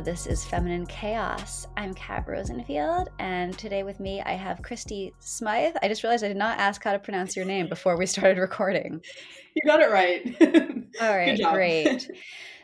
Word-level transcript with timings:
Hello, 0.00 0.12
this 0.12 0.26
is 0.26 0.46
Feminine 0.46 0.86
Chaos. 0.86 1.66
I'm 1.76 1.92
Kat 1.92 2.24
Rosenfield, 2.26 3.10
and 3.18 3.58
today 3.58 3.82
with 3.82 4.00
me 4.00 4.22
I 4.22 4.32
have 4.32 4.62
Christy 4.62 5.12
Smythe. 5.18 5.74
I 5.82 5.88
just 5.88 6.02
realized 6.02 6.24
I 6.24 6.28
did 6.28 6.38
not 6.38 6.58
ask 6.58 6.82
how 6.82 6.92
to 6.92 6.98
pronounce 6.98 7.36
your 7.36 7.44
name 7.44 7.68
before 7.68 7.98
we 7.98 8.06
started 8.06 8.38
recording. 8.38 9.02
You 9.54 9.62
got 9.66 9.80
it 9.80 9.90
right. 9.90 10.24
All 11.02 11.14
right, 11.14 11.38
great. 11.52 12.10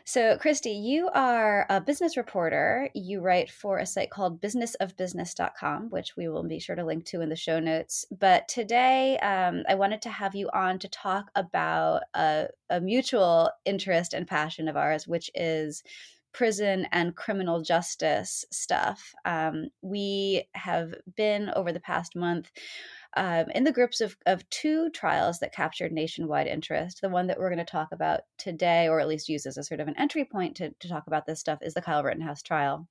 So, 0.09 0.37
Christy, 0.37 0.69
you 0.69 1.09
are 1.09 1.65
a 1.69 1.81
business 1.81 2.15
reporter. 2.15 2.89
You 2.95 3.19
write 3.19 3.51
for 3.51 3.79
a 3.79 3.85
site 3.85 4.09
called 4.09 4.39
businessofbusiness.com, 4.39 5.89
which 5.89 6.15
we 6.15 6.29
will 6.29 6.47
be 6.47 6.59
sure 6.59 6.77
to 6.77 6.85
link 6.85 7.03
to 7.07 7.19
in 7.19 7.27
the 7.27 7.35
show 7.35 7.59
notes. 7.59 8.05
But 8.17 8.47
today, 8.47 9.17
um, 9.17 9.63
I 9.67 9.75
wanted 9.75 10.01
to 10.03 10.09
have 10.09 10.33
you 10.33 10.49
on 10.53 10.79
to 10.79 10.87
talk 10.87 11.29
about 11.35 12.03
a, 12.13 12.47
a 12.69 12.79
mutual 12.79 13.51
interest 13.65 14.13
and 14.13 14.25
passion 14.25 14.69
of 14.69 14.77
ours, 14.77 15.09
which 15.09 15.29
is 15.35 15.83
prison 16.37 16.87
and 16.91 17.15
criminal 17.15 17.63
justice 17.63 18.45
stuff. 18.51 19.15
Um, 19.25 19.69
we 19.81 20.47
have 20.53 20.93
been 21.15 21.49
over 21.55 21.71
the 21.71 21.79
past 21.79 22.15
month 22.15 22.51
um, 23.15 23.45
in 23.55 23.63
the 23.63 23.71
grips 23.71 24.01
of, 24.01 24.15
of 24.27 24.47
two 24.51 24.91
trials 24.91 25.39
that 25.39 25.51
captured 25.51 25.91
nationwide 25.91 26.45
interest. 26.45 27.01
The 27.01 27.09
one 27.09 27.25
that 27.25 27.39
we're 27.39 27.49
going 27.49 27.65
to 27.65 27.71
talk 27.71 27.87
about 27.91 28.19
today, 28.37 28.87
or 28.87 28.99
at 28.99 29.07
least 29.07 29.29
use 29.29 29.47
as 29.47 29.57
a 29.57 29.63
sort 29.63 29.79
of 29.79 29.87
an 29.87 29.97
entry 29.97 30.25
point 30.25 30.55
to, 30.57 30.69
to 30.79 30.87
talk 30.87 31.07
about 31.07 31.25
this 31.25 31.39
stuff, 31.39 31.57
is 31.63 31.73
the 31.73 31.81
Kyle 31.81 32.03
Rittenhouse 32.03 32.43
trial 32.43 32.87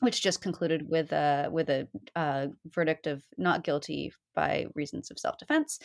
which 0.00 0.22
just 0.22 0.42
concluded 0.42 0.88
with 0.88 1.12
a 1.12 1.48
with 1.50 1.68
a 1.70 1.88
uh, 2.16 2.48
verdict 2.66 3.06
of 3.06 3.22
not 3.38 3.64
guilty 3.64 4.12
by 4.34 4.66
reasons 4.74 5.10
of 5.10 5.18
self 5.18 5.38
defense. 5.38 5.78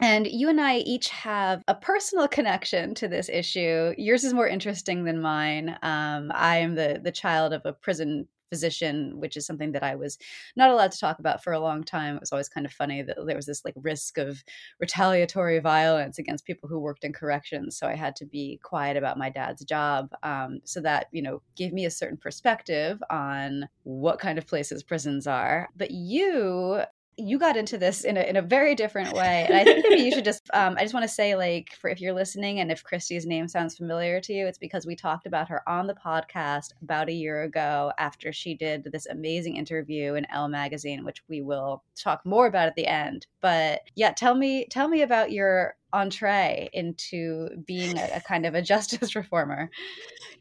And 0.00 0.26
you 0.26 0.48
and 0.48 0.60
I 0.60 0.78
each 0.78 1.08
have 1.08 1.62
a 1.68 1.74
personal 1.74 2.28
connection 2.38 2.94
to 2.96 3.08
this 3.08 3.28
issue. 3.28 3.94
Yours 3.96 4.24
is 4.24 4.34
more 4.34 4.48
interesting 4.48 5.04
than 5.04 5.20
mine. 5.20 5.76
Um, 5.82 6.30
I 6.34 6.58
am 6.58 6.74
the 6.74 7.00
the 7.02 7.12
child 7.12 7.52
of 7.52 7.62
a 7.64 7.72
prison 7.72 8.28
physician, 8.48 9.18
which 9.20 9.36
is 9.36 9.46
something 9.46 9.72
that 9.72 9.82
I 9.82 9.94
was 9.94 10.18
not 10.56 10.70
allowed 10.70 10.92
to 10.92 10.98
talk 10.98 11.18
about 11.18 11.42
for 11.42 11.52
a 11.52 11.60
long 11.60 11.84
time. 11.84 12.16
It 12.16 12.20
was 12.20 12.32
always 12.32 12.48
kind 12.48 12.66
of 12.66 12.72
funny 12.72 13.02
that 13.02 13.16
there 13.26 13.36
was 13.36 13.46
this 13.46 13.64
like 13.64 13.74
risk 13.76 14.18
of 14.18 14.42
retaliatory 14.80 15.58
violence 15.58 16.18
against 16.18 16.44
people 16.44 16.68
who 16.68 16.78
worked 16.78 17.04
in 17.04 17.12
corrections. 17.12 17.76
So 17.76 17.86
I 17.86 17.94
had 17.94 18.16
to 18.16 18.26
be 18.26 18.60
quiet 18.62 18.96
about 18.96 19.18
my 19.18 19.30
dad's 19.30 19.64
job. 19.64 20.10
Um, 20.22 20.60
so 20.64 20.80
that, 20.80 21.06
you 21.12 21.22
know, 21.22 21.42
gave 21.56 21.72
me 21.72 21.84
a 21.86 21.90
certain 21.90 22.16
perspective 22.16 23.02
on 23.10 23.68
what 23.84 24.18
kind 24.18 24.38
of 24.38 24.46
places 24.46 24.82
prisons 24.82 25.26
are. 25.26 25.68
But 25.76 25.90
you 25.90 26.82
you 27.18 27.38
got 27.38 27.56
into 27.56 27.76
this 27.76 28.04
in 28.04 28.16
a, 28.16 28.22
in 28.22 28.36
a 28.36 28.42
very 28.42 28.74
different 28.74 29.12
way 29.12 29.44
and 29.48 29.56
i 29.56 29.64
think 29.64 29.84
maybe 29.88 30.02
you 30.02 30.12
should 30.12 30.24
just 30.24 30.48
um, 30.54 30.76
i 30.78 30.82
just 30.82 30.94
want 30.94 31.04
to 31.04 31.08
say 31.08 31.34
like 31.34 31.72
for 31.80 31.90
if 31.90 32.00
you're 32.00 32.12
listening 32.12 32.60
and 32.60 32.70
if 32.70 32.84
christy's 32.84 33.26
name 33.26 33.48
sounds 33.48 33.76
familiar 33.76 34.20
to 34.20 34.32
you 34.32 34.46
it's 34.46 34.58
because 34.58 34.86
we 34.86 34.94
talked 34.94 35.26
about 35.26 35.48
her 35.48 35.68
on 35.68 35.86
the 35.86 35.94
podcast 35.94 36.72
about 36.82 37.08
a 37.08 37.12
year 37.12 37.42
ago 37.42 37.92
after 37.98 38.32
she 38.32 38.54
did 38.54 38.88
this 38.92 39.06
amazing 39.06 39.56
interview 39.56 40.14
in 40.14 40.26
Elle 40.32 40.48
magazine 40.48 41.04
which 41.04 41.22
we 41.28 41.42
will 41.42 41.82
talk 41.96 42.24
more 42.24 42.46
about 42.46 42.68
at 42.68 42.76
the 42.76 42.86
end. 42.86 43.26
But 43.40 43.82
yeah 43.94 44.12
tell 44.12 44.34
me 44.34 44.66
tell 44.70 44.88
me 44.88 45.02
about 45.02 45.32
your 45.32 45.74
entree 45.92 46.68
into 46.72 47.48
being 47.66 47.98
a, 47.98 48.10
a, 48.16 48.20
kind 48.20 48.46
of 48.46 48.54
a 48.54 48.62
justice 48.72 49.14
reformer. 49.14 49.70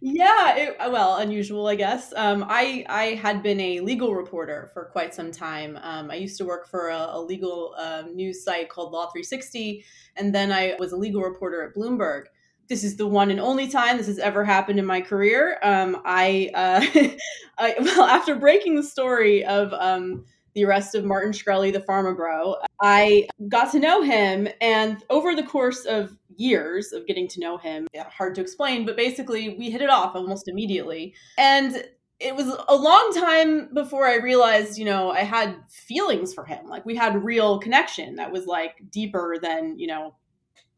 Yeah 0.01 0.55
it, 0.55 0.77
uh, 0.79 0.89
well 0.91 1.17
unusual 1.17 1.67
i 1.67 1.75
guess. 1.75 2.13
Um, 2.15 2.45
i 2.47 2.85
i 2.89 3.05
had 3.15 3.41
been 3.41 3.59
a 3.59 3.79
legal 3.79 4.13
reporter 4.13 4.69
for 4.73 4.85
quite 4.85 5.13
some 5.13 5.31
time. 5.31 5.77
Um, 5.81 6.11
i 6.11 6.15
used 6.15 6.37
to 6.37 6.45
work 6.45 6.67
for 6.67 6.89
a, 6.89 7.07
a 7.11 7.21
legal 7.21 7.75
um, 7.77 8.15
news 8.15 8.43
site 8.43 8.69
called 8.69 8.91
law 8.91 9.07
360 9.07 9.83
and 10.15 10.33
then 10.33 10.51
i 10.51 10.75
was 10.79 10.91
a 10.91 10.97
legal 10.97 11.21
reporter 11.21 11.63
at 11.63 11.75
bloomberg. 11.75 12.25
This 12.67 12.83
is 12.83 12.97
the 12.97 13.07
one 13.07 13.31
and 13.31 13.39
only 13.39 13.69
time 13.69 13.97
this 13.97 14.07
has 14.07 14.19
ever 14.19 14.43
happened 14.43 14.77
in 14.77 14.85
my 14.85 14.99
career. 14.99 15.57
Um, 15.63 16.01
I, 16.03 16.51
uh, 16.53 16.85
I 17.57 17.75
well 17.79 18.03
after 18.03 18.35
breaking 18.35 18.75
the 18.75 18.83
story 18.83 19.45
of 19.45 19.71
um, 19.73 20.25
the 20.53 20.65
arrest 20.65 20.95
of 20.95 21.05
Martin 21.05 21.31
Shkreli, 21.31 21.71
the 21.71 21.79
pharma 21.79 22.15
bro. 22.15 22.55
I 22.81 23.27
got 23.47 23.71
to 23.71 23.79
know 23.79 24.01
him, 24.01 24.47
and 24.61 25.03
over 25.09 25.35
the 25.35 25.43
course 25.43 25.85
of 25.85 26.17
years 26.35 26.93
of 26.93 27.07
getting 27.07 27.27
to 27.29 27.39
know 27.39 27.57
him, 27.57 27.87
hard 28.09 28.35
to 28.35 28.41
explain, 28.41 28.85
but 28.85 28.95
basically 28.95 29.55
we 29.57 29.69
hit 29.69 29.81
it 29.81 29.89
off 29.89 30.15
almost 30.15 30.47
immediately. 30.47 31.13
And 31.37 31.83
it 32.19 32.35
was 32.35 32.47
a 32.67 32.75
long 32.75 33.13
time 33.13 33.73
before 33.73 34.07
I 34.07 34.15
realized, 34.15 34.77
you 34.77 34.85
know, 34.85 35.11
I 35.11 35.19
had 35.21 35.55
feelings 35.69 36.33
for 36.33 36.45
him. 36.45 36.67
Like 36.67 36.85
we 36.85 36.95
had 36.95 37.23
real 37.23 37.59
connection 37.59 38.15
that 38.15 38.31
was 38.31 38.45
like 38.47 38.75
deeper 38.91 39.37
than, 39.41 39.77
you 39.77 39.87
know, 39.87 40.15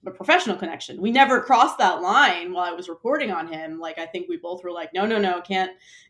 a 0.05 0.11
professional 0.11 0.55
connection. 0.55 1.01
We 1.01 1.11
never 1.11 1.41
crossed 1.41 1.77
that 1.79 2.01
line 2.01 2.53
while 2.53 2.63
I 2.63 2.71
was 2.71 2.87
reporting 2.87 3.31
on 3.31 3.51
him. 3.51 3.79
Like 3.79 3.97
I 3.97 4.05
think 4.05 4.29
we 4.29 4.37
both 4.37 4.63
were 4.63 4.71
like, 4.71 4.93
no, 4.93 5.05
no, 5.05 5.19
no, 5.19 5.41
can't 5.41 5.71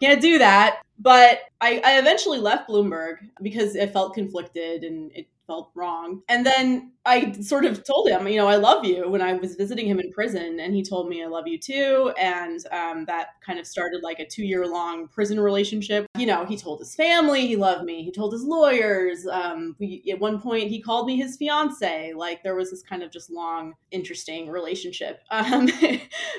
can't 0.00 0.20
do 0.20 0.38
that. 0.38 0.82
But 0.98 1.40
I, 1.60 1.80
I 1.84 1.98
eventually 1.98 2.38
left 2.38 2.68
Bloomberg 2.68 3.16
because 3.42 3.76
I 3.76 3.86
felt 3.86 4.14
conflicted 4.14 4.84
and 4.84 5.10
it 5.14 5.26
felt 5.50 5.72
wrong. 5.74 6.22
And 6.28 6.46
then 6.46 6.92
I 7.04 7.32
sort 7.40 7.64
of 7.64 7.82
told 7.82 8.08
him, 8.08 8.28
you 8.28 8.36
know, 8.36 8.46
I 8.46 8.54
love 8.54 8.84
you 8.84 9.10
when 9.10 9.20
I 9.20 9.32
was 9.32 9.56
visiting 9.56 9.84
him 9.84 9.98
in 9.98 10.12
prison. 10.12 10.60
And 10.60 10.76
he 10.76 10.84
told 10.84 11.08
me, 11.08 11.24
I 11.24 11.26
love 11.26 11.48
you 11.48 11.58
too. 11.58 12.12
And 12.16 12.64
um, 12.70 13.04
that 13.06 13.30
kind 13.44 13.58
of 13.58 13.66
started 13.66 14.04
like 14.04 14.20
a 14.20 14.24
two 14.26 14.44
year 14.44 14.64
long 14.64 15.08
prison 15.08 15.40
relationship. 15.40 16.06
You 16.16 16.26
know, 16.26 16.44
he 16.44 16.56
told 16.56 16.78
his 16.78 16.94
family 16.94 17.48
he 17.48 17.56
loved 17.56 17.84
me, 17.84 18.04
he 18.04 18.12
told 18.12 18.32
his 18.32 18.44
lawyers. 18.44 19.26
Um, 19.26 19.74
we, 19.80 20.04
at 20.08 20.20
one 20.20 20.40
point, 20.40 20.68
he 20.68 20.80
called 20.80 21.08
me 21.08 21.16
his 21.16 21.36
fiance. 21.36 22.12
Like 22.12 22.44
there 22.44 22.54
was 22.54 22.70
this 22.70 22.82
kind 22.84 23.02
of 23.02 23.10
just 23.10 23.28
long, 23.28 23.74
interesting 23.90 24.48
relationship. 24.48 25.20
Um, 25.50 25.68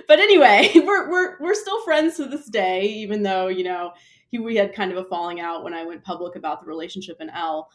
but 0.08 0.20
anyway, 0.20 0.72
we're, 0.76 1.10
we're, 1.10 1.40
we're 1.40 1.56
still 1.56 1.82
friends 1.82 2.18
to 2.18 2.28
this 2.28 2.46
day, 2.46 2.84
even 2.84 3.24
though, 3.24 3.48
you 3.48 3.64
know, 3.64 3.94
he, 4.32 4.40
we 4.40 4.56
had 4.56 4.74
kind 4.74 4.92
of 4.92 4.98
a 4.98 5.04
falling 5.04 5.42
out 5.42 5.64
when 5.64 5.74
I 5.74 5.84
went 5.84 6.04
public 6.04 6.36
about 6.36 6.62
the 6.62 6.68
relationship 6.68 7.18
in 7.20 7.30
Elle 7.30 7.70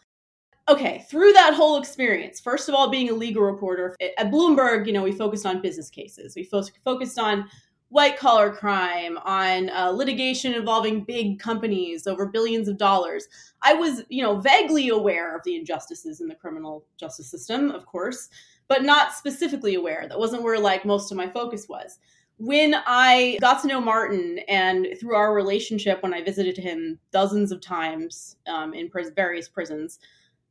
okay, 0.68 1.04
through 1.08 1.32
that 1.32 1.54
whole 1.54 1.78
experience, 1.78 2.40
first 2.40 2.68
of 2.68 2.74
all, 2.74 2.90
being 2.90 3.08
a 3.10 3.14
legal 3.14 3.42
reporter 3.42 3.94
at 4.18 4.30
Bloomberg, 4.30 4.86
you 4.86 4.92
know, 4.92 5.02
we 5.02 5.12
focused 5.12 5.46
on 5.46 5.62
business 5.62 5.90
cases. 5.90 6.34
We 6.34 6.44
fo- 6.44 6.64
focused 6.84 7.18
on 7.18 7.48
white 7.88 8.18
collar 8.18 8.52
crime, 8.52 9.16
on 9.18 9.70
uh, 9.70 9.90
litigation 9.90 10.52
involving 10.54 11.04
big 11.04 11.38
companies 11.38 12.06
over 12.06 12.26
billions 12.26 12.68
of 12.68 12.76
dollars. 12.78 13.28
I 13.62 13.74
was, 13.74 14.02
you 14.08 14.22
know, 14.22 14.40
vaguely 14.40 14.88
aware 14.88 15.36
of 15.36 15.42
the 15.44 15.56
injustices 15.56 16.20
in 16.20 16.26
the 16.26 16.34
criminal 16.34 16.84
justice 16.98 17.30
system, 17.30 17.70
of 17.70 17.86
course, 17.86 18.28
but 18.68 18.82
not 18.82 19.12
specifically 19.12 19.76
aware. 19.76 20.06
That 20.08 20.18
wasn't 20.18 20.42
where 20.42 20.58
like 20.58 20.84
most 20.84 21.12
of 21.12 21.16
my 21.16 21.28
focus 21.28 21.68
was. 21.68 21.98
When 22.38 22.74
I 22.86 23.38
got 23.40 23.62
to 23.62 23.68
know 23.68 23.80
Martin 23.80 24.40
and 24.48 24.88
through 25.00 25.14
our 25.14 25.32
relationship, 25.32 26.02
when 26.02 26.12
I 26.12 26.22
visited 26.22 26.58
him 26.58 26.98
dozens 27.12 27.50
of 27.50 27.62
times 27.62 28.36
um, 28.46 28.74
in 28.74 28.90
various 29.14 29.48
prisons, 29.48 30.00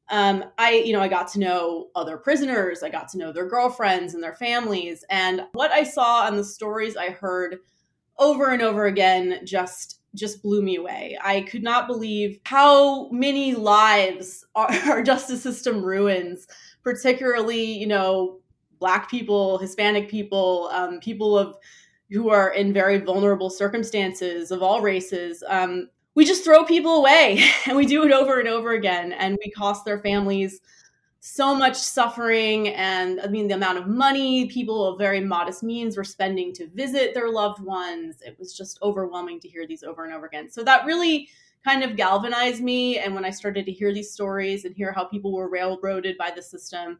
um, 0.09 0.45
I, 0.57 0.75
you 0.75 0.93
know, 0.93 1.01
I 1.01 1.07
got 1.07 1.27
to 1.29 1.39
know 1.39 1.87
other 1.95 2.17
prisoners. 2.17 2.83
I 2.83 2.89
got 2.89 3.09
to 3.09 3.17
know 3.17 3.31
their 3.31 3.47
girlfriends 3.47 4.13
and 4.13 4.21
their 4.21 4.35
families. 4.35 5.03
And 5.09 5.41
what 5.53 5.71
I 5.71 5.83
saw 5.83 6.27
and 6.27 6.37
the 6.37 6.43
stories 6.43 6.95
I 6.95 7.09
heard 7.09 7.57
over 8.19 8.51
and 8.51 8.61
over 8.61 8.85
again 8.85 9.41
just 9.45 10.01
just 10.13 10.41
blew 10.41 10.61
me 10.61 10.77
away. 10.77 11.17
I 11.21 11.41
could 11.41 11.61
not 11.61 11.87
believe 11.87 12.39
how 12.45 13.09
many 13.09 13.53
lives 13.53 14.45
our, 14.55 14.71
our 14.87 15.03
justice 15.03 15.41
system 15.41 15.83
ruins, 15.83 16.47
particularly, 16.83 17.63
you 17.63 17.87
know, 17.87 18.39
black 18.79 19.09
people, 19.09 19.57
Hispanic 19.57 20.09
people, 20.09 20.69
um, 20.71 20.99
people 20.99 21.37
of 21.37 21.57
who 22.11 22.29
are 22.29 22.53
in 22.53 22.71
very 22.71 22.97
vulnerable 22.99 23.49
circumstances 23.49 24.51
of 24.51 24.61
all 24.61 24.81
races. 24.81 25.43
Um, 25.47 25.89
we 26.15 26.25
just 26.25 26.43
throw 26.43 26.63
people 26.63 26.95
away 26.95 27.43
and 27.67 27.77
we 27.77 27.85
do 27.85 28.03
it 28.03 28.11
over 28.11 28.39
and 28.39 28.47
over 28.47 28.71
again. 28.71 29.11
And 29.11 29.37
we 29.43 29.51
cost 29.51 29.85
their 29.85 29.99
families 29.99 30.61
so 31.27 31.55
much 31.55 31.75
suffering 31.75 32.67
and 32.67 33.19
i 33.19 33.25
mean 33.25 33.47
the 33.47 33.55
amount 33.55 33.79
of 33.79 33.87
money 33.87 34.45
people 34.45 34.85
of 34.85 34.99
very 34.99 35.19
modest 35.19 35.63
means 35.63 35.97
were 35.97 36.03
spending 36.03 36.53
to 36.53 36.67
visit 36.67 37.15
their 37.15 37.31
loved 37.31 37.59
ones. 37.63 38.21
It 38.23 38.37
was 38.37 38.55
just 38.55 38.77
overwhelming 38.83 39.39
to 39.39 39.47
hear 39.47 39.65
these 39.65 39.81
over 39.81 40.05
and 40.05 40.13
over 40.13 40.27
again. 40.27 40.51
So 40.51 40.63
that 40.63 40.85
really 40.85 41.27
kind 41.63 41.83
of 41.83 41.95
galvanized 41.95 42.61
me. 42.61 42.99
And 42.99 43.15
when 43.15 43.25
i 43.25 43.31
started 43.31 43.65
to 43.65 43.71
hear 43.71 43.91
these 43.91 44.11
stories 44.11 44.65
and 44.65 44.75
hear 44.75 44.91
how 44.91 45.05
people 45.05 45.33
were 45.33 45.49
railroaded 45.49 46.15
by 46.15 46.31
the 46.35 46.43
system 46.43 46.99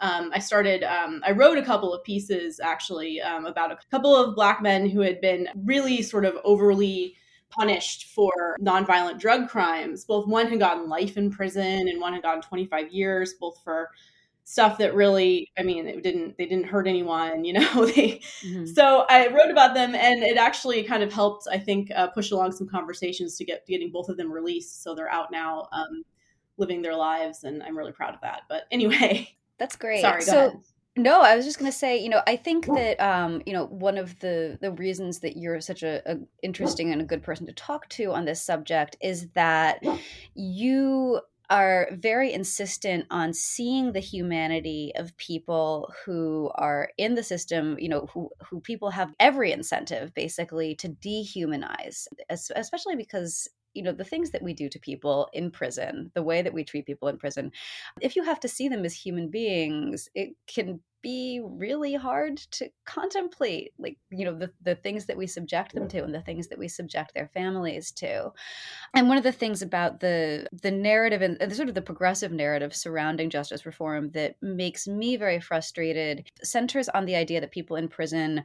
um, 0.00 0.30
I 0.34 0.40
started, 0.40 0.82
um, 0.82 1.22
I 1.24 1.30
wrote 1.32 1.56
a 1.56 1.64
couple 1.64 1.94
of 1.94 2.04
pieces 2.04 2.60
actually 2.60 3.20
um, 3.20 3.46
about 3.46 3.72
a 3.72 3.78
couple 3.90 4.14
of 4.14 4.34
Black 4.34 4.60
men 4.60 4.88
who 4.88 5.00
had 5.00 5.20
been 5.22 5.48
really 5.64 6.02
sort 6.02 6.26
of 6.26 6.36
overly 6.44 7.16
punished 7.50 8.06
for 8.06 8.56
nonviolent 8.60 9.18
drug 9.18 9.48
crimes. 9.48 10.04
Both 10.04 10.26
one 10.26 10.48
had 10.48 10.58
gotten 10.58 10.88
life 10.88 11.16
in 11.16 11.30
prison 11.30 11.88
and 11.88 12.00
one 12.00 12.12
had 12.12 12.22
gotten 12.22 12.42
25 12.42 12.92
years, 12.92 13.34
both 13.34 13.60
for 13.62 13.90
stuff 14.48 14.78
that 14.78 14.94
really 14.94 15.50
i 15.58 15.62
mean 15.64 15.88
it 15.88 16.04
didn't 16.04 16.38
they 16.38 16.46
didn't 16.46 16.66
hurt 16.66 16.86
anyone 16.86 17.44
you 17.44 17.52
know 17.52 17.84
they 17.84 18.20
mm-hmm. 18.44 18.64
so 18.64 19.04
i 19.10 19.26
wrote 19.26 19.50
about 19.50 19.74
them 19.74 19.92
and 19.96 20.22
it 20.22 20.36
actually 20.36 20.84
kind 20.84 21.02
of 21.02 21.12
helped 21.12 21.48
i 21.50 21.58
think 21.58 21.90
uh, 21.96 22.06
push 22.06 22.30
along 22.30 22.52
some 22.52 22.68
conversations 22.68 23.36
to 23.36 23.44
get 23.44 23.66
getting 23.66 23.90
both 23.90 24.08
of 24.08 24.16
them 24.16 24.32
released 24.32 24.84
so 24.84 24.94
they're 24.94 25.10
out 25.10 25.32
now 25.32 25.66
um, 25.72 26.04
living 26.58 26.80
their 26.80 26.94
lives 26.94 27.42
and 27.42 27.60
i'm 27.64 27.76
really 27.76 27.90
proud 27.90 28.14
of 28.14 28.20
that 28.20 28.42
but 28.48 28.62
anyway 28.70 29.28
that's 29.58 29.74
great 29.74 30.00
sorry 30.00 30.22
so 30.22 30.46
ahead. 30.46 30.60
No, 30.96 31.20
I 31.20 31.36
was 31.36 31.44
just 31.44 31.58
going 31.58 31.70
to 31.70 31.76
say, 31.76 31.98
you 31.98 32.08
know, 32.08 32.22
I 32.26 32.36
think 32.36 32.66
that, 32.66 32.98
um, 33.00 33.42
you 33.44 33.52
know, 33.52 33.66
one 33.66 33.98
of 33.98 34.18
the 34.20 34.58
the 34.60 34.72
reasons 34.72 35.20
that 35.20 35.36
you're 35.36 35.60
such 35.60 35.82
a, 35.82 36.00
a, 36.10 36.16
interesting 36.42 36.90
and 36.90 37.02
a 37.02 37.04
good 37.04 37.22
person 37.22 37.46
to 37.46 37.52
talk 37.52 37.88
to 37.90 38.12
on 38.12 38.24
this 38.24 38.42
subject 38.42 38.96
is 39.02 39.28
that 39.34 39.82
you 40.34 41.20
are 41.50 41.88
very 41.92 42.32
insistent 42.32 43.06
on 43.10 43.32
seeing 43.32 43.92
the 43.92 44.00
humanity 44.00 44.92
of 44.96 45.16
people 45.16 45.92
who 46.04 46.50
are 46.54 46.90
in 46.98 47.14
the 47.14 47.22
system 47.22 47.76
you 47.78 47.88
know 47.88 48.08
who 48.12 48.28
who 48.50 48.60
people 48.60 48.90
have 48.90 49.14
every 49.20 49.52
incentive 49.52 50.12
basically 50.14 50.74
to 50.74 50.88
dehumanize 50.88 52.08
especially 52.28 52.96
because 52.96 53.48
you 53.76 53.82
know 53.82 53.92
the 53.92 54.04
things 54.04 54.30
that 54.30 54.42
we 54.42 54.54
do 54.54 54.68
to 54.68 54.78
people 54.78 55.28
in 55.32 55.50
prison 55.50 56.10
the 56.14 56.22
way 56.22 56.42
that 56.42 56.54
we 56.54 56.64
treat 56.64 56.86
people 56.86 57.08
in 57.08 57.18
prison 57.18 57.52
if 58.00 58.16
you 58.16 58.24
have 58.24 58.40
to 58.40 58.48
see 58.48 58.68
them 58.68 58.84
as 58.84 58.94
human 58.94 59.28
beings 59.28 60.08
it 60.14 60.30
can 60.46 60.80
be 61.06 61.40
really 61.40 61.94
hard 61.94 62.36
to 62.36 62.68
contemplate 62.84 63.72
like 63.78 63.96
you 64.10 64.24
know 64.24 64.36
the, 64.36 64.50
the 64.62 64.74
things 64.74 65.06
that 65.06 65.16
we 65.16 65.24
subject 65.24 65.72
them 65.72 65.86
to 65.86 66.02
and 66.02 66.12
the 66.12 66.20
things 66.20 66.48
that 66.48 66.58
we 66.58 66.66
subject 66.66 67.14
their 67.14 67.28
families 67.28 67.92
to. 67.92 68.32
And 68.92 69.06
one 69.06 69.16
of 69.16 69.22
the 69.22 69.30
things 69.30 69.62
about 69.62 70.00
the 70.00 70.48
the 70.50 70.72
narrative 70.72 71.22
and 71.22 71.38
the 71.38 71.54
sort 71.54 71.68
of 71.68 71.76
the 71.76 71.80
progressive 71.80 72.32
narrative 72.32 72.74
surrounding 72.74 73.30
justice 73.30 73.64
reform 73.64 74.10
that 74.14 74.34
makes 74.42 74.88
me 74.88 75.16
very 75.16 75.38
frustrated 75.38 76.28
centers 76.42 76.88
on 76.88 77.04
the 77.04 77.14
idea 77.14 77.40
that 77.40 77.52
people 77.52 77.76
in 77.76 77.86
prison 77.86 78.42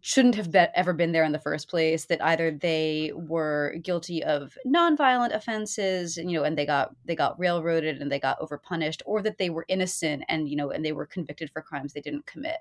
shouldn't 0.00 0.34
have 0.34 0.50
be- 0.50 0.66
ever 0.74 0.92
been 0.92 1.12
there 1.12 1.22
in 1.22 1.32
the 1.32 1.38
first 1.38 1.68
place 1.68 2.06
that 2.06 2.22
either 2.24 2.50
they 2.50 3.12
were 3.14 3.76
guilty 3.82 4.22
of 4.24 4.58
nonviolent 4.66 5.32
offenses 5.34 6.16
you 6.16 6.32
know 6.32 6.42
and 6.42 6.58
they 6.58 6.66
got 6.66 6.94
they 7.04 7.14
got 7.14 7.38
railroaded 7.38 8.02
and 8.02 8.10
they 8.10 8.18
got 8.18 8.40
overpunished 8.40 9.00
or 9.06 9.22
that 9.22 9.38
they 9.38 9.48
were 9.48 9.64
innocent 9.68 10.24
and 10.28 10.48
you 10.48 10.56
know 10.56 10.70
and 10.70 10.84
they 10.84 10.92
were 10.92 11.06
convicted 11.06 11.50
for 11.50 11.62
crimes 11.62 11.92
they 11.92 12.00
didn't 12.00 12.26
commit. 12.26 12.58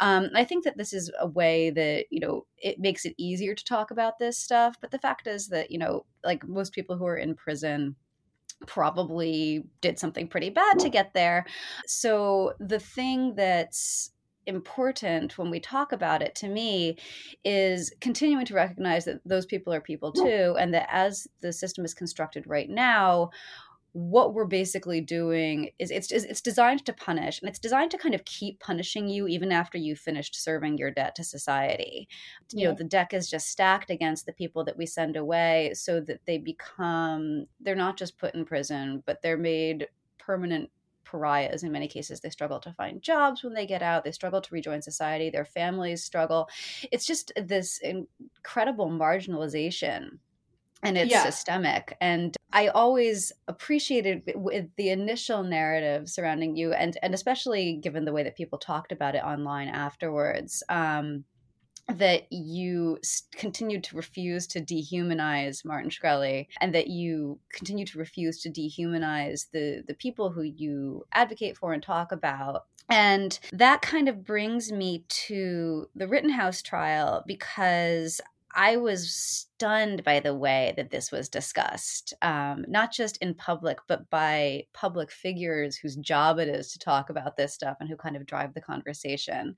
Um, 0.00 0.30
i 0.34 0.44
think 0.44 0.64
that 0.64 0.78
this 0.78 0.92
is 0.92 1.10
a 1.20 1.26
way 1.26 1.70
that 1.70 2.06
you 2.10 2.20
know 2.20 2.46
it 2.56 2.80
makes 2.80 3.04
it 3.04 3.14
easier 3.18 3.54
to 3.54 3.64
talk 3.64 3.90
about 3.90 4.18
this 4.18 4.38
stuff 4.38 4.76
but 4.80 4.90
the 4.90 4.98
fact 4.98 5.26
is 5.26 5.48
that 5.48 5.70
you 5.70 5.78
know 5.78 6.06
like 6.24 6.46
most 6.46 6.72
people 6.72 6.96
who 6.96 7.06
are 7.06 7.16
in 7.16 7.34
prison 7.34 7.96
probably 8.66 9.64
did 9.80 9.98
something 9.98 10.28
pretty 10.28 10.48
bad 10.48 10.78
to 10.78 10.88
get 10.88 11.12
there. 11.14 11.44
So 11.86 12.54
the 12.60 12.78
thing 12.78 13.34
that's 13.34 14.11
important 14.46 15.38
when 15.38 15.50
we 15.50 15.60
talk 15.60 15.92
about 15.92 16.22
it 16.22 16.34
to 16.34 16.48
me 16.48 16.96
is 17.44 17.92
continuing 18.00 18.44
to 18.46 18.54
recognize 18.54 19.04
that 19.04 19.20
those 19.24 19.46
people 19.46 19.72
are 19.72 19.80
people 19.80 20.12
too 20.12 20.56
and 20.58 20.74
that 20.74 20.88
as 20.90 21.28
the 21.40 21.52
system 21.52 21.84
is 21.84 21.94
constructed 21.94 22.44
right 22.46 22.68
now 22.68 23.30
what 23.92 24.32
we're 24.32 24.46
basically 24.46 25.02
doing 25.02 25.68
is 25.78 25.90
it's 25.90 26.10
it's 26.10 26.40
designed 26.40 26.84
to 26.86 26.94
punish 26.94 27.40
and 27.40 27.48
it's 27.48 27.58
designed 27.58 27.90
to 27.90 27.98
kind 27.98 28.14
of 28.14 28.24
keep 28.24 28.58
punishing 28.58 29.06
you 29.06 29.28
even 29.28 29.52
after 29.52 29.76
you've 29.76 29.98
finished 29.98 30.34
serving 30.34 30.78
your 30.78 30.90
debt 30.90 31.14
to 31.14 31.22
society. 31.22 32.08
You 32.52 32.68
know 32.68 32.74
the 32.74 32.84
deck 32.84 33.12
is 33.12 33.28
just 33.28 33.48
stacked 33.48 33.90
against 33.90 34.24
the 34.24 34.32
people 34.32 34.64
that 34.64 34.78
we 34.78 34.86
send 34.86 35.16
away 35.16 35.72
so 35.74 36.00
that 36.00 36.20
they 36.26 36.38
become 36.38 37.46
they're 37.60 37.74
not 37.74 37.98
just 37.98 38.18
put 38.18 38.34
in 38.34 38.46
prison 38.46 39.02
but 39.04 39.20
they're 39.20 39.36
made 39.36 39.88
permanent 40.18 40.70
pariahs 41.12 41.62
in 41.62 41.70
many 41.70 41.88
cases. 41.88 42.20
They 42.20 42.30
struggle 42.30 42.58
to 42.60 42.72
find 42.72 43.02
jobs 43.02 43.44
when 43.44 43.54
they 43.54 43.66
get 43.66 43.82
out, 43.82 44.04
they 44.04 44.12
struggle 44.12 44.40
to 44.40 44.54
rejoin 44.54 44.82
society, 44.82 45.30
their 45.30 45.44
families 45.44 46.02
struggle. 46.02 46.48
It's 46.90 47.06
just 47.06 47.32
this 47.36 47.78
incredible 47.78 48.90
marginalization 48.90 50.18
and 50.82 50.98
it's 50.98 51.10
yeah. 51.10 51.22
systemic 51.22 51.96
and 52.00 52.36
i 52.52 52.68
always 52.68 53.32
appreciated 53.48 54.22
with 54.34 54.66
the 54.76 54.90
initial 54.90 55.42
narrative 55.42 56.08
surrounding 56.08 56.56
you 56.56 56.72
and 56.72 56.98
and 57.02 57.14
especially 57.14 57.76
given 57.76 58.04
the 58.04 58.12
way 58.12 58.22
that 58.22 58.36
people 58.36 58.58
talked 58.58 58.92
about 58.92 59.14
it 59.14 59.22
online 59.22 59.68
afterwards 59.68 60.62
um, 60.68 61.24
that 61.98 62.32
you 62.32 62.98
continued 63.32 63.84
to 63.84 63.96
refuse 63.96 64.46
to 64.48 64.60
dehumanize 64.60 65.64
Martin 65.64 65.90
Shkreli 65.90 66.46
and 66.60 66.74
that 66.74 66.88
you 66.88 67.38
continue 67.52 67.86
to 67.86 67.98
refuse 67.98 68.40
to 68.42 68.50
dehumanize 68.50 69.46
the 69.52 69.82
the 69.86 69.94
people 69.94 70.30
who 70.30 70.42
you 70.42 71.04
advocate 71.12 71.56
for 71.56 71.72
and 71.72 71.82
talk 71.82 72.12
about. 72.12 72.64
And 72.88 73.38
that 73.52 73.80
kind 73.80 74.08
of 74.08 74.24
brings 74.24 74.72
me 74.72 75.04
to 75.08 75.88
the 75.94 76.08
Rittenhouse 76.08 76.62
trial 76.62 77.24
because 77.26 78.20
I 78.54 78.76
was 78.76 79.10
stunned 79.10 80.04
by 80.04 80.20
the 80.20 80.34
way 80.34 80.74
that 80.76 80.90
this 80.90 81.10
was 81.10 81.28
discussed, 81.28 82.12
um, 82.20 82.64
not 82.68 82.92
just 82.92 83.16
in 83.18 83.34
public, 83.34 83.78
but 83.88 84.10
by 84.10 84.66
public 84.74 85.10
figures 85.10 85.76
whose 85.76 85.96
job 85.96 86.38
it 86.38 86.48
is 86.48 86.72
to 86.72 86.78
talk 86.78 87.08
about 87.08 87.36
this 87.36 87.54
stuff 87.54 87.78
and 87.80 87.88
who 87.88 87.96
kind 87.96 88.16
of 88.16 88.26
drive 88.26 88.52
the 88.52 88.60
conversation. 88.60 89.56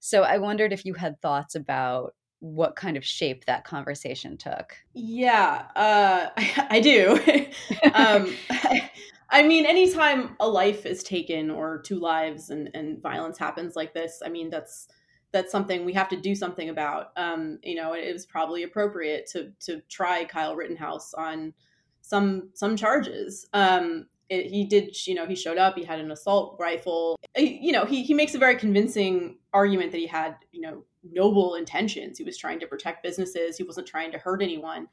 So 0.00 0.22
I 0.22 0.38
wondered 0.38 0.72
if 0.72 0.84
you 0.84 0.94
had 0.94 1.20
thoughts 1.20 1.54
about 1.54 2.14
what 2.40 2.76
kind 2.76 2.96
of 2.96 3.04
shape 3.04 3.44
that 3.46 3.64
conversation 3.64 4.36
took. 4.36 4.76
Yeah, 4.94 5.64
uh, 5.74 6.28
I, 6.36 6.66
I 6.70 6.80
do. 6.80 7.20
um, 7.94 8.34
I 9.30 9.42
mean, 9.42 9.66
anytime 9.66 10.36
a 10.40 10.48
life 10.48 10.86
is 10.86 11.02
taken 11.02 11.50
or 11.50 11.82
two 11.82 11.98
lives 11.98 12.50
and, 12.50 12.70
and 12.74 13.02
violence 13.02 13.36
happens 13.38 13.76
like 13.76 13.92
this, 13.92 14.22
I 14.24 14.28
mean, 14.28 14.50
that's 14.50 14.88
that's 15.30 15.52
something 15.52 15.84
we 15.84 15.92
have 15.92 16.08
to 16.08 16.16
do 16.16 16.34
something 16.34 16.70
about. 16.70 17.08
Um, 17.16 17.58
you 17.62 17.74
know, 17.74 17.92
it, 17.92 18.04
it 18.04 18.12
was 18.14 18.24
probably 18.24 18.62
appropriate 18.62 19.26
to 19.32 19.52
to 19.60 19.82
try 19.88 20.24
Kyle 20.24 20.56
Rittenhouse 20.56 21.12
on 21.14 21.52
some 22.00 22.50
some 22.54 22.76
charges. 22.76 23.46
Um, 23.52 24.06
it, 24.28 24.46
he 24.46 24.64
did, 24.64 24.94
you 25.06 25.14
know, 25.14 25.26
he 25.26 25.34
showed 25.34 25.58
up, 25.58 25.76
he 25.76 25.84
had 25.84 26.00
an 26.00 26.10
assault 26.10 26.56
rifle. 26.58 27.18
You 27.36 27.72
know, 27.72 27.84
he, 27.84 28.02
he 28.02 28.14
makes 28.14 28.34
a 28.34 28.38
very 28.38 28.56
convincing 28.56 29.38
argument 29.52 29.92
that 29.92 29.98
he 29.98 30.06
had, 30.06 30.36
you 30.52 30.60
know, 30.60 30.84
noble 31.10 31.54
intentions. 31.54 32.18
He 32.18 32.24
was 32.24 32.36
trying 32.36 32.60
to 32.60 32.66
protect 32.66 33.02
businesses, 33.02 33.56
he 33.56 33.64
wasn't 33.64 33.86
trying 33.86 34.12
to 34.12 34.18
hurt 34.18 34.42
anyone. 34.42 34.88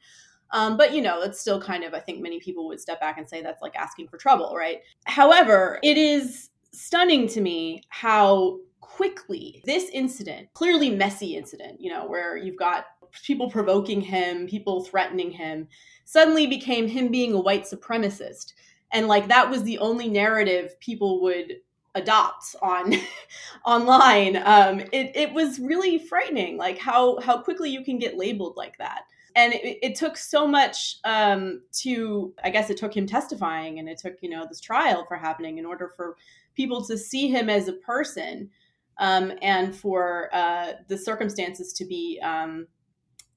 Um, 0.52 0.76
but, 0.76 0.92
you 0.92 1.02
know, 1.02 1.22
it's 1.22 1.40
still 1.40 1.60
kind 1.60 1.82
of, 1.82 1.92
I 1.92 1.98
think 1.98 2.22
many 2.22 2.38
people 2.38 2.68
would 2.68 2.80
step 2.80 3.00
back 3.00 3.18
and 3.18 3.28
say 3.28 3.42
that's 3.42 3.62
like 3.62 3.74
asking 3.74 4.08
for 4.08 4.16
trouble, 4.16 4.54
right? 4.56 4.80
However, 5.04 5.80
it 5.82 5.98
is 5.98 6.50
stunning 6.72 7.26
to 7.28 7.40
me 7.40 7.82
how 7.88 8.58
quickly 8.80 9.60
this 9.66 9.90
incident, 9.92 10.48
clearly 10.54 10.90
messy 10.90 11.36
incident, 11.36 11.80
you 11.80 11.90
know, 11.90 12.06
where 12.06 12.36
you've 12.36 12.56
got 12.56 12.86
people 13.24 13.50
provoking 13.50 14.00
him, 14.00 14.46
people 14.46 14.84
threatening 14.84 15.30
him, 15.30 15.66
suddenly 16.04 16.46
became 16.46 16.86
him 16.86 17.08
being 17.08 17.32
a 17.32 17.40
white 17.40 17.64
supremacist 17.64 18.52
and 18.92 19.08
like 19.08 19.28
that 19.28 19.50
was 19.50 19.62
the 19.62 19.78
only 19.78 20.08
narrative 20.08 20.78
people 20.80 21.22
would 21.22 21.56
adopt 21.94 22.54
on 22.62 22.94
online. 23.64 24.36
Um, 24.36 24.80
it, 24.92 25.12
it 25.14 25.32
was 25.32 25.58
really 25.58 25.98
frightening 25.98 26.56
like 26.56 26.78
how 26.78 27.20
how 27.20 27.38
quickly 27.38 27.70
you 27.70 27.84
can 27.84 27.98
get 27.98 28.16
labeled 28.16 28.56
like 28.56 28.78
that. 28.78 29.02
And 29.34 29.52
it, 29.52 29.78
it 29.82 29.94
took 29.96 30.16
so 30.16 30.46
much 30.46 30.96
um, 31.04 31.62
to 31.80 32.32
i 32.42 32.50
guess 32.50 32.70
it 32.70 32.78
took 32.78 32.96
him 32.96 33.06
testifying 33.06 33.78
and 33.78 33.88
it 33.88 33.98
took 33.98 34.14
you 34.22 34.30
know 34.30 34.46
this 34.48 34.60
trial 34.60 35.04
for 35.06 35.16
happening 35.16 35.58
in 35.58 35.66
order 35.66 35.92
for 35.94 36.16
people 36.54 36.82
to 36.86 36.96
see 36.96 37.28
him 37.28 37.50
as 37.50 37.68
a 37.68 37.74
person 37.74 38.50
um, 38.98 39.32
and 39.42 39.76
for 39.76 40.30
uh, 40.32 40.72
the 40.88 40.96
circumstances 40.96 41.72
to 41.74 41.84
be 41.84 42.18
um, 42.22 42.66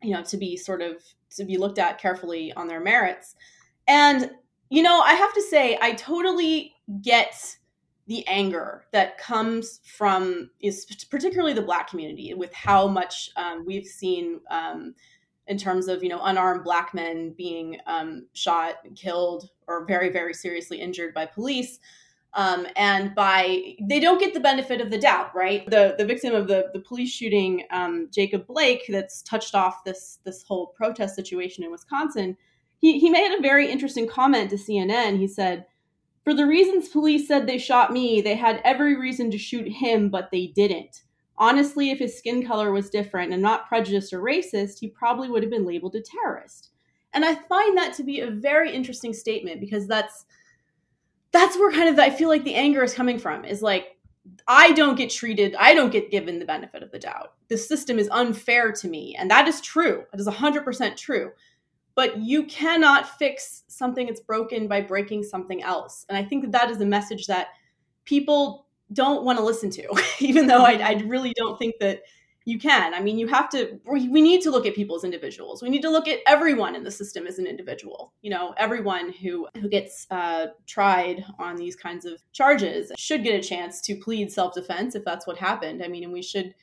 you 0.02 0.14
know 0.14 0.24
to 0.24 0.38
be 0.38 0.56
sort 0.56 0.82
of 0.82 1.04
to 1.36 1.44
be 1.44 1.58
looked 1.58 1.80
at 1.80 2.00
carefully 2.00 2.52
on 2.54 2.68
their 2.68 2.80
merits. 2.80 3.36
And 3.88 4.32
you 4.70 4.84
know, 4.84 5.02
I 5.02 5.14
have 5.14 5.34
to 5.34 5.42
say, 5.42 5.78
I 5.82 5.94
totally 5.94 6.76
get 7.02 7.58
the 8.10 8.28
anger 8.28 8.86
that 8.92 9.20
comes 9.20 9.82
from 9.84 10.50
is 10.60 10.86
particularly 11.12 11.54
the 11.54 11.62
black 11.62 11.88
community 11.90 12.34
with 12.34 12.52
how 12.54 12.88
much 12.88 13.30
um, 13.38 13.64
we've 13.66 13.86
seen 13.86 14.40
um, 14.50 14.96
in 15.46 15.58
terms 15.58 15.88
of 15.88 16.02
you 16.02 16.10
know 16.10 16.20
unarmed 16.24 16.64
black 16.64 16.92
men 16.96 17.36
being 17.38 17.78
um, 17.86 18.26
shot 18.34 18.78
killed 18.96 19.50
or 19.68 19.86
very 19.86 20.10
very 20.10 20.34
seriously 20.34 20.82
injured 20.82 21.14
by 21.14 21.24
police 21.24 21.78
um, 22.34 22.66
and 22.76 23.14
by 23.14 23.76
they 23.84 24.00
don't 24.00 24.20
get 24.20 24.34
the 24.34 24.40
benefit 24.40 24.82
of 24.82 24.90
the 24.90 24.98
doubt 24.98 25.30
right? 25.36 25.70
The 25.70 25.94
the 26.00 26.06
victim 26.06 26.34
of 26.34 26.48
the 26.48 26.72
the 26.74 26.80
police 26.80 27.12
shooting 27.12 27.64
um, 27.70 28.08
jacob 28.12 28.48
blake 28.48 28.86
that's 28.90 29.22
touched 29.22 29.54
off 29.54 29.84
this 29.84 30.18
this 30.24 30.42
whole 30.42 30.68
protest 30.68 31.16
situation 31.16 31.64
in 31.64 31.70
wisconsin 31.70 32.36
he, 32.80 33.00
he 33.00 33.10
made 33.10 33.38
a 33.38 33.42
very 33.42 33.70
interesting 33.70 34.08
comment 34.08 34.50
to 34.50 34.56
CNN. 34.56 35.18
He 35.18 35.28
said, 35.28 35.66
For 36.24 36.34
the 36.34 36.48
reasons 36.48 36.90
police 36.90 37.28
said 37.28 37.46
they 37.46 37.58
shot 37.58 37.92
me, 37.92 38.22
they 38.22 38.36
had 38.36 38.62
every 38.64 38.96
reason 38.96 39.30
to 39.32 39.38
shoot 39.38 39.68
him, 39.68 40.10
but 40.10 40.30
they 40.32 40.48
didn't. 40.48 41.04
Honestly, 41.38 41.92
if 41.92 42.00
his 42.00 42.18
skin 42.18 42.46
color 42.46 42.72
was 42.72 42.90
different 42.90 43.32
and 43.32 43.42
not 43.42 43.68
prejudiced 43.68 44.12
or 44.12 44.22
racist, 44.22 44.80
he 44.80 44.88
probably 44.88 45.30
would 45.30 45.44
have 45.44 45.52
been 45.52 45.66
labeled 45.66 45.96
a 45.96 46.02
terrorist. 46.02 46.72
And 47.14 47.26
I 47.26 47.36
find 47.36 47.78
that 47.78 47.94
to 47.96 48.04
be 48.04 48.20
a 48.20 48.30
very 48.30 48.74
interesting 48.74 49.14
statement 49.14 49.60
because 49.60 49.88
that's 49.88 50.26
that's 51.32 51.58
where 51.58 51.72
kind 51.72 51.90
of 51.90 52.00
I 52.00 52.10
feel 52.10 52.28
like 52.28 52.44
the 52.44 52.56
anger 52.56 52.84
is 52.84 52.94
coming 52.94 53.20
from 53.20 53.46
is 53.46 53.62
like 53.62 53.98
I 54.48 54.74
don't 54.74 54.96
get 54.96 55.10
treated, 55.10 55.56
I 55.56 55.74
don't 55.74 55.92
get 55.92 56.12
given 56.12 56.40
the 56.40 56.46
benefit 56.46 56.84
of 56.84 56.92
the 56.92 57.00
doubt. 57.00 57.34
The 57.48 57.58
system 57.58 57.98
is 57.98 58.10
unfair 58.12 58.72
to 58.74 58.88
me. 58.88 59.16
And 59.18 59.30
that 59.32 59.48
is 59.48 59.62
true. 59.62 60.04
That 60.12 60.20
is 60.20 60.28
100% 60.28 60.98
true 60.98 61.32
but 62.00 62.18
you 62.18 62.46
cannot 62.46 63.20
fix 63.20 63.64
something 63.68 64.08
that's 64.08 64.22
broken 64.22 64.70
by 64.70 64.80
breaking 64.80 65.22
something 65.22 65.62
else. 65.62 66.06
And 66.08 66.18
I 66.18 66.24
think 66.24 66.44
that 66.44 66.54
that 66.54 66.70
is 66.70 66.80
a 66.80 66.86
message 66.86 67.28
that 67.28 67.48
people 68.06 68.68
don't 68.94 69.26
want 69.26 69.38
to 69.38 69.44
listen 69.44 69.70
to, 69.72 70.02
even 70.22 70.48
though 70.48 70.64
I, 70.64 70.76
I 70.76 70.94
really 71.06 71.34
don't 71.36 71.60
think 71.60 71.76
that 71.82 72.04
you 72.46 72.58
can. 72.58 72.94
I 72.94 73.02
mean, 73.02 73.18
you 73.18 73.28
have 73.28 73.50
to, 73.50 73.82
we 73.86 74.08
need 74.08 74.40
to 74.44 74.50
look 74.50 74.66
at 74.66 74.76
people 74.76 74.96
as 74.96 75.04
individuals. 75.04 75.62
We 75.62 75.68
need 75.68 75.82
to 75.82 75.90
look 75.90 76.08
at 76.08 76.20
everyone 76.26 76.74
in 76.74 76.86
the 76.86 76.90
system 76.90 77.28
as 77.28 77.38
an 77.38 77.46
individual. 77.46 78.14
You 78.22 78.30
know, 78.30 78.54
everyone 78.56 79.12
who, 79.12 79.50
who 79.60 79.68
gets 79.68 80.08
uh, 80.10 80.46
tried 80.68 81.26
on 81.38 81.58
these 81.58 81.76
kinds 81.76 82.06
of 82.06 82.22
charges 82.32 82.94
should 82.98 83.26
get 83.26 83.38
a 83.38 83.46
chance 83.46 83.82
to 83.82 83.96
plead 83.98 84.32
self 84.32 84.54
defense 84.54 84.96
if 84.96 85.04
that's 85.04 85.28
what 85.28 85.38
happened. 85.38 85.84
I 85.84 85.90
mean, 85.90 86.06
and 86.06 86.14
we 86.14 86.22
should 86.22 86.56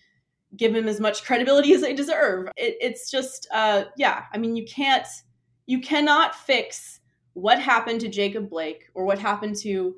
give 0.57 0.73
them 0.73 0.89
as 0.89 0.99
much 0.99 1.25
credibility 1.25 1.75
as 1.75 1.83
they 1.83 1.93
deserve. 1.93 2.49
It, 2.57 2.79
it's 2.81 3.11
just, 3.11 3.47
uh, 3.53 3.85
yeah, 3.99 4.23
I 4.33 4.39
mean, 4.39 4.57
you 4.57 4.65
can't, 4.65 5.07
you 5.67 5.81
cannot 5.81 6.35
fix 6.35 7.01
what 7.35 7.61
happened 7.61 8.01
to 8.01 8.09
Jacob 8.09 8.49
Blake 8.49 8.89
or 8.95 9.05
what 9.05 9.19
happened 9.19 9.57
to 9.57 9.97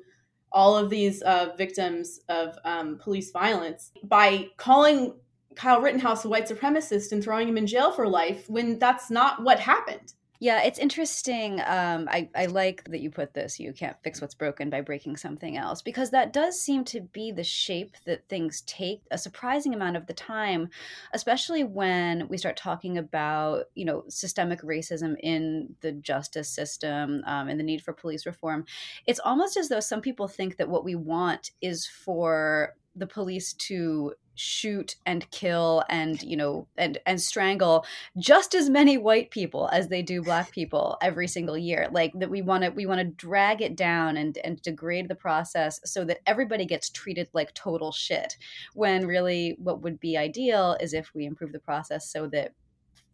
all 0.51 0.75
of 0.75 0.89
these 0.89 1.21
uh, 1.21 1.53
victims 1.57 2.21
of 2.27 2.57
um, 2.65 2.97
police 2.97 3.31
violence 3.31 3.91
by 4.03 4.47
calling 4.57 5.13
Kyle 5.55 5.81
Rittenhouse 5.81 6.25
a 6.25 6.29
white 6.29 6.47
supremacist 6.47 7.11
and 7.11 7.23
throwing 7.23 7.47
him 7.47 7.57
in 7.57 7.67
jail 7.67 7.91
for 7.91 8.07
life 8.07 8.49
when 8.49 8.79
that's 8.79 9.09
not 9.09 9.43
what 9.43 9.59
happened. 9.59 10.13
Yeah, 10.41 10.63
it's 10.63 10.79
interesting. 10.79 11.59
Um, 11.65 12.07
I, 12.09 12.29
I 12.33 12.45
like 12.45 12.85
that 12.85 13.01
you 13.01 13.11
put 13.11 13.33
this 13.33 13.59
you 13.59 13.73
can't 13.73 13.97
fix 14.03 14.21
what's 14.21 14.33
broken 14.33 14.69
by 14.69 14.79
breaking 14.79 15.17
something 15.17 15.57
else, 15.57 15.81
because 15.81 16.11
that 16.11 16.31
does 16.31 16.57
seem 16.57 16.85
to 16.85 17.01
be 17.01 17.33
the 17.33 17.43
shape 17.43 17.97
that 18.05 18.29
things 18.29 18.61
take 18.61 19.01
a 19.11 19.17
surprising 19.17 19.73
amount 19.73 19.97
of 19.97 20.07
the 20.07 20.13
time, 20.13 20.69
especially 21.13 21.65
when 21.65 22.25
we 22.29 22.37
start 22.37 22.55
talking 22.55 22.97
about, 22.97 23.65
you 23.75 23.83
know, 23.83 24.05
systemic 24.07 24.61
racism 24.61 25.17
in 25.21 25.75
the 25.81 25.91
justice 25.91 26.47
system 26.47 27.21
um, 27.25 27.49
and 27.49 27.59
the 27.59 27.63
need 27.63 27.81
for 27.83 27.91
police 27.91 28.25
reform. 28.25 28.63
It's 29.05 29.19
almost 29.19 29.57
as 29.57 29.67
though 29.67 29.81
some 29.81 29.99
people 29.99 30.29
think 30.29 30.55
that 30.55 30.69
what 30.69 30.85
we 30.85 30.95
want 30.95 31.51
is 31.61 31.85
for 31.85 32.75
the 32.95 33.07
police 33.07 33.53
to 33.53 34.13
shoot 34.35 34.95
and 35.05 35.29
kill 35.31 35.83
and 35.89 36.23
you 36.23 36.37
know 36.37 36.65
and 36.77 36.97
and 37.05 37.21
strangle 37.21 37.85
just 38.17 38.55
as 38.55 38.69
many 38.69 38.97
white 38.97 39.29
people 39.31 39.69
as 39.73 39.89
they 39.89 40.01
do 40.01 40.21
black 40.21 40.49
people 40.53 40.97
every 41.01 41.27
single 41.27 41.57
year. 41.57 41.89
Like 41.91 42.13
that 42.15 42.29
we 42.29 42.41
want 42.41 42.63
to 42.63 42.69
we 42.69 42.85
want 42.85 43.01
to 43.01 43.25
drag 43.25 43.61
it 43.61 43.75
down 43.75 44.15
and 44.15 44.37
and 44.43 44.61
degrade 44.61 45.09
the 45.09 45.15
process 45.15 45.79
so 45.83 46.05
that 46.05 46.21
everybody 46.25 46.65
gets 46.65 46.89
treated 46.89 47.27
like 47.33 47.53
total 47.53 47.91
shit 47.91 48.37
when 48.73 49.05
really 49.05 49.57
what 49.59 49.81
would 49.81 49.99
be 49.99 50.17
ideal 50.17 50.77
is 50.79 50.93
if 50.93 51.13
we 51.13 51.25
improve 51.25 51.51
the 51.51 51.59
process 51.59 52.09
so 52.09 52.27
that 52.27 52.53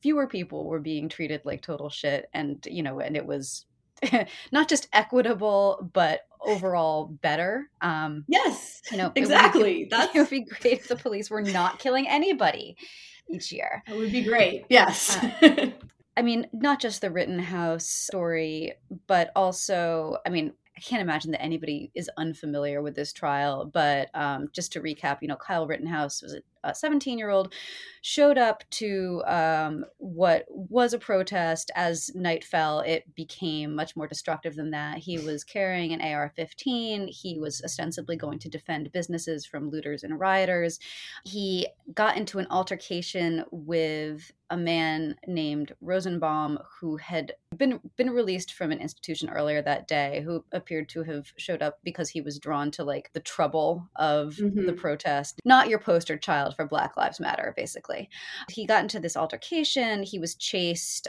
fewer 0.01 0.27
people 0.27 0.65
were 0.65 0.79
being 0.79 1.10
treated 1.10 1.41
like 1.44 1.63
total 1.63 1.89
shit 1.89 2.29
and 2.34 2.67
you 2.70 2.84
know 2.84 3.00
and 3.00 3.17
it 3.17 3.25
was 3.25 3.65
not 4.51 4.67
just 4.67 4.87
equitable 4.93 5.89
but 5.93 6.21
overall 6.41 7.07
better. 7.07 7.69
Um, 7.81 8.23
yes, 8.27 8.81
you 8.91 8.97
know, 8.97 9.11
exactly. 9.15 9.89
It 9.91 9.97
would, 9.97 10.09
it 10.15 10.19
would 10.19 10.29
be 10.29 10.41
great 10.41 10.73
if 10.79 10.87
the 10.87 10.95
police 10.95 11.29
were 11.29 11.41
not 11.41 11.79
killing 11.79 12.07
anybody 12.07 12.77
each 13.29 13.51
year. 13.51 13.83
That 13.87 13.97
would 13.97 14.11
be 14.11 14.23
great. 14.23 14.65
Yes. 14.69 15.17
Uh, 15.17 15.71
I 16.17 16.21
mean, 16.21 16.47
not 16.53 16.79
just 16.79 17.01
the 17.01 17.11
Rittenhouse 17.11 17.85
story, 17.85 18.73
but 19.07 19.31
also, 19.35 20.17
I 20.25 20.29
mean, 20.29 20.53
I 20.77 20.81
can't 20.81 21.01
imagine 21.01 21.31
that 21.31 21.41
anybody 21.41 21.91
is 21.95 22.09
unfamiliar 22.17 22.81
with 22.81 22.95
this 22.95 23.13
trial. 23.13 23.65
But 23.65 24.09
um, 24.13 24.49
just 24.51 24.73
to 24.73 24.81
recap, 24.81 25.19
you 25.21 25.27
know, 25.27 25.35
Kyle 25.35 25.67
Rittenhouse 25.67 26.21
was 26.21 26.33
a 26.33 26.41
17 26.74 27.17
year 27.17 27.29
old 27.29 27.53
showed 28.01 28.38
up 28.38 28.63
to 28.69 29.24
um, 29.25 29.86
what 29.98 30.45
was 30.50 30.93
a 30.93 31.00
protest. 31.00 31.72
As 31.75 32.13
night 32.13 32.43
fell, 32.43 32.81
it 32.81 33.15
became 33.15 33.75
much 33.75 33.95
more 33.95 34.07
destructive 34.07 34.55
than 34.55 34.72
that. 34.72 35.00
He 35.00 35.17
was 35.17 35.43
carrying 35.43 35.91
an 35.91 36.01
AR 36.01 36.31
15. 36.36 37.07
He 37.07 37.39
was 37.39 37.62
ostensibly 37.63 38.15
going 38.15 38.39
to 38.39 38.50
defend 38.50 38.91
businesses 38.91 39.45
from 39.45 39.69
looters 39.69 40.03
and 40.03 40.19
rioters. 40.19 40.79
He 41.24 41.67
got 41.93 42.17
into 42.17 42.39
an 42.39 42.48
altercation 42.51 43.43
with 43.51 44.31
a 44.50 44.57
man 44.57 45.15
named 45.27 45.74
Rosenbaum 45.81 46.60
who 46.79 46.98
had 46.98 47.34
been 47.57 47.79
been 47.95 48.12
released 48.12 48.53
from 48.53 48.72
an 48.72 48.79
institution 48.79 49.29
earlier 49.29 49.62
that 49.62 49.88
day 49.88 50.22
who 50.24 50.43
appeared 50.51 50.89
to 50.89 51.03
have 51.03 51.31
showed 51.38 51.62
up 51.62 51.79
because 51.84 52.10
he 52.10 52.22
was 52.22 52.38
drawn 52.38 52.69
to 52.72 52.84
like 52.84 53.12
the 53.13 53.19
trouble 53.19 53.88
of 53.95 54.36
mm-hmm. 54.36 54.65
the 54.65 54.74
protest 54.74 55.39
not 55.45 55.69
your 55.69 55.79
poster 55.79 56.17
child 56.17 56.54
for 56.55 56.65
black 56.65 56.97
lives 56.97 57.19
matter 57.19 57.53
basically 57.55 58.09
he 58.50 58.65
got 58.65 58.83
into 58.83 59.00
this 59.00 59.17
altercation, 59.17 60.03
he 60.03 60.19
was 60.19 60.35
chased. 60.35 61.07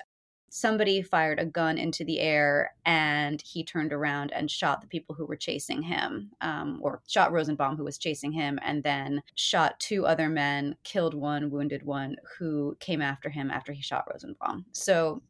Somebody 0.49 1.03
fired 1.03 1.39
a 1.39 1.45
gun 1.45 1.77
into 1.77 2.05
the 2.05 2.21
air 2.21 2.75
and 2.87 3.43
he 3.43 3.63
turned 3.63 3.93
around 3.93 4.33
and 4.33 4.51
shot 4.51 4.81
the 4.81 4.87
people 4.87 5.15
who 5.15 5.27
were 5.27 5.37
chasing 5.37 5.83
him, 5.83 6.31
um, 6.41 6.79
or 6.83 7.03
shot 7.07 7.33
Rosenbaum, 7.33 7.77
who 7.77 7.85
was 7.85 7.99
chasing 7.99 8.33
him, 8.33 8.59
and 8.63 8.83
then 8.83 9.23
shot 9.35 9.79
two 9.81 10.07
other 10.07 10.29
men, 10.29 10.77
killed 10.83 11.15
one, 11.15 11.51
wounded 11.51 11.83
one, 11.85 12.17
who 12.39 12.77
came 12.81 13.03
after 13.03 13.29
him 13.29 13.51
after 13.51 13.73
he 13.73 13.83
shot 13.83 14.07
Rosenbaum. 14.11 14.65
So 14.73 15.23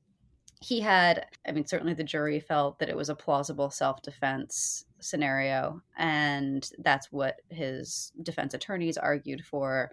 he 0.60 0.80
had, 0.80 1.26
I 1.46 1.52
mean, 1.52 1.66
certainly 1.66 1.94
the 1.94 2.04
jury 2.04 2.40
felt 2.40 2.78
that 2.78 2.88
it 2.88 2.96
was 2.96 3.08
a 3.08 3.14
plausible 3.14 3.70
self 3.70 4.02
defense 4.02 4.85
scenario. 5.00 5.82
And 5.96 6.68
that's 6.78 7.12
what 7.12 7.36
his 7.48 8.12
defense 8.22 8.54
attorneys 8.54 8.96
argued 8.96 9.44
for. 9.44 9.90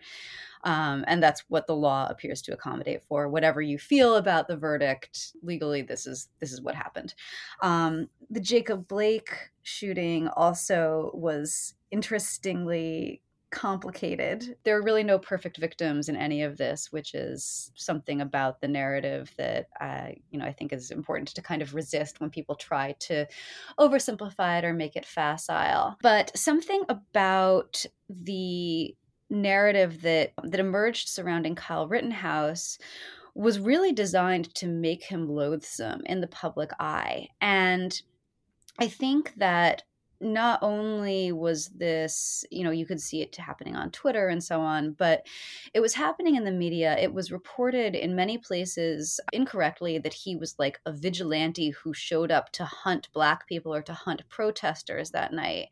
Um, 0.63 1.03
and 1.07 1.21
that's 1.21 1.43
what 1.49 1.67
the 1.67 1.75
law 1.75 2.07
appears 2.09 2.41
to 2.43 2.53
accommodate 2.53 3.03
for. 3.03 3.27
Whatever 3.27 3.61
you 3.61 3.77
feel 3.77 4.15
about 4.15 4.47
the 4.47 4.55
verdict, 4.55 5.33
legally, 5.41 5.81
this 5.81 6.07
is 6.07 6.29
this 6.39 6.53
is 6.53 6.61
what 6.61 6.75
happened. 6.75 7.13
Um, 7.61 8.07
the 8.29 8.39
Jacob 8.39 8.87
Blake 8.87 9.31
shooting 9.61 10.29
also 10.29 11.11
was 11.13 11.75
interestingly 11.91 13.21
complicated. 13.53 14.57
There 14.63 14.75
are 14.77 14.83
really 14.83 15.03
no 15.03 15.19
perfect 15.19 15.57
victims 15.57 16.09
in 16.09 16.15
any 16.15 16.41
of 16.41 16.57
this, 16.57 16.91
which 16.91 17.13
is 17.13 17.71
something 17.75 18.19
about 18.19 18.59
the 18.59 18.67
narrative 18.67 19.31
that 19.37 19.67
I, 19.79 20.17
you 20.31 20.39
know, 20.39 20.45
I 20.45 20.51
think 20.51 20.73
is 20.73 20.89
important 20.91 21.29
to 21.29 21.41
kind 21.41 21.61
of 21.61 21.75
resist 21.75 22.19
when 22.19 22.31
people 22.31 22.55
try 22.55 22.93
to 23.01 23.27
oversimplify 23.79 24.59
it 24.59 24.65
or 24.65 24.73
make 24.73 24.95
it 24.95 25.05
facile. 25.05 25.95
But 26.01 26.35
something 26.35 26.83
about 26.89 27.85
the 28.09 28.95
narrative 29.29 30.01
that 30.01 30.33
that 30.43 30.59
emerged 30.59 31.09
surrounding 31.09 31.55
Kyle 31.55 31.87
Rittenhouse 31.87 32.79
was 33.35 33.59
really 33.59 33.93
designed 33.93 34.53
to 34.55 34.67
make 34.67 35.03
him 35.03 35.29
loathsome 35.29 36.01
in 36.05 36.21
the 36.21 36.27
public 36.27 36.71
eye. 36.79 37.27
And 37.39 37.99
I 38.79 38.87
think 38.87 39.33
that 39.37 39.83
not 40.23 40.59
only 40.61 41.31
was 41.31 41.67
this, 41.69 42.45
you 42.49 42.63
know, 42.63 42.71
you 42.71 42.85
could 42.85 43.01
see 43.01 43.21
it 43.21 43.35
happening 43.35 43.75
on 43.75 43.91
Twitter 43.91 44.27
and 44.27 44.43
so 44.43 44.61
on, 44.61 44.93
but 44.93 45.25
it 45.73 45.79
was 45.79 45.93
happening 45.93 46.35
in 46.35 46.43
the 46.43 46.51
media. 46.51 46.97
It 46.97 47.13
was 47.13 47.31
reported 47.31 47.95
in 47.95 48.15
many 48.15 48.37
places 48.37 49.19
incorrectly 49.31 49.97
that 49.99 50.13
he 50.13 50.35
was 50.35 50.55
like 50.57 50.79
a 50.85 50.93
vigilante 50.93 51.71
who 51.71 51.93
showed 51.93 52.31
up 52.31 52.51
to 52.53 52.65
hunt 52.65 53.09
black 53.13 53.47
people 53.47 53.73
or 53.73 53.81
to 53.83 53.93
hunt 53.93 54.27
protesters 54.29 55.11
that 55.11 55.33
night. 55.33 55.67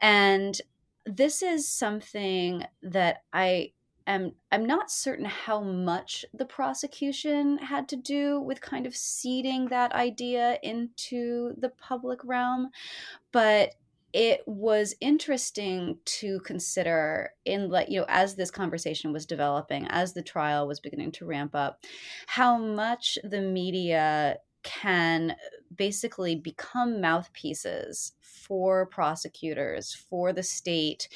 And 0.00 0.60
this 1.06 1.42
is 1.42 1.68
something 1.68 2.64
that 2.82 3.22
I 3.32 3.72
am 4.06 4.32
I'm 4.50 4.66
not 4.66 4.90
certain 4.90 5.24
how 5.24 5.60
much 5.62 6.24
the 6.34 6.44
prosecution 6.44 7.58
had 7.58 7.88
to 7.88 7.96
do 7.96 8.40
with 8.40 8.60
kind 8.60 8.86
of 8.86 8.96
seeding 8.96 9.68
that 9.68 9.92
idea 9.92 10.58
into 10.62 11.54
the 11.58 11.70
public 11.70 12.20
realm, 12.24 12.70
but 13.32 13.74
it 14.12 14.42
was 14.46 14.94
interesting 15.00 15.98
to 16.04 16.40
consider 16.40 17.32
in 17.44 17.70
like 17.70 17.88
you 17.88 18.00
know 18.00 18.06
as 18.08 18.34
this 18.34 18.50
conversation 18.50 19.12
was 19.12 19.26
developing 19.26 19.86
as 19.88 20.12
the 20.12 20.22
trial 20.22 20.66
was 20.66 20.80
beginning 20.80 21.12
to 21.12 21.26
ramp 21.26 21.54
up 21.54 21.84
how 22.26 22.58
much 22.58 23.18
the 23.24 23.40
media 23.40 24.36
can 24.62 25.30
uh, 25.30 25.34
basically 25.74 26.36
become 26.36 27.00
mouthpieces 27.00 28.12
for 28.20 28.86
prosecutors 28.86 29.94
for 29.94 30.32
the 30.32 30.42
state 30.42 31.08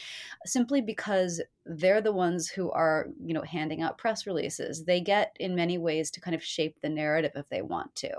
simply 0.46 0.80
because 0.80 1.42
they're 1.66 2.00
the 2.00 2.12
ones 2.12 2.48
who 2.48 2.70
are 2.70 3.08
you 3.22 3.34
know 3.34 3.42
handing 3.42 3.82
out 3.82 3.98
press 3.98 4.26
releases. 4.26 4.84
They 4.84 5.00
get 5.00 5.36
in 5.40 5.54
many 5.54 5.76
ways 5.78 6.10
to 6.12 6.20
kind 6.20 6.34
of 6.34 6.42
shape 6.42 6.76
the 6.80 6.88
narrative 6.88 7.32
if 7.34 7.48
they 7.48 7.62
want 7.62 7.94
to 7.96 8.10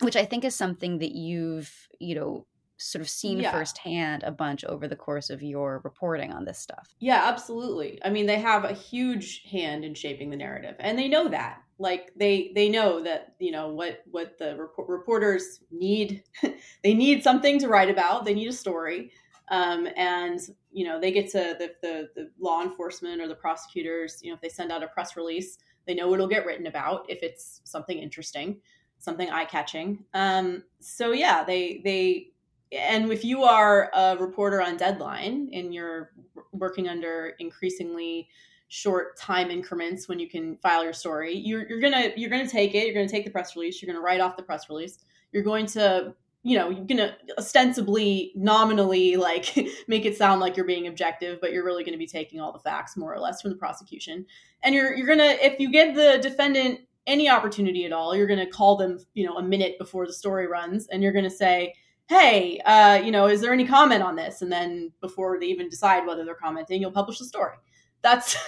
which 0.00 0.16
i 0.16 0.24
think 0.24 0.44
is 0.44 0.54
something 0.54 0.98
that 0.98 1.12
you've 1.12 1.88
you 2.00 2.14
know 2.14 2.46
sort 2.78 3.00
of 3.00 3.08
seen 3.08 3.40
yeah. 3.40 3.52
firsthand 3.52 4.22
a 4.22 4.30
bunch 4.30 4.64
over 4.64 4.86
the 4.86 4.96
course 4.96 5.30
of 5.30 5.42
your 5.42 5.80
reporting 5.84 6.32
on 6.32 6.44
this 6.44 6.58
stuff. 6.58 6.94
Yeah, 7.00 7.22
absolutely. 7.24 7.98
I 8.04 8.10
mean, 8.10 8.26
they 8.26 8.38
have 8.38 8.64
a 8.64 8.72
huge 8.72 9.44
hand 9.50 9.84
in 9.84 9.94
shaping 9.94 10.30
the 10.30 10.36
narrative, 10.36 10.76
and 10.78 10.98
they 10.98 11.08
know 11.08 11.28
that. 11.28 11.62
Like 11.78 12.12
they 12.16 12.52
they 12.54 12.68
know 12.68 13.02
that 13.02 13.34
you 13.38 13.52
know 13.52 13.68
what 13.68 14.02
what 14.10 14.38
the 14.38 14.56
report, 14.56 14.88
reporters 14.88 15.60
need. 15.70 16.22
they 16.82 16.94
need 16.94 17.22
something 17.22 17.58
to 17.60 17.68
write 17.68 17.90
about. 17.90 18.24
They 18.24 18.32
need 18.32 18.48
a 18.48 18.52
story, 18.52 19.12
um, 19.50 19.86
and 19.94 20.40
you 20.72 20.86
know 20.86 20.98
they 20.98 21.12
get 21.12 21.30
to 21.32 21.56
the, 21.58 21.72
the 21.82 22.08
the 22.14 22.30
law 22.40 22.62
enforcement 22.62 23.20
or 23.20 23.28
the 23.28 23.34
prosecutors. 23.34 24.20
You 24.22 24.30
know, 24.30 24.36
if 24.36 24.40
they 24.40 24.48
send 24.48 24.72
out 24.72 24.82
a 24.82 24.88
press 24.88 25.16
release, 25.18 25.58
they 25.86 25.94
know 25.94 26.14
it'll 26.14 26.28
get 26.28 26.46
written 26.46 26.66
about 26.66 27.04
if 27.10 27.22
it's 27.22 27.60
something 27.64 27.98
interesting, 27.98 28.58
something 28.98 29.28
eye 29.28 29.44
catching. 29.44 30.04
Um, 30.14 30.62
so 30.80 31.12
yeah, 31.12 31.44
they 31.44 31.82
they 31.84 32.28
and 32.72 33.10
if 33.10 33.24
you 33.24 33.44
are 33.44 33.90
a 33.94 34.16
reporter 34.18 34.60
on 34.60 34.76
deadline 34.76 35.50
and 35.52 35.72
you're 35.72 36.12
working 36.52 36.88
under 36.88 37.34
increasingly 37.38 38.28
short 38.68 39.16
time 39.16 39.50
increments 39.50 40.08
when 40.08 40.18
you 40.18 40.28
can 40.28 40.56
file 40.56 40.82
your 40.82 40.92
story 40.92 41.36
you're, 41.36 41.68
you're 41.68 41.80
gonna 41.80 42.10
you're 42.16 42.30
gonna 42.30 42.48
take 42.48 42.74
it 42.74 42.84
you're 42.84 42.94
gonna 42.94 43.08
take 43.08 43.24
the 43.24 43.30
press 43.30 43.54
release 43.54 43.80
you're 43.80 43.86
gonna 43.86 44.04
write 44.04 44.20
off 44.20 44.36
the 44.36 44.42
press 44.42 44.68
release. 44.68 44.98
You're 45.32 45.44
going 45.44 45.66
to 45.66 46.14
you 46.42 46.56
know 46.56 46.70
you're 46.70 46.84
gonna 46.84 47.16
ostensibly 47.38 48.32
nominally 48.34 49.16
like 49.16 49.56
make 49.88 50.04
it 50.04 50.16
sound 50.16 50.40
like 50.40 50.56
you're 50.56 50.66
being 50.66 50.86
objective 50.86 51.40
but 51.40 51.52
you're 51.52 51.64
really 51.64 51.84
to 51.84 51.98
be 51.98 52.06
taking 52.06 52.40
all 52.40 52.52
the 52.52 52.58
facts 52.58 52.96
more 52.96 53.14
or 53.14 53.20
less 53.20 53.40
from 53.42 53.50
the 53.50 53.56
prosecution. 53.56 54.26
And 54.62 54.74
you're 54.74 54.94
you're 54.96 55.06
gonna 55.06 55.36
if 55.40 55.60
you 55.60 55.70
give 55.70 55.94
the 55.94 56.18
defendant 56.20 56.80
any 57.06 57.28
opportunity 57.28 57.84
at 57.84 57.92
all 57.92 58.16
you're 58.16 58.26
gonna 58.26 58.50
call 58.50 58.76
them 58.76 58.98
you 59.14 59.24
know 59.24 59.36
a 59.36 59.42
minute 59.42 59.78
before 59.78 60.06
the 60.06 60.12
story 60.12 60.48
runs 60.48 60.88
and 60.88 61.02
you're 61.02 61.12
gonna 61.12 61.30
say 61.30 61.72
hey 62.08 62.58
uh, 62.60 62.94
you 62.94 63.10
know 63.10 63.26
is 63.26 63.40
there 63.40 63.52
any 63.52 63.66
comment 63.66 64.02
on 64.02 64.16
this 64.16 64.42
and 64.42 64.50
then 64.50 64.92
before 65.00 65.38
they 65.40 65.46
even 65.46 65.68
decide 65.68 66.06
whether 66.06 66.24
they're 66.24 66.34
commenting 66.34 66.80
you'll 66.80 66.90
publish 66.90 67.18
the 67.18 67.24
story 67.24 67.56
that's 68.02 68.36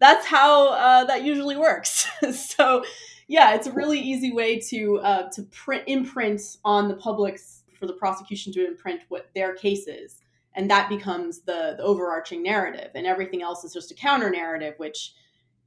that's 0.00 0.26
how 0.26 0.68
uh, 0.72 1.04
that 1.04 1.24
usually 1.24 1.56
works. 1.56 2.08
so 2.32 2.84
yeah, 3.26 3.54
it's 3.54 3.66
a 3.66 3.72
really 3.72 3.98
easy 3.98 4.32
way 4.32 4.58
to 4.60 4.98
uh, 5.00 5.30
to 5.30 5.42
print 5.44 5.84
imprint 5.86 6.40
on 6.64 6.88
the 6.88 6.94
public's 6.94 7.62
for 7.78 7.86
the 7.86 7.92
prosecution 7.92 8.52
to 8.52 8.66
imprint 8.66 9.02
what 9.08 9.28
their 9.34 9.54
case 9.54 9.86
is, 9.86 10.20
and 10.54 10.70
that 10.70 10.88
becomes 10.88 11.40
the, 11.40 11.74
the 11.76 11.82
overarching 11.82 12.42
narrative, 12.42 12.90
and 12.94 13.06
everything 13.06 13.42
else 13.42 13.64
is 13.64 13.72
just 13.72 13.90
a 13.90 13.94
counter 13.94 14.30
narrative, 14.30 14.74
which 14.78 15.14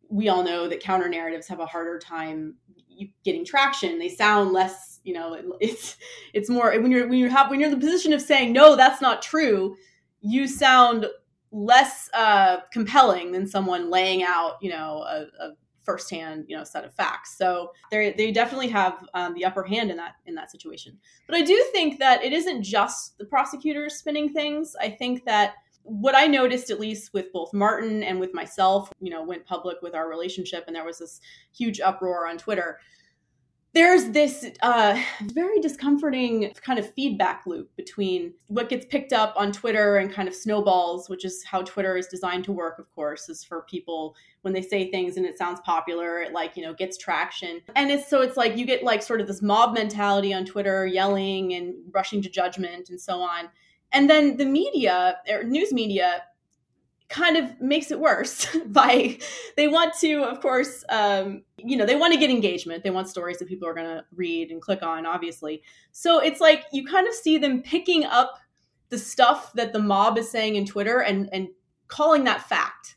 we 0.10 0.28
all 0.28 0.44
know 0.44 0.68
that 0.68 0.82
counter 0.82 1.08
narratives 1.08 1.48
have 1.48 1.60
a 1.60 1.66
harder 1.66 1.98
time 1.98 2.56
getting 3.24 3.46
traction. 3.46 3.98
They 3.98 4.10
sound 4.10 4.52
less, 4.52 4.91
you 5.04 5.14
know, 5.14 5.36
it's 5.60 5.98
it's 6.34 6.50
more 6.50 6.72
when 6.80 6.92
you're 6.92 7.08
when 7.08 7.18
you 7.18 7.30
have 7.30 7.50
when 7.50 7.60
you're 7.60 7.70
in 7.70 7.80
the 7.80 7.86
position 7.86 8.14
of 8.14 8.22
saying 8.22 8.54
no, 8.54 8.76
that's 8.76 9.02
not 9.02 9.22
true. 9.22 9.76
You 10.22 10.48
sound 10.48 11.08
less 11.52 12.10
uh, 12.14 12.58
compelling 12.72 13.32
than 13.32 13.46
someone 13.48 13.90
laying 13.90 14.24
out, 14.24 14.54
you 14.62 14.70
know, 14.70 15.04
a, 15.04 15.26
a 15.44 15.52
firsthand, 15.82 16.46
you 16.48 16.56
know, 16.56 16.64
set 16.64 16.86
of 16.86 16.94
facts. 16.94 17.38
So 17.38 17.72
they 17.92 18.14
they 18.14 18.32
definitely 18.32 18.70
have 18.70 19.04
um, 19.14 19.34
the 19.34 19.46
upper 19.46 19.64
hand 19.64 19.92
in 19.92 19.98
that 19.98 20.16
in 20.26 20.36
that 20.36 20.52
situation. 20.52 20.98
But 21.28 21.36
I 21.36 21.42
do 21.42 21.64
think 21.72 22.00
that 22.00 22.24
it 22.24 22.34
isn't 22.34 22.64
just 22.64 23.18
the 23.18 23.26
prosecutors 23.26 23.96
spinning 23.96 24.32
things. 24.32 24.76
I 24.80 24.90
think 24.90 25.26
that 25.26 25.56
what 25.84 26.16
I 26.16 26.28
noticed, 26.28 26.70
at 26.70 26.80
least 26.80 27.12
with 27.14 27.34
both 27.34 27.54
Martin 27.54 28.04
and 28.04 28.20
with 28.20 28.34
myself, 28.36 28.92
you 29.02 29.10
know, 29.10 29.24
went 29.24 29.46
public 29.46 29.82
with 29.82 29.96
our 29.96 30.08
relationship, 30.08 30.66
and 30.68 30.76
there 30.76 30.86
was 30.86 31.00
this 31.00 31.20
huge 31.52 31.80
uproar 31.80 32.28
on 32.28 32.38
Twitter 32.38 32.80
there's 33.74 34.10
this 34.10 34.46
uh, 34.62 35.02
very 35.22 35.60
discomforting 35.60 36.54
kind 36.62 36.78
of 36.78 36.94
feedback 36.94 37.44
loop 37.46 37.74
between 37.78 38.34
what 38.48 38.68
gets 38.68 38.86
picked 38.86 39.14
up 39.14 39.34
on 39.38 39.54
Twitter 39.54 39.96
and 39.96 40.12
kind 40.12 40.28
of 40.28 40.36
snowballs, 40.36 41.08
which 41.08 41.24
is 41.24 41.44
how 41.44 41.62
Twitter 41.62 41.96
is 41.96 42.08
designed 42.08 42.44
to 42.44 42.52
work, 42.52 42.80
of 42.80 42.94
course, 42.94 43.30
is 43.30 43.44
for 43.44 43.62
people 43.70 44.16
when 44.42 44.54
they 44.54 44.62
say 44.62 44.92
things 44.92 45.16
and 45.16 45.26
it 45.26 45.38
sounds 45.38 45.62
popular, 45.62 46.22
it 46.22 46.34
like, 46.34 46.58
you 46.58 46.64
know, 46.64 46.74
gets 46.74 46.98
traction. 46.98 47.62
And 47.76 47.90
it's 47.92 48.10
so 48.10 48.22
it's 48.22 48.36
like 48.36 48.58
you 48.58 48.66
get 48.66 48.84
like 48.84 49.02
sort 49.02 49.22
of 49.22 49.28
this 49.28 49.42
mob 49.42 49.74
mentality 49.74 50.34
on 50.34 50.46
Twitter, 50.46 50.86
yelling 50.86 51.54
and 51.54 51.74
rushing 51.94 52.22
to 52.24 52.30
judgment 52.30 52.90
and 52.90 53.00
so 53.00 53.22
on. 53.22 53.50
And 53.94 54.10
then 54.10 54.36
the 54.38 54.46
media 54.46 55.18
or 55.30 55.44
news 55.44 55.72
media 55.72 56.24
kind 57.12 57.36
of 57.36 57.60
makes 57.60 57.92
it 57.92 58.00
worse 58.00 58.48
by 58.68 59.18
they 59.58 59.68
want 59.68 59.94
to 60.00 60.24
of 60.24 60.40
course 60.42 60.84
um, 60.90 61.44
you 61.58 61.76
know 61.78 61.86
they 61.86 61.96
want 61.96 62.14
to 62.14 62.20
get 62.20 62.30
engagement. 62.30 62.84
They 62.84 62.90
want 62.90 63.10
stories 63.10 63.38
that 63.40 63.48
people 63.48 63.68
are 63.68 63.74
going 63.74 63.88
to 63.88 64.06
read 64.16 64.50
and 64.50 64.62
click 64.62 64.82
on 64.82 65.06
obviously. 65.06 65.62
So 65.92 66.20
it's 66.20 66.40
like 66.40 66.66
you 66.72 66.86
kind 66.86 67.08
of 67.08 67.14
see 67.14 67.38
them 67.38 67.62
picking 67.62 68.06
up 68.06 68.40
the 68.90 68.98
stuff 68.98 69.54
that 69.54 69.74
the 69.74 69.80
mob 69.80 70.18
is 70.18 70.30
saying 70.30 70.56
in 70.56 70.66
twitter 70.66 71.00
and 71.00 71.30
and 71.32 71.50
calling 71.88 72.24
that 72.24 72.48
fact. 72.48 72.96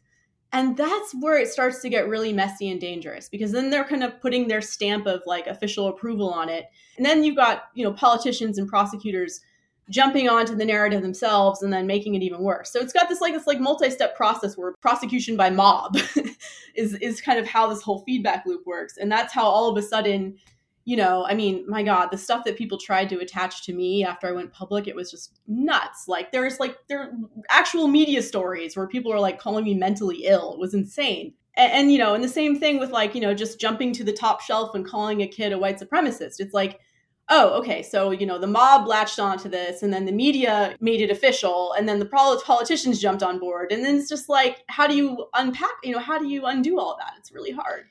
And 0.52 0.76
that's 0.76 1.12
where 1.18 1.36
it 1.36 1.48
starts 1.48 1.80
to 1.82 1.88
get 1.88 2.08
really 2.08 2.32
messy 2.32 2.70
and 2.70 2.80
dangerous 2.80 3.28
because 3.28 3.50
then 3.50 3.70
they're 3.70 3.84
kind 3.84 4.04
of 4.04 4.20
putting 4.20 4.46
their 4.46 4.60
stamp 4.60 5.06
of 5.06 5.20
like 5.26 5.48
official 5.48 5.88
approval 5.88 6.32
on 6.32 6.48
it. 6.48 6.66
And 6.96 7.04
then 7.04 7.24
you've 7.24 7.36
got 7.36 7.64
you 7.74 7.84
know 7.84 7.92
politicians 7.92 8.58
and 8.58 8.68
prosecutors 8.68 9.40
jumping 9.90 10.28
onto 10.28 10.54
the 10.54 10.64
narrative 10.64 11.02
themselves 11.02 11.62
and 11.62 11.72
then 11.72 11.86
making 11.86 12.14
it 12.14 12.22
even 12.22 12.40
worse. 12.40 12.70
So 12.70 12.80
it's 12.80 12.92
got 12.92 13.08
this 13.08 13.20
like 13.20 13.34
this 13.34 13.46
like 13.46 13.60
multi-step 13.60 14.16
process 14.16 14.56
where 14.56 14.72
prosecution 14.80 15.36
by 15.36 15.50
mob 15.50 15.96
is 16.74 16.94
is 16.94 17.20
kind 17.20 17.38
of 17.38 17.46
how 17.46 17.66
this 17.66 17.82
whole 17.82 18.02
feedback 18.04 18.46
loop 18.46 18.66
works. 18.66 18.96
And 18.96 19.10
that's 19.12 19.32
how 19.32 19.44
all 19.44 19.68
of 19.70 19.76
a 19.76 19.86
sudden, 19.86 20.38
you 20.86 20.96
know, 20.96 21.26
I 21.26 21.34
mean, 21.34 21.64
my 21.68 21.82
god, 21.82 22.10
the 22.10 22.18
stuff 22.18 22.44
that 22.44 22.56
people 22.56 22.78
tried 22.78 23.10
to 23.10 23.18
attach 23.18 23.64
to 23.66 23.74
me 23.74 24.04
after 24.04 24.26
I 24.26 24.32
went 24.32 24.52
public, 24.52 24.88
it 24.88 24.96
was 24.96 25.10
just 25.10 25.38
nuts. 25.46 26.08
Like 26.08 26.32
there's 26.32 26.58
like 26.58 26.78
there 26.88 27.12
actual 27.50 27.86
media 27.86 28.22
stories 28.22 28.76
where 28.76 28.88
people 28.88 29.12
are 29.12 29.20
like 29.20 29.38
calling 29.38 29.64
me 29.64 29.74
mentally 29.74 30.24
ill. 30.24 30.54
It 30.54 30.58
was 30.58 30.72
insane. 30.72 31.34
And, 31.56 31.72
and 31.72 31.92
you 31.92 31.98
know, 31.98 32.14
and 32.14 32.24
the 32.24 32.28
same 32.28 32.58
thing 32.58 32.78
with 32.78 32.90
like, 32.90 33.14
you 33.14 33.20
know, 33.20 33.34
just 33.34 33.60
jumping 33.60 33.92
to 33.92 34.04
the 34.04 34.12
top 34.12 34.40
shelf 34.40 34.74
and 34.74 34.86
calling 34.86 35.20
a 35.20 35.28
kid 35.28 35.52
a 35.52 35.58
white 35.58 35.78
supremacist. 35.78 36.40
It's 36.40 36.54
like 36.54 36.80
oh, 37.30 37.58
okay, 37.58 37.82
so, 37.82 38.10
you 38.10 38.26
know, 38.26 38.38
the 38.38 38.46
mob 38.46 38.86
latched 38.86 39.18
onto 39.18 39.48
this 39.48 39.82
and 39.82 39.92
then 39.92 40.04
the 40.04 40.12
media 40.12 40.76
made 40.80 41.00
it 41.00 41.10
official 41.10 41.72
and 41.72 41.88
then 41.88 41.98
the 41.98 42.06
politicians 42.06 43.00
jumped 43.00 43.22
on 43.22 43.38
board. 43.38 43.72
And 43.72 43.84
then 43.84 43.96
it's 43.96 44.08
just 44.08 44.28
like, 44.28 44.62
how 44.68 44.86
do 44.86 44.94
you 44.94 45.26
unpack, 45.34 45.72
you 45.82 45.92
know, 45.92 46.00
how 46.00 46.18
do 46.18 46.28
you 46.28 46.44
undo 46.44 46.78
all 46.78 46.96
that? 46.98 47.14
It's 47.18 47.32
really 47.32 47.52
hard. 47.52 47.86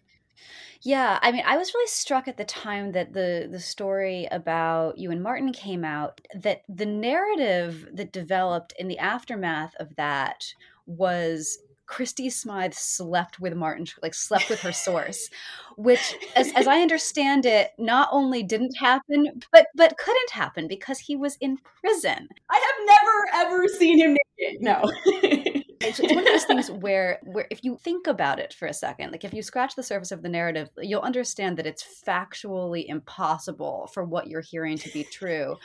Yeah, 0.86 1.17
I 1.22 1.32
mean, 1.32 1.43
I 1.46 1.58
was 1.58 1.74
really 1.74 1.88
struck 1.88 2.28
at 2.28 2.36
the 2.36 2.43
time 2.43 2.91
that 2.91 3.13
the 3.13 3.48
the 3.50 3.60
story 3.60 4.28
about 4.32 4.98
you 4.98 5.12
and 5.12 5.24
Martin 5.24 5.54
came 5.54 5.86
out 5.86 6.19
that 6.36 6.63
the 6.67 6.86
narrative 6.86 7.88
that 7.93 8.12
developed 8.12 8.74
in 8.78 8.89
the 8.89 9.00
aftermath 9.00 9.74
of 9.80 9.96
that 9.96 10.54
was 10.86 11.58
Christy 11.93 12.27
Smythe 12.32 12.73
slept 12.73 13.39
with 13.39 13.53
Martin, 13.53 13.86
like 14.01 14.15
slept 14.15 14.49
with 14.49 14.62
her 14.62 14.71
source, 14.71 15.29
which, 15.77 16.15
as, 16.36 16.51
as 16.56 16.65
I 16.65 16.82
understand 16.82 17.45
it, 17.45 17.69
not 17.77 18.10
only 18.12 18.41
didn't 18.41 18.75
happen, 18.79 19.43
but 19.51 19.67
but 19.75 19.95
couldn't 19.99 20.32
happen 20.32 20.67
because 20.67 20.97
he 20.97 21.15
was 21.15 21.36
in 21.36 21.60
prison. 21.60 22.29
I 22.49 22.56
have 22.56 22.88
never 22.88 23.56
ever 23.56 23.67
seen 23.67 23.99
him 23.99 24.17
naked. 24.39 24.63
No. 24.63 24.82
it's, 25.06 25.99
it's, 25.99 26.12
one 26.12 26.17
of 26.17 26.25
those 26.25 26.45
things 26.45 26.71
where 26.71 27.19
where 27.25 27.45
if 27.51 27.63
you 27.63 27.77
think 27.77 28.08
about 28.08 28.39
it 28.39 28.56
for 28.56 28.67
a 28.67 28.73
second 28.73 29.12
like 29.12 29.23
if 29.23 29.34
you 29.34 29.43
scratch 29.43 29.75
the 29.75 29.84
surface 29.84 30.12
of 30.12 30.23
the 30.23 30.29
narrative 30.29 30.69
you'll 30.82 31.01
understand 31.01 31.58
that 31.58 31.67
it's 31.67 31.86
factually 32.08 32.86
impossible 32.88 33.89
for 33.93 34.03
what 34.03 34.27
you're 34.27 34.41
hearing 34.41 34.77
to 34.77 34.89
be 34.91 35.03
true 35.03 35.58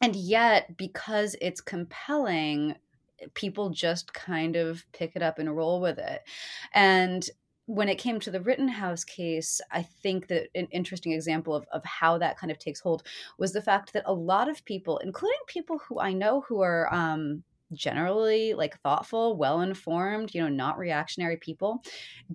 and 0.00 0.14
yet 0.14 0.76
because 0.76 1.34
it's 1.40 1.60
compelling 1.60 2.76
people 3.34 3.70
just 3.70 4.12
kind 4.12 4.56
of 4.56 4.84
pick 4.92 5.12
it 5.14 5.22
up 5.22 5.38
and 5.38 5.56
roll 5.56 5.80
with 5.80 5.98
it. 5.98 6.22
And 6.74 7.28
when 7.66 7.88
it 7.88 7.98
came 7.98 8.18
to 8.20 8.30
the 8.30 8.40
Rittenhouse 8.40 9.04
case, 9.04 9.60
I 9.70 9.82
think 9.82 10.26
that 10.28 10.48
an 10.54 10.66
interesting 10.72 11.12
example 11.12 11.54
of, 11.54 11.64
of 11.72 11.84
how 11.84 12.18
that 12.18 12.36
kind 12.36 12.50
of 12.50 12.58
takes 12.58 12.80
hold 12.80 13.04
was 13.38 13.52
the 13.52 13.62
fact 13.62 13.92
that 13.92 14.02
a 14.06 14.12
lot 14.12 14.48
of 14.48 14.64
people, 14.64 14.98
including 14.98 15.38
people 15.46 15.78
who 15.78 16.00
I 16.00 16.12
know 16.12 16.40
who 16.42 16.60
are 16.60 16.92
um, 16.92 17.42
generally 17.72 18.54
like 18.54 18.78
thoughtful, 18.80 19.36
well 19.36 19.60
informed, 19.60 20.34
you 20.34 20.42
know, 20.42 20.48
not 20.48 20.78
reactionary 20.78 21.36
people, 21.36 21.82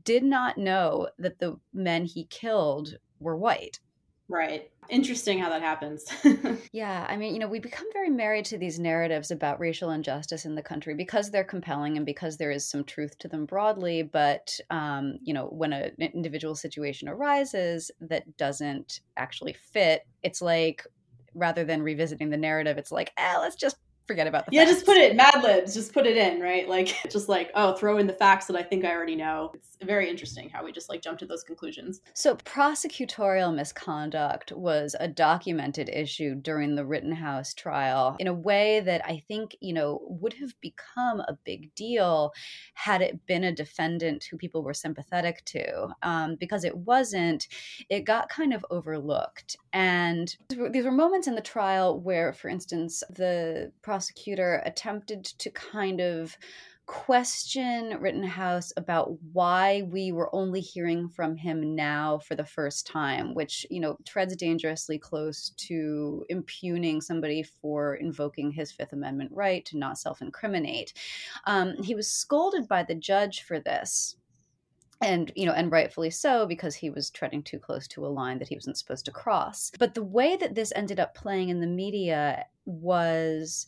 did 0.03 0.23
not 0.23 0.57
know 0.57 1.09
that 1.19 1.39
the 1.39 1.57
men 1.73 2.05
he 2.05 2.25
killed 2.25 2.97
were 3.19 3.35
white. 3.35 3.79
Right. 4.29 4.69
Interesting 4.89 5.39
how 5.39 5.49
that 5.49 5.61
happens. 5.61 6.05
yeah. 6.73 7.05
I 7.07 7.15
mean, 7.15 7.33
you 7.33 7.39
know, 7.39 7.47
we 7.47 7.59
become 7.59 7.87
very 7.93 8.09
married 8.09 8.45
to 8.45 8.57
these 8.57 8.77
narratives 8.77 9.31
about 9.31 9.59
racial 9.59 9.91
injustice 9.91 10.45
in 10.45 10.55
the 10.55 10.61
country 10.61 10.93
because 10.95 11.31
they're 11.31 11.43
compelling 11.43 11.95
and 11.97 12.05
because 12.05 12.37
there 12.37 12.51
is 12.51 12.67
some 12.67 12.83
truth 12.83 13.17
to 13.19 13.29
them 13.29 13.45
broadly. 13.45 14.03
But, 14.03 14.59
um, 14.69 15.17
you 15.21 15.33
know, 15.33 15.45
when 15.45 15.71
a, 15.71 15.91
an 15.99 16.11
individual 16.13 16.55
situation 16.55 17.07
arises 17.07 17.89
that 18.01 18.37
doesn't 18.37 19.01
actually 19.15 19.53
fit, 19.53 20.05
it's 20.23 20.41
like, 20.41 20.85
rather 21.33 21.63
than 21.63 21.83
revisiting 21.83 22.29
the 22.29 22.37
narrative, 22.37 22.77
it's 22.77 22.91
like, 22.91 23.13
eh, 23.17 23.37
let's 23.37 23.55
just 23.55 23.77
forget 24.07 24.27
about 24.27 24.45
the 24.45 24.51
yeah 24.53 24.63
facts. 24.63 24.75
just 24.75 24.85
put 24.85 24.97
it 24.97 25.15
mad 25.15 25.43
libs 25.43 25.73
just 25.73 25.93
put 25.93 26.05
it 26.05 26.17
in 26.17 26.39
right? 26.41 26.67
Like 26.67 26.95
just 27.11 27.29
like 27.29 27.51
oh 27.55 27.73
throw 27.73 27.97
in 27.97 28.07
the 28.07 28.13
facts 28.13 28.45
that 28.47 28.55
i 28.55 28.63
think 28.63 28.85
i 28.85 28.91
already 28.91 29.15
know. 29.15 29.51
It's 29.53 29.77
very 29.83 30.09
interesting 30.09 30.49
how 30.49 30.63
we 30.63 30.71
just 30.71 30.89
like 30.89 31.01
jump 31.01 31.19
to 31.19 31.25
those 31.25 31.43
conclusions. 31.43 32.01
So 32.13 32.35
prosecutorial 32.35 33.53
misconduct 33.53 34.51
was 34.51 34.95
a 34.99 35.07
documented 35.07 35.89
issue 35.89 36.35
during 36.35 36.75
the 36.75 36.85
rittenhouse 36.85 37.53
trial 37.53 38.15
in 38.19 38.27
a 38.27 38.33
way 38.33 38.79
that 38.81 39.01
i 39.05 39.21
think 39.27 39.55
you 39.61 39.73
know 39.73 40.01
would 40.07 40.33
have 40.33 40.53
become 40.61 41.19
a 41.21 41.37
big 41.43 41.73
deal 41.75 42.33
had 42.73 43.01
it 43.01 43.25
been 43.25 43.43
a 43.43 43.51
defendant 43.51 44.23
who 44.23 44.37
people 44.37 44.63
were 44.63 44.73
sympathetic 44.73 45.43
to. 45.45 45.87
Um, 46.01 46.35
because 46.35 46.63
it 46.63 46.75
wasn't 46.75 47.47
it 47.89 48.05
got 48.05 48.29
kind 48.29 48.53
of 48.53 48.65
overlooked. 48.69 49.57
And 49.73 50.35
these 50.49 50.85
were 50.85 50.91
moments 50.91 51.27
in 51.27 51.35
the 51.35 51.41
trial 51.41 51.99
where 51.99 52.33
for 52.33 52.49
instance 52.49 53.03
the 53.09 53.71
prosecutor 53.97 54.61
attempted 54.63 55.25
to 55.25 55.49
kind 55.49 55.99
of 55.99 56.37
question 56.85 57.99
Rittenhouse 57.99 58.71
about 58.77 59.17
why 59.33 59.81
we 59.91 60.11
were 60.11 60.33
only 60.35 60.61
hearing 60.61 61.09
from 61.09 61.35
him 61.35 61.75
now 61.75 62.19
for 62.19 62.35
the 62.35 62.45
first 62.45 62.85
time, 62.85 63.33
which, 63.33 63.65
you 63.71 63.79
know, 63.79 63.97
treads 64.05 64.35
dangerously 64.35 64.99
close 64.99 65.49
to 65.57 66.23
impugning 66.29 67.01
somebody 67.01 67.41
for 67.41 67.95
invoking 67.95 68.51
his 68.51 68.71
Fifth 68.71 68.93
Amendment 68.93 69.31
right 69.33 69.65
to 69.65 69.79
not 69.79 69.97
self 69.97 70.21
incriminate. 70.21 70.93
Um, 71.45 71.81
he 71.81 71.95
was 71.95 72.07
scolded 72.07 72.67
by 72.67 72.83
the 72.83 72.95
judge 72.95 73.41
for 73.41 73.59
this 73.59 74.15
and 75.01 75.31
you 75.35 75.45
know 75.45 75.53
and 75.53 75.71
rightfully 75.71 76.09
so 76.09 76.47
because 76.47 76.73
he 76.75 76.89
was 76.89 77.09
treading 77.09 77.43
too 77.43 77.59
close 77.59 77.87
to 77.87 78.05
a 78.05 78.07
line 78.07 78.39
that 78.39 78.47
he 78.47 78.55
wasn't 78.55 78.77
supposed 78.77 79.05
to 79.05 79.11
cross 79.11 79.71
but 79.77 79.93
the 79.93 80.03
way 80.03 80.35
that 80.35 80.55
this 80.55 80.73
ended 80.75 80.99
up 80.99 81.13
playing 81.13 81.49
in 81.49 81.59
the 81.59 81.67
media 81.67 82.43
was 82.65 83.67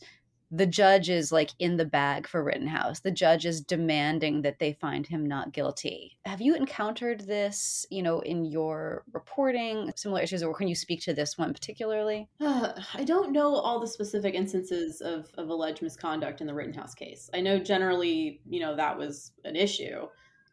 the 0.50 0.66
judge 0.66 1.08
is 1.08 1.30
like 1.30 1.50
in 1.58 1.76
the 1.76 1.84
bag 1.84 2.26
for 2.26 2.42
Rittenhouse. 2.42 3.00
The 3.00 3.10
judge 3.10 3.46
is 3.46 3.60
demanding 3.60 4.42
that 4.42 4.58
they 4.58 4.72
find 4.72 5.06
him 5.06 5.24
not 5.24 5.52
guilty. 5.52 6.18
Have 6.24 6.40
you 6.40 6.56
encountered 6.56 7.20
this, 7.20 7.86
you 7.90 8.02
know, 8.02 8.20
in 8.20 8.44
your 8.44 9.04
reporting, 9.12 9.92
similar 9.94 10.22
issues, 10.22 10.42
or 10.42 10.54
can 10.54 10.66
you 10.66 10.74
speak 10.74 11.02
to 11.02 11.14
this 11.14 11.38
one 11.38 11.52
particularly? 11.52 12.28
Uh, 12.40 12.72
I 12.94 13.04
don't 13.04 13.32
know 13.32 13.54
all 13.54 13.78
the 13.78 13.86
specific 13.86 14.34
instances 14.34 15.00
of, 15.00 15.28
of 15.38 15.48
alleged 15.48 15.82
misconduct 15.82 16.40
in 16.40 16.46
the 16.46 16.54
Rittenhouse 16.54 16.94
case. 16.94 17.30
I 17.32 17.40
know 17.40 17.58
generally, 17.58 18.40
you 18.48 18.60
know, 18.60 18.74
that 18.74 18.98
was 18.98 19.32
an 19.44 19.54
issue. 19.54 20.08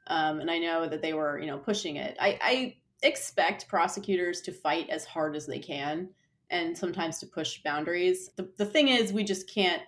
Um, 0.07 0.39
and 0.39 0.49
I 0.49 0.59
know 0.59 0.87
that 0.87 1.01
they 1.01 1.13
were, 1.13 1.39
you 1.39 1.47
know, 1.47 1.57
pushing 1.57 1.97
it. 1.97 2.15
I, 2.19 2.39
I 2.41 2.75
expect 3.03 3.67
prosecutors 3.67 4.41
to 4.41 4.51
fight 4.51 4.89
as 4.89 5.05
hard 5.05 5.35
as 5.35 5.45
they 5.45 5.59
can 5.59 6.09
and 6.49 6.77
sometimes 6.77 7.19
to 7.19 7.25
push 7.25 7.61
boundaries. 7.63 8.29
The, 8.35 8.49
the 8.57 8.65
thing 8.65 8.87
is, 8.87 9.13
we 9.13 9.23
just 9.23 9.49
can't. 9.49 9.81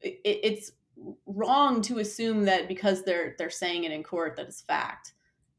It, 0.00 0.20
it's 0.24 0.72
wrong 1.26 1.80
to 1.82 1.98
assume 1.98 2.44
that 2.44 2.68
because 2.68 3.02
they're 3.04 3.34
they're 3.38 3.50
saying 3.50 3.84
it 3.84 3.92
in 3.92 4.02
court 4.02 4.36
that 4.36 4.46
it's 4.48 4.62
fact, 4.62 5.14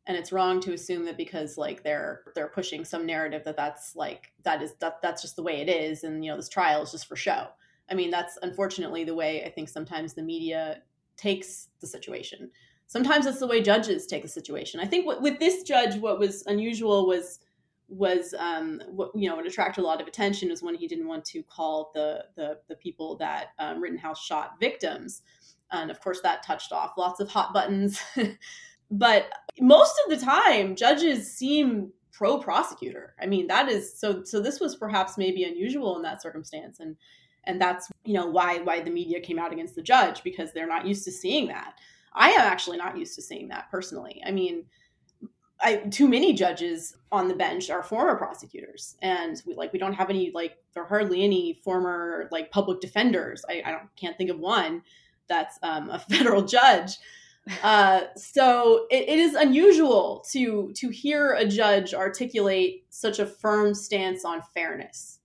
and 0.07 0.17
it's 0.17 0.31
wrong 0.31 0.59
to 0.61 0.73
assume 0.73 1.05
that 1.05 1.17
because 1.17 1.57
like 1.57 1.83
they're 1.83 2.21
they're 2.35 2.47
pushing 2.47 2.85
some 2.85 3.05
narrative 3.05 3.43
that 3.45 3.57
that's 3.57 3.95
like 3.95 4.31
that 4.43 4.61
is 4.61 4.73
that 4.79 5.01
that's 5.01 5.21
just 5.21 5.35
the 5.35 5.43
way 5.43 5.61
it 5.61 5.69
is, 5.69 6.03
and 6.03 6.23
you 6.23 6.31
know 6.31 6.37
this 6.37 6.49
trial 6.49 6.81
is 6.83 6.91
just 6.91 7.07
for 7.07 7.15
show. 7.15 7.47
I 7.91 7.95
mean, 7.95 8.11
that's 8.11 8.37
unfortunately 8.41 9.03
the 9.03 9.15
way 9.15 9.43
I 9.43 9.49
think 9.49 9.67
sometimes 9.67 10.13
the 10.13 10.21
media 10.21 10.81
takes 11.17 11.69
the 11.81 11.87
situation. 11.87 12.51
Sometimes 12.87 13.25
that's 13.25 13.39
the 13.39 13.47
way 13.47 13.61
judges 13.61 14.07
take 14.07 14.23
the 14.23 14.27
situation. 14.27 14.79
I 14.79 14.85
think 14.85 15.05
what, 15.05 15.21
with 15.21 15.39
this 15.39 15.63
judge, 15.63 15.95
what 15.97 16.19
was 16.19 16.43
unusual 16.47 17.07
was 17.07 17.39
was 17.89 18.35
um, 18.37 18.81
what 18.87 19.11
you 19.15 19.27
know 19.27 19.35
what 19.35 19.47
attracted 19.47 19.81
a 19.81 19.87
lot 19.87 19.99
of 19.99 20.07
attention 20.07 20.49
was 20.49 20.61
when 20.61 20.75
he 20.75 20.87
didn't 20.87 21.07
want 21.07 21.25
to 21.25 21.43
call 21.43 21.91
the 21.93 22.25
the, 22.35 22.59
the 22.67 22.75
people 22.75 23.17
that 23.17 23.47
um, 23.57 23.81
Rittenhouse 23.81 24.23
shot 24.23 24.59
victims, 24.59 25.23
and 25.71 25.89
of 25.89 25.99
course 25.99 26.21
that 26.21 26.43
touched 26.43 26.71
off 26.71 26.93
lots 26.97 27.19
of 27.19 27.29
hot 27.29 27.53
buttons. 27.53 27.99
but 28.91 29.31
most 29.59 29.99
of 30.05 30.17
the 30.17 30.23
time, 30.23 30.75
judges 30.75 31.31
seem 31.33 31.91
pro 32.11 32.37
prosecutor. 32.37 33.15
I 33.19 33.25
mean 33.25 33.47
that 33.47 33.69
is 33.69 33.97
so 33.99 34.23
so. 34.23 34.39
This 34.39 34.59
was 34.59 34.75
perhaps 34.75 35.17
maybe 35.17 35.43
unusual 35.43 35.95
in 35.95 36.03
that 36.03 36.21
circumstance, 36.21 36.79
and 36.79 36.95
and 37.45 37.59
that's 37.59 37.89
you 38.05 38.13
know 38.13 38.27
why 38.27 38.59
why 38.59 38.81
the 38.81 38.91
media 38.91 39.19
came 39.19 39.39
out 39.39 39.51
against 39.51 39.75
the 39.75 39.81
judge 39.81 40.23
because 40.23 40.53
they're 40.53 40.67
not 40.67 40.85
used 40.85 41.05
to 41.05 41.11
seeing 41.11 41.47
that. 41.47 41.73
I 42.13 42.31
am 42.31 42.41
actually 42.41 42.77
not 42.77 42.97
used 42.97 43.15
to 43.15 43.21
seeing 43.21 43.47
that 43.49 43.71
personally. 43.71 44.21
I 44.25 44.31
mean 44.31 44.65
I, 45.61 45.77
too 45.77 46.07
many 46.07 46.33
judges 46.33 46.95
on 47.11 47.27
the 47.27 47.35
bench 47.35 47.69
are 47.69 47.83
former 47.83 48.15
prosecutors. 48.15 48.95
And 49.01 49.41
we 49.45 49.55
like 49.55 49.73
we 49.73 49.79
don't 49.79 49.93
have 49.93 50.09
any 50.09 50.31
like 50.33 50.57
there 50.73 50.83
are 50.83 50.87
hardly 50.87 51.23
any 51.23 51.59
former 51.63 52.29
like 52.31 52.51
public 52.51 52.79
defenders. 52.79 53.43
I, 53.49 53.61
I 53.65 53.71
don't 53.71 53.89
can't 53.95 54.17
think 54.17 54.29
of 54.29 54.39
one 54.39 54.83
that's 55.27 55.59
um, 55.63 55.89
a 55.89 55.99
federal 56.09 56.43
judge. 56.43 56.97
Uh, 57.63 58.01
so 58.15 58.85
it, 58.91 59.09
it 59.09 59.19
is 59.19 59.33
unusual 59.33 60.23
to 60.31 60.71
to 60.75 60.89
hear 60.89 61.33
a 61.33 61.45
judge 61.45 61.93
articulate 61.93 62.85
such 62.89 63.19
a 63.19 63.25
firm 63.25 63.73
stance 63.73 64.23
on 64.23 64.41
fairness. 64.53 65.19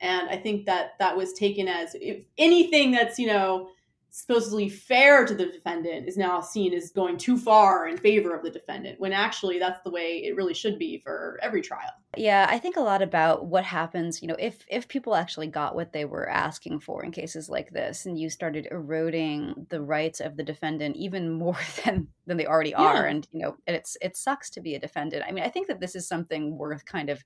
And 0.00 0.28
i 0.28 0.36
think 0.36 0.66
that 0.66 0.98
that 0.98 1.16
was 1.16 1.32
taken 1.32 1.66
as 1.66 1.94
if 1.94 2.24
anything 2.36 2.90
that's 2.90 3.18
you 3.18 3.26
know 3.26 3.68
supposedly 4.16 4.68
fair 4.68 5.26
to 5.26 5.34
the 5.34 5.46
defendant 5.46 6.06
is 6.06 6.16
now 6.16 6.40
seen 6.40 6.72
as 6.72 6.90
going 6.90 7.18
too 7.18 7.36
far 7.36 7.88
in 7.88 7.96
favor 7.96 8.32
of 8.32 8.44
the 8.44 8.50
defendant 8.50 9.00
when 9.00 9.12
actually 9.12 9.58
that's 9.58 9.82
the 9.82 9.90
way 9.90 10.22
it 10.24 10.36
really 10.36 10.54
should 10.54 10.78
be 10.78 11.00
for 11.02 11.36
every 11.42 11.60
trial. 11.60 11.90
Yeah 12.16 12.46
i 12.48 12.60
think 12.60 12.76
a 12.76 12.80
lot 12.80 13.02
about 13.02 13.46
what 13.46 13.64
happens 13.64 14.22
you 14.22 14.28
know 14.28 14.36
if 14.38 14.64
if 14.68 14.86
people 14.86 15.16
actually 15.16 15.48
got 15.48 15.74
what 15.74 15.92
they 15.92 16.04
were 16.04 16.28
asking 16.28 16.78
for 16.78 17.04
in 17.04 17.10
cases 17.10 17.48
like 17.48 17.70
this 17.70 18.06
and 18.06 18.16
you 18.16 18.30
started 18.30 18.68
eroding 18.70 19.66
the 19.70 19.82
rights 19.82 20.20
of 20.20 20.36
the 20.36 20.44
defendant 20.44 20.94
even 20.94 21.32
more 21.32 21.58
than 21.84 22.06
than 22.28 22.36
they 22.36 22.46
already 22.46 22.72
are 22.72 23.06
and 23.06 23.26
you 23.32 23.40
know 23.40 23.56
it's 23.66 23.96
it 24.00 24.16
sucks 24.16 24.48
to 24.50 24.60
be 24.60 24.76
a 24.76 24.78
defendant. 24.78 25.24
I 25.26 25.32
mean 25.32 25.42
i 25.42 25.48
think 25.48 25.66
that 25.66 25.80
this 25.80 25.96
is 25.96 26.06
something 26.06 26.56
worth 26.56 26.84
kind 26.84 27.10
of 27.10 27.24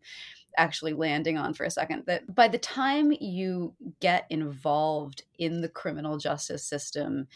actually 0.57 0.93
landing 0.93 1.37
on 1.37 1.55
for 1.55 1.65
a 1.65 1.71
second 1.71 2.03
that 2.07 2.35
by 2.35 2.49
the 2.49 2.59
time 2.59 3.13
you 3.21 3.75
get 4.01 4.27
involved 4.31 5.23
in 5.39 5.61
the 5.61 5.69
criminal 5.69 6.19
justice 6.19 6.65
system 6.65 7.27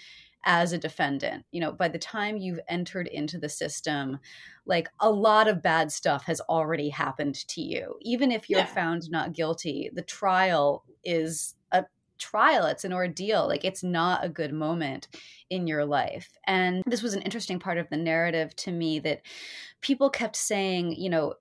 as 0.44 0.72
a 0.72 0.79
defendant 0.79 1.44
you 1.53 1.61
know 1.61 1.70
by 1.70 1.87
the 1.88 1.98
time 1.98 2.37
you've 2.37 2.59
entered 2.68 3.07
into 3.07 3.38
the 3.38 3.48
system 3.48 4.18
like 4.66 4.88
a 5.01 5.11
lot 5.11 5.48
of 5.48 5.62
bad 5.62 5.90
stuff 5.90 6.25
has 6.25 6.40
already 6.42 6.88
happened 6.88 7.35
to 7.48 7.61
you. 7.61 7.96
Even 8.03 8.31
if 8.31 8.48
you're 8.48 8.61
yeah. 8.61 8.66
found 8.66 9.11
not 9.11 9.33
guilty 9.33 9.90
the 9.92 10.03
trial 10.03 10.85
is 11.05 11.55
a 11.72 11.85
trial. 12.18 12.66
It's 12.66 12.85
an 12.85 12.92
ordeal. 12.92 13.48
Like 13.48 13.64
it's 13.64 13.83
not 13.83 14.25
a 14.25 14.29
good 14.29 14.53
moment 14.53 15.09
in 15.51 15.66
your 15.66 15.85
life. 15.85 16.31
And 16.46 16.83
this 16.87 17.03
was 17.03 17.14
an 17.14 17.22
interesting 17.22 17.59
part 17.59 17.79
of 17.79 17.88
the 17.90 17.96
narrative 17.96 18.55
to 18.57 18.72
me 18.72 19.01
that 19.01 19.22
people 19.81 20.11
kept 20.11 20.37
saying 20.37 20.94
you 20.96 21.11
know 21.11 21.35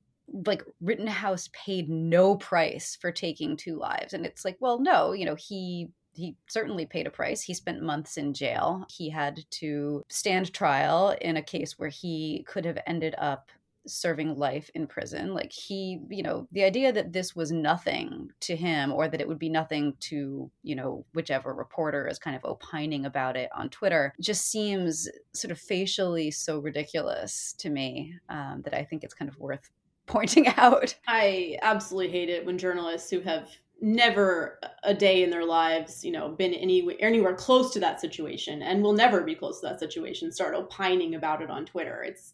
like 0.46 0.64
Rittenhouse 0.82 1.50
paid 1.54 1.90
no 1.90 2.36
price 2.36 2.98
for 3.00 3.12
taking 3.12 3.58
two 3.58 3.78
lives. 3.78 4.14
And 4.14 4.26
it's 4.26 4.46
like, 4.46 4.58
well, 4.60 4.80
no, 4.80 5.14
you 5.14 5.26
know, 5.26 5.36
he 5.36 5.90
he 6.14 6.36
certainly 6.48 6.86
paid 6.86 7.08
a 7.08 7.12
price. 7.12 7.42
He 7.42 7.54
spent 7.54 7.82
months 7.82 8.18
in 8.18 8.34
jail. 8.34 8.86
He 8.90 9.10
had 9.10 9.46
to 9.52 10.04
stand 10.10 10.54
trial 10.54 11.16
in 11.22 11.38
a 11.38 11.42
case 11.42 11.80
where 11.80 11.90
he 11.90 12.46
could 12.48 12.66
have 12.66 12.80
ended 12.86 13.16
up 13.18 13.50
serving 13.88 14.38
life 14.38 14.70
in 14.76 14.88
prison. 14.88 15.34
Like 15.34 15.52
he, 15.52 16.00
you 16.10 16.24
know, 16.24 16.48
the 16.52 16.64
idea 16.64 16.92
that 16.92 17.14
this 17.14 17.36
was 17.36 17.52
nothing 17.52 18.30
to 18.42 18.56
him 18.56 18.92
or 18.92 19.08
that 19.08 19.22
it 19.22 19.28
would 19.28 19.40
be 19.40 19.50
nothing 19.50 19.96
to, 20.02 20.52
you 20.64 20.76
know, 20.76 21.06
whichever 21.14 21.54
reporter 21.54 22.08
is 22.08 22.20
kind 22.20 22.36
of 22.36 22.46
opining 22.46 23.06
about 23.06 23.36
it 23.36 23.50
on 23.56 23.70
Twitter 23.70 24.14
just 24.20 24.50
seems 24.50 25.10
sort 25.34 25.52
of 25.52 25.60
facially 25.60 26.30
so 26.32 26.60
ridiculous 26.60 27.54
to 27.58 27.70
me 27.70 28.16
um, 28.30 28.62
that 28.64 28.74
I 28.74 28.84
think 28.84 29.04
it's 29.04 29.14
kind 29.14 29.30
of 29.30 29.40
worth 29.40 29.70
pointing 30.06 30.48
out. 30.58 30.96
I 31.08 31.58
absolutely 31.62 32.12
hate 32.12 32.30
it 32.30 32.46
when 32.46 32.58
journalists 32.58 33.10
who 33.10 33.22
have 33.22 33.50
never 33.82 34.60
a 34.84 34.94
day 34.94 35.24
in 35.24 35.32
their 35.32 35.46
lives, 35.46 36.06
you 36.06 36.12
know, 36.12 36.30
been 36.30 36.54
any, 36.54 36.88
anywhere 37.00 37.34
close 37.34 37.74
to 37.74 37.80
that 37.80 38.00
situation 38.00 38.62
and 38.62 38.84
will 38.84 38.94
never 38.94 39.22
be 39.22 39.34
close 39.34 39.60
to 39.60 39.68
that 39.68 39.80
situation 39.80 40.32
start 40.32 40.54
opining 40.54 41.16
about 41.16 41.42
it 41.42 41.50
on 41.50 41.66
Twitter. 41.66 42.04
It's 42.04 42.34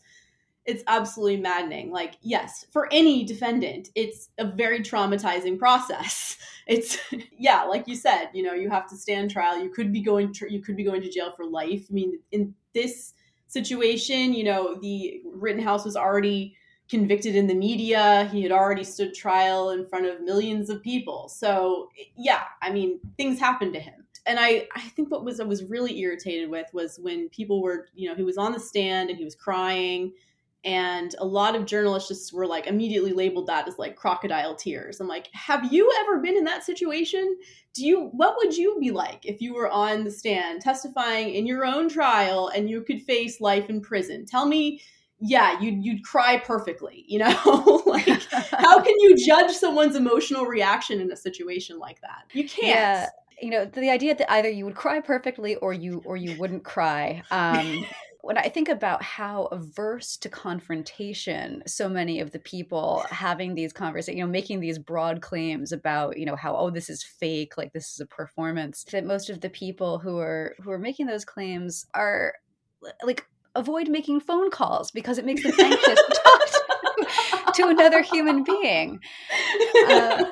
it's 0.68 0.84
absolutely 0.88 1.38
maddening. 1.38 1.92
Like, 1.92 2.16
yes, 2.22 2.66
for 2.72 2.90
any 2.92 3.24
defendant, 3.24 3.90
it's 3.96 4.30
a 4.38 4.46
very 4.46 4.82
traumatizing 4.82 5.58
process. 5.58 6.38
It's 6.70 6.98
yeah, 7.40 7.64
like 7.64 7.88
you 7.88 7.96
said, 7.96 8.28
you 8.34 8.44
know, 8.44 8.52
you 8.52 8.70
have 8.70 8.90
to 8.90 8.98
stand 8.98 9.32
trial. 9.32 9.64
You 9.64 9.70
could 9.70 9.94
be 9.94 10.02
going 10.02 10.34
to, 10.34 10.52
you 10.52 10.60
could 10.60 10.76
be 10.76 10.84
going 10.84 11.02
to 11.02 11.10
jail 11.10 11.32
for 11.34 11.46
life. 11.46 11.86
I 11.90 11.94
mean, 11.94 12.20
in 12.34 12.54
this 12.74 13.14
situation, 13.48 14.34
you 14.34 14.44
know, 14.44 14.76
the 14.76 15.22
Rittenhouse 15.34 15.86
was 15.86 15.96
already 15.96 16.58
convicted 16.90 17.36
in 17.36 17.48
the 17.48 17.54
media. 17.54 18.30
He 18.32 18.42
had 18.42 18.52
already 18.52 18.84
stood 18.84 19.14
trial 19.14 19.72
in 19.72 19.86
front 19.88 20.06
of 20.06 20.22
millions 20.22 20.70
of 20.70 20.82
people. 20.82 21.30
So 21.30 21.90
yeah, 22.16 22.44
I 22.62 22.72
mean, 22.72 23.00
things 23.18 23.40
happened 23.40 23.74
to 23.74 23.80
him. 23.80 24.06
And 24.26 24.40
I, 24.40 24.68
I 24.76 24.82
think 24.82 25.10
what 25.10 25.24
was 25.24 25.40
I 25.40 25.46
was 25.46 25.64
really 25.64 26.00
irritated 26.00 26.50
with 26.50 26.68
was 26.74 27.00
when 27.02 27.30
people 27.30 27.62
were, 27.62 27.88
you 27.96 28.10
know, 28.10 28.16
he 28.16 28.24
was 28.24 28.38
on 28.38 28.52
the 28.52 28.60
stand 28.60 29.10
and 29.10 29.18
he 29.18 29.24
was 29.24 29.36
crying. 29.36 30.12
And 30.66 31.16
a 31.20 31.26
lot 31.26 31.56
of 31.56 31.66
journalists 31.66 32.10
just 32.10 32.34
were 32.34 32.46
like 32.46 32.68
immediately 32.68 33.14
labeled 33.14 33.48
that 33.48 33.70
as 33.70 33.80
like 33.80 33.96
crocodile 33.96 34.54
tears. 34.54 35.00
I'm 35.00 35.08
like, 35.08 35.30
have 35.32 35.72
you 35.72 35.90
ever 36.02 36.20
been 36.20 36.36
in 36.36 36.44
that 36.44 36.66
situation? 36.66 37.38
Do 37.74 37.86
you 37.86 38.10
what 38.12 38.36
would 38.38 38.58
you 38.58 38.78
be 38.80 38.92
like 38.92 39.26
if 39.26 39.40
you 39.40 39.54
were 39.54 39.70
on 39.70 40.04
the 40.04 40.12
stand 40.12 40.62
testifying 40.62 41.36
in 41.36 41.46
your 41.46 41.66
own 41.66 41.88
trial 41.88 42.50
and 42.50 42.70
you 42.70 42.82
could 42.82 43.02
face 43.04 43.40
life 43.40 43.70
in 43.70 43.80
prison? 43.80 44.26
Tell 44.26 44.46
me 44.46 44.82
yeah, 45.20 45.60
you'd 45.60 45.84
you'd 45.84 46.04
cry 46.04 46.38
perfectly, 46.38 47.04
you 47.08 47.20
know? 47.20 47.82
like 47.86 48.08
how 48.52 48.80
can 48.82 48.94
you 49.00 49.16
judge 49.18 49.52
someone's 49.52 49.96
emotional 49.96 50.46
reaction 50.46 51.02
in 51.02 51.12
a 51.12 51.16
situation 51.18 51.80
like 51.80 52.02
that? 52.02 52.26
You 52.34 52.48
can't. 52.48 52.68
Yeah. 52.68 53.10
You 53.42 53.52
know, 53.52 53.66
the 53.66 53.90
idea 53.90 54.16
that 54.16 54.32
either 54.32 54.50
you 54.50 54.66
would 54.66 54.76
cry 54.76 55.00
perfectly 55.00 55.56
or 55.58 55.74
you 55.74 56.02
or 56.06 56.18
you 56.18 56.38
wouldn't 56.40 56.64
cry. 56.64 57.24
Um 57.32 57.86
when 58.22 58.38
I 58.38 58.50
think 58.50 58.68
about 58.68 59.02
how 59.02 59.46
averse 59.46 60.18
to 60.18 60.28
confrontation 60.28 61.64
so 61.66 61.88
many 61.88 62.20
of 62.20 62.32
the 62.32 62.40
people 62.40 63.06
having 63.10 63.56
these 63.56 63.72
conversations, 63.72 64.18
you 64.18 64.24
know, 64.26 64.30
making 64.30 64.60
these 64.60 64.78
broad 64.78 65.22
claims 65.22 65.72
about, 65.72 66.18
you 66.18 66.26
know, 66.26 66.36
how 66.36 66.56
oh 66.56 66.70
this 66.70 66.90
is 66.90 67.04
fake, 67.04 67.58
like 67.58 67.74
this 67.74 67.94
is 67.94 68.02
a 68.02 68.06
performance, 68.06 68.84
that 68.92 69.06
most 69.06 69.30
of 69.30 69.42
the 69.42 69.50
people 69.50 69.98
who 69.98 70.20
are 70.20 70.56
who 70.62 70.72
are 70.72 70.80
making 70.80 71.08
those 71.08 71.26
claims 71.26 71.88
are 71.94 72.34
like 73.04 73.26
avoid 73.58 73.90
making 73.90 74.20
phone 74.22 74.50
calls 74.50 74.92
because 74.92 75.18
it 75.18 75.26
makes 75.26 75.44
them 75.44 75.54
anxious 75.60 76.02
to 76.02 76.22
talk 76.24 76.48
to, 76.48 77.52
to 77.62 77.68
another 77.68 78.02
human 78.02 78.44
being. 78.44 79.00
Uh, 79.88 80.24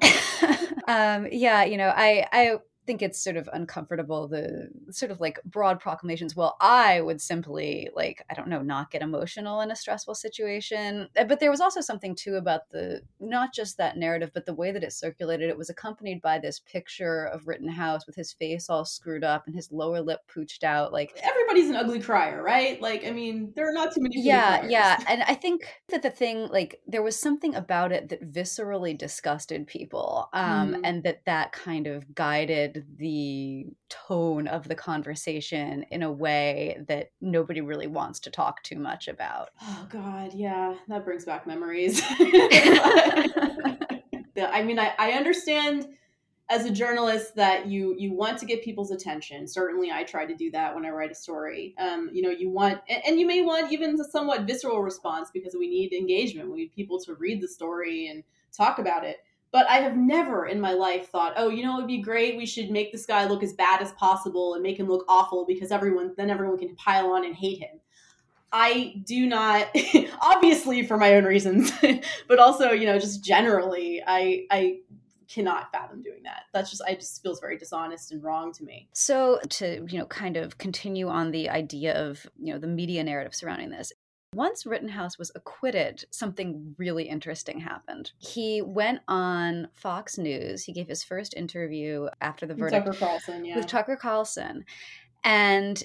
um, 0.88 1.28
yeah, 1.30 1.62
you 1.64 1.76
know, 1.76 1.92
I 1.94 2.26
I 2.32 2.56
think 2.90 3.02
it's 3.02 3.22
sort 3.22 3.36
of 3.36 3.48
uncomfortable 3.52 4.26
the 4.26 4.68
sort 4.90 5.12
of 5.12 5.20
like 5.20 5.38
broad 5.44 5.78
proclamations. 5.78 6.34
Well 6.34 6.56
i 6.60 7.00
would 7.00 7.20
simply 7.20 7.88
like 7.94 8.24
i 8.28 8.34
don't 8.34 8.48
know 8.48 8.62
not 8.62 8.90
get 8.90 9.00
emotional 9.00 9.60
in 9.60 9.70
a 9.70 9.76
stressful 9.76 10.16
situation. 10.16 11.08
Eh, 11.14 11.22
but 11.22 11.38
there 11.38 11.52
was 11.52 11.60
also 11.60 11.80
something 11.80 12.16
too 12.16 12.34
about 12.34 12.68
the 12.70 13.02
not 13.20 13.54
just 13.54 13.76
that 13.76 13.96
narrative 13.96 14.32
but 14.34 14.44
the 14.44 14.54
way 14.54 14.72
that 14.72 14.82
it 14.82 14.92
circulated. 14.92 15.48
It 15.48 15.56
was 15.56 15.70
accompanied 15.70 16.20
by 16.20 16.40
this 16.40 16.58
picture 16.58 17.26
of 17.26 17.46
rittenhouse 17.46 18.08
with 18.08 18.16
his 18.16 18.32
face 18.32 18.68
all 18.68 18.84
screwed 18.84 19.22
up 19.22 19.46
and 19.46 19.54
his 19.54 19.70
lower 19.70 20.00
lip 20.00 20.22
pooched 20.34 20.64
out 20.64 20.92
like 20.92 21.16
everybody's 21.22 21.70
an 21.70 21.76
ugly 21.76 22.00
crier 22.00 22.42
right? 22.42 22.82
Like 22.82 23.06
i 23.06 23.12
mean 23.12 23.52
there 23.54 23.68
are 23.68 23.72
not 23.72 23.94
too 23.94 24.00
many 24.00 24.20
yeah 24.20 24.66
yeah. 24.66 24.98
And 25.06 25.22
i 25.22 25.34
think 25.34 25.62
that 25.90 26.02
the 26.02 26.10
thing 26.10 26.48
like 26.48 26.80
there 26.88 27.02
was 27.02 27.16
something 27.16 27.54
about 27.54 27.92
it 27.92 28.08
that 28.08 28.32
viscerally 28.32 28.98
disgusted 28.98 29.68
people 29.68 30.28
um 30.32 30.74
mm. 30.74 30.80
and 30.82 31.04
that 31.04 31.24
that 31.26 31.52
kind 31.52 31.86
of 31.86 32.14
guided 32.14 32.79
the 32.96 33.66
tone 33.88 34.46
of 34.48 34.68
the 34.68 34.74
conversation 34.74 35.84
in 35.90 36.02
a 36.02 36.12
way 36.12 36.82
that 36.88 37.10
nobody 37.20 37.60
really 37.60 37.86
wants 37.86 38.20
to 38.20 38.30
talk 38.30 38.62
too 38.62 38.78
much 38.78 39.08
about. 39.08 39.50
Oh 39.62 39.86
God, 39.90 40.34
yeah, 40.34 40.74
that 40.88 41.04
brings 41.04 41.24
back 41.24 41.46
memories. 41.46 42.02
I 44.52 44.62
mean, 44.62 44.78
I, 44.78 44.92
I 44.98 45.12
understand 45.12 45.88
as 46.50 46.64
a 46.64 46.70
journalist 46.70 47.36
that 47.36 47.66
you 47.66 47.94
you 47.96 48.12
want 48.12 48.36
to 48.38 48.44
get 48.44 48.62
people's 48.62 48.90
attention. 48.90 49.46
Certainly, 49.46 49.90
I 49.92 50.02
try 50.02 50.26
to 50.26 50.34
do 50.34 50.50
that 50.50 50.74
when 50.74 50.84
I 50.84 50.90
write 50.90 51.12
a 51.12 51.14
story. 51.14 51.74
Um, 51.78 52.10
you 52.12 52.22
know, 52.22 52.30
you 52.30 52.50
want, 52.50 52.80
and, 52.88 53.02
and 53.06 53.20
you 53.20 53.26
may 53.26 53.42
want 53.42 53.72
even 53.72 53.98
a 54.00 54.04
somewhat 54.04 54.42
visceral 54.42 54.82
response 54.82 55.30
because 55.32 55.54
we 55.56 55.68
need 55.68 55.92
engagement. 55.92 56.50
We 56.50 56.62
need 56.62 56.74
people 56.74 56.98
to 57.00 57.14
read 57.14 57.40
the 57.40 57.48
story 57.48 58.08
and 58.08 58.24
talk 58.52 58.78
about 58.80 59.04
it. 59.04 59.18
But 59.52 59.68
I 59.68 59.78
have 59.78 59.96
never 59.96 60.46
in 60.46 60.60
my 60.60 60.72
life 60.72 61.08
thought, 61.08 61.34
oh, 61.36 61.48
you 61.48 61.64
know, 61.64 61.76
it'd 61.76 61.88
be 61.88 62.00
great. 62.00 62.36
We 62.36 62.46
should 62.46 62.70
make 62.70 62.92
this 62.92 63.04
guy 63.04 63.26
look 63.26 63.42
as 63.42 63.52
bad 63.52 63.82
as 63.82 63.90
possible 63.92 64.54
and 64.54 64.62
make 64.62 64.78
him 64.78 64.86
look 64.86 65.04
awful 65.08 65.44
because 65.44 65.72
everyone 65.72 66.14
then 66.16 66.30
everyone 66.30 66.58
can 66.58 66.76
pile 66.76 67.10
on 67.12 67.24
and 67.24 67.34
hate 67.34 67.58
him. 67.58 67.80
I 68.52 68.94
do 69.04 69.26
not, 69.26 69.68
obviously 70.20 70.84
for 70.84 70.96
my 70.96 71.14
own 71.14 71.24
reasons, 71.24 71.72
but 72.28 72.38
also 72.38 72.70
you 72.70 72.86
know 72.86 72.98
just 72.98 73.24
generally, 73.24 74.02
I 74.06 74.46
I 74.50 74.78
cannot 75.28 75.70
fathom 75.70 76.02
doing 76.02 76.22
that. 76.24 76.44
That's 76.52 76.70
just 76.70 76.82
I 76.86 76.94
just 76.94 77.22
feels 77.22 77.40
very 77.40 77.56
dishonest 77.56 78.12
and 78.12 78.22
wrong 78.22 78.52
to 78.54 78.64
me. 78.64 78.88
So 78.92 79.38
to 79.48 79.86
you 79.88 79.98
know 79.98 80.06
kind 80.06 80.36
of 80.36 80.58
continue 80.58 81.08
on 81.08 81.30
the 81.30 81.48
idea 81.48 81.94
of 81.94 82.26
you 82.38 82.52
know 82.52 82.58
the 82.58 82.66
media 82.66 83.04
narrative 83.04 83.34
surrounding 83.34 83.70
this. 83.70 83.92
Once 84.34 84.64
Rittenhouse 84.64 85.18
was 85.18 85.32
acquitted, 85.34 86.04
something 86.10 86.74
really 86.78 87.04
interesting 87.04 87.58
happened. 87.58 88.12
He 88.18 88.62
went 88.62 89.00
on 89.08 89.68
Fox 89.74 90.18
News. 90.18 90.62
He 90.62 90.72
gave 90.72 90.86
his 90.86 91.02
first 91.02 91.34
interview 91.36 92.06
after 92.20 92.46
the 92.46 92.54
verdict 92.54 92.86
Tucker 92.86 92.96
Carlson, 92.96 93.44
yeah. 93.44 93.56
with 93.56 93.66
Tucker 93.66 93.96
Carlson. 93.96 94.64
And 95.24 95.82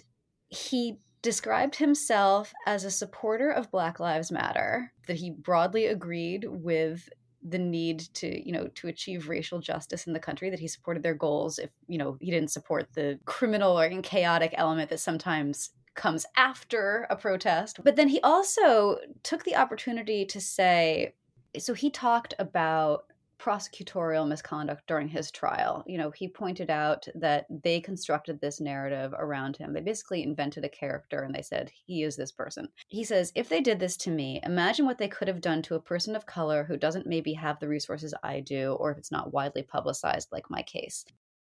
he 0.50 1.00
described 1.24 1.76
himself 1.76 2.54
as 2.68 2.84
a 2.84 2.92
supporter 2.92 3.50
of 3.50 3.72
Black 3.72 4.00
Lives 4.00 4.32
Matter, 4.32 4.94
that 5.08 5.18
he 5.18 5.32
broadly 5.32 5.88
agreed 5.88 6.46
with 6.48 7.10
the 7.48 7.60
need 7.60 8.00
to 8.00 8.44
you 8.46 8.52
know 8.52 8.68
to 8.70 8.88
achieve 8.88 9.30
racial 9.30 9.60
justice 9.60 10.08
in 10.08 10.14
the 10.14 10.20
country 10.20 10.50
that 10.50 10.60
he 10.60 10.68
supported 10.68 11.04
their 11.04 11.14
goals 11.14 11.60
if 11.60 11.70
you 11.88 11.96
know 11.96 12.18
he 12.20 12.32
didn't 12.32 12.50
support 12.50 12.88
the 12.94 13.20
criminal 13.26 13.80
or 13.80 13.88
chaotic 14.02 14.52
element 14.58 14.90
that 14.90 15.00
sometimes 15.00 15.70
comes 15.96 16.26
after 16.36 17.08
a 17.10 17.16
protest. 17.16 17.80
But 17.84 17.96
then 17.96 18.08
he 18.08 18.22
also 18.22 19.00
took 19.24 19.44
the 19.44 19.56
opportunity 19.56 20.26
to 20.26 20.40
say, 20.40 21.16
so 21.58 21.74
he 21.74 21.90
talked 21.90 22.34
about 22.38 23.06
prosecutorial 23.38 24.28
misconduct 24.28 24.84
during 24.88 25.10
his 25.10 25.30
trial. 25.30 25.84
You 25.86 25.98
know, 25.98 26.10
he 26.10 26.28
pointed 26.28 26.70
out 26.70 27.06
that 27.16 27.46
they 27.50 27.82
constructed 27.82 28.40
this 28.40 28.62
narrative 28.62 29.14
around 29.18 29.58
him. 29.58 29.74
They 29.74 29.82
basically 29.82 30.24
invented 30.24 30.64
a 30.64 30.70
character 30.70 31.24
and 31.24 31.36
they 31.36 31.42
said, 31.42 31.72
he 31.86 32.04
is 32.04 32.16
this 32.16 32.32
person. 32.32 32.70
He 32.88 33.04
says, 33.04 33.34
if 33.36 33.50
they 33.50 33.62
did 33.62 33.80
this 33.80 33.98
to 33.98 34.10
me, 34.10 34.40
imagine 34.44 34.86
what 34.86 34.98
they 34.98 35.10
could 35.10 35.28
have 35.28 35.42
done 35.42 35.62
to 35.64 35.76
a 35.76 35.82
person 35.82 36.16
of 36.16 36.26
color 36.26 36.64
who 36.64 36.78
doesn't 36.78 37.08
maybe 37.08 37.34
have 37.34 37.60
the 37.60 37.68
resources 37.68 38.14
I 38.24 38.40
do, 38.40 38.74
or 38.74 38.92
if 38.92 38.98
it's 38.98 39.12
not 39.12 39.34
widely 39.34 39.64
publicized 39.64 40.30
like 40.32 40.50
my 40.50 40.62
case. 40.62 41.06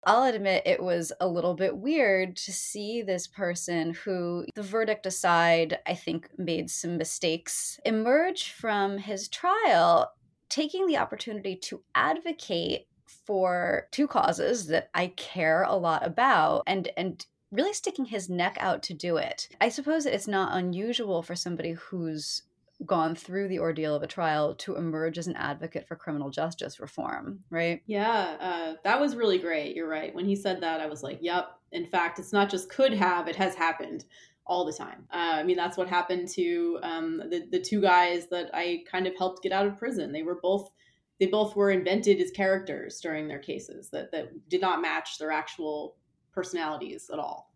I'll 0.07 0.23
admit 0.23 0.63
it 0.65 0.81
was 0.81 1.11
a 1.19 1.27
little 1.27 1.53
bit 1.53 1.75
weird 1.75 2.37
to 2.37 2.53
see 2.53 3.01
this 3.01 3.27
person 3.27 3.93
who, 3.93 4.45
the 4.55 4.63
verdict 4.63 5.05
aside, 5.05 5.79
I 5.85 5.95
think 5.95 6.29
made 6.37 6.69
some 6.69 6.95
mistakes, 6.95 7.77
emerge 7.85 8.51
from 8.51 8.99
his 8.99 9.27
trial 9.27 10.13
taking 10.47 10.87
the 10.87 10.95
opportunity 10.95 11.57
to 11.57 11.83
advocate 11.93 12.87
for 13.25 13.89
two 13.91 14.07
causes 14.07 14.67
that 14.67 14.89
I 14.93 15.07
care 15.07 15.63
a 15.63 15.75
lot 15.75 16.05
about 16.05 16.63
and 16.67 16.89
and 16.95 17.25
really 17.51 17.73
sticking 17.73 18.05
his 18.05 18.29
neck 18.29 18.55
out 18.61 18.83
to 18.83 18.93
do 18.93 19.17
it. 19.17 19.49
I 19.59 19.67
suppose 19.67 20.05
it's 20.05 20.27
not 20.27 20.57
unusual 20.57 21.21
for 21.21 21.35
somebody 21.35 21.73
who's 21.73 22.43
gone 22.85 23.15
through 23.15 23.47
the 23.47 23.59
ordeal 23.59 23.95
of 23.95 24.03
a 24.03 24.07
trial 24.07 24.53
to 24.55 24.75
emerge 24.75 25.17
as 25.17 25.27
an 25.27 25.35
advocate 25.35 25.87
for 25.87 25.95
criminal 25.95 26.29
justice 26.29 26.79
reform, 26.79 27.39
right? 27.49 27.81
Yeah, 27.87 28.37
uh, 28.39 28.73
that 28.83 28.99
was 28.99 29.15
really 29.15 29.39
great. 29.39 29.75
You're 29.75 29.89
right. 29.89 30.13
When 30.13 30.25
he 30.25 30.35
said 30.35 30.61
that, 30.61 30.79
I 30.79 30.85
was 30.85 31.01
like, 31.01 31.19
yep. 31.21 31.49
In 31.71 31.85
fact, 31.87 32.19
it's 32.19 32.31
not 32.31 32.49
just 32.49 32.69
could 32.69 32.93
have, 32.93 33.27
it 33.27 33.35
has 33.35 33.55
happened 33.55 34.05
all 34.45 34.63
the 34.63 34.73
time. 34.73 35.05
Uh, 35.11 35.35
I 35.35 35.43
mean, 35.43 35.57
that's 35.57 35.75
what 35.75 35.89
happened 35.89 36.29
to 36.29 36.79
um, 36.83 37.17
the, 37.29 37.47
the 37.51 37.59
two 37.59 37.81
guys 37.81 38.27
that 38.29 38.49
I 38.53 38.83
kind 38.89 39.07
of 39.07 39.17
helped 39.17 39.43
get 39.43 39.51
out 39.51 39.67
of 39.67 39.77
prison. 39.77 40.11
They 40.11 40.23
were 40.23 40.39
both 40.41 40.71
they 41.19 41.25
both 41.25 41.55
were 41.55 41.71
invented 41.71 42.21
as 42.21 42.29
characters 42.29 42.99
during 43.01 43.27
their 43.27 43.39
cases 43.39 43.89
that, 43.89 44.11
that 44.11 44.49
did 44.49 44.61
not 44.61 44.81
match 44.81 45.17
their 45.17 45.31
actual 45.31 45.95
personalities 46.31 47.09
at 47.11 47.17
all. 47.17 47.46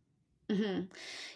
Mm-hmm. 0.51 0.81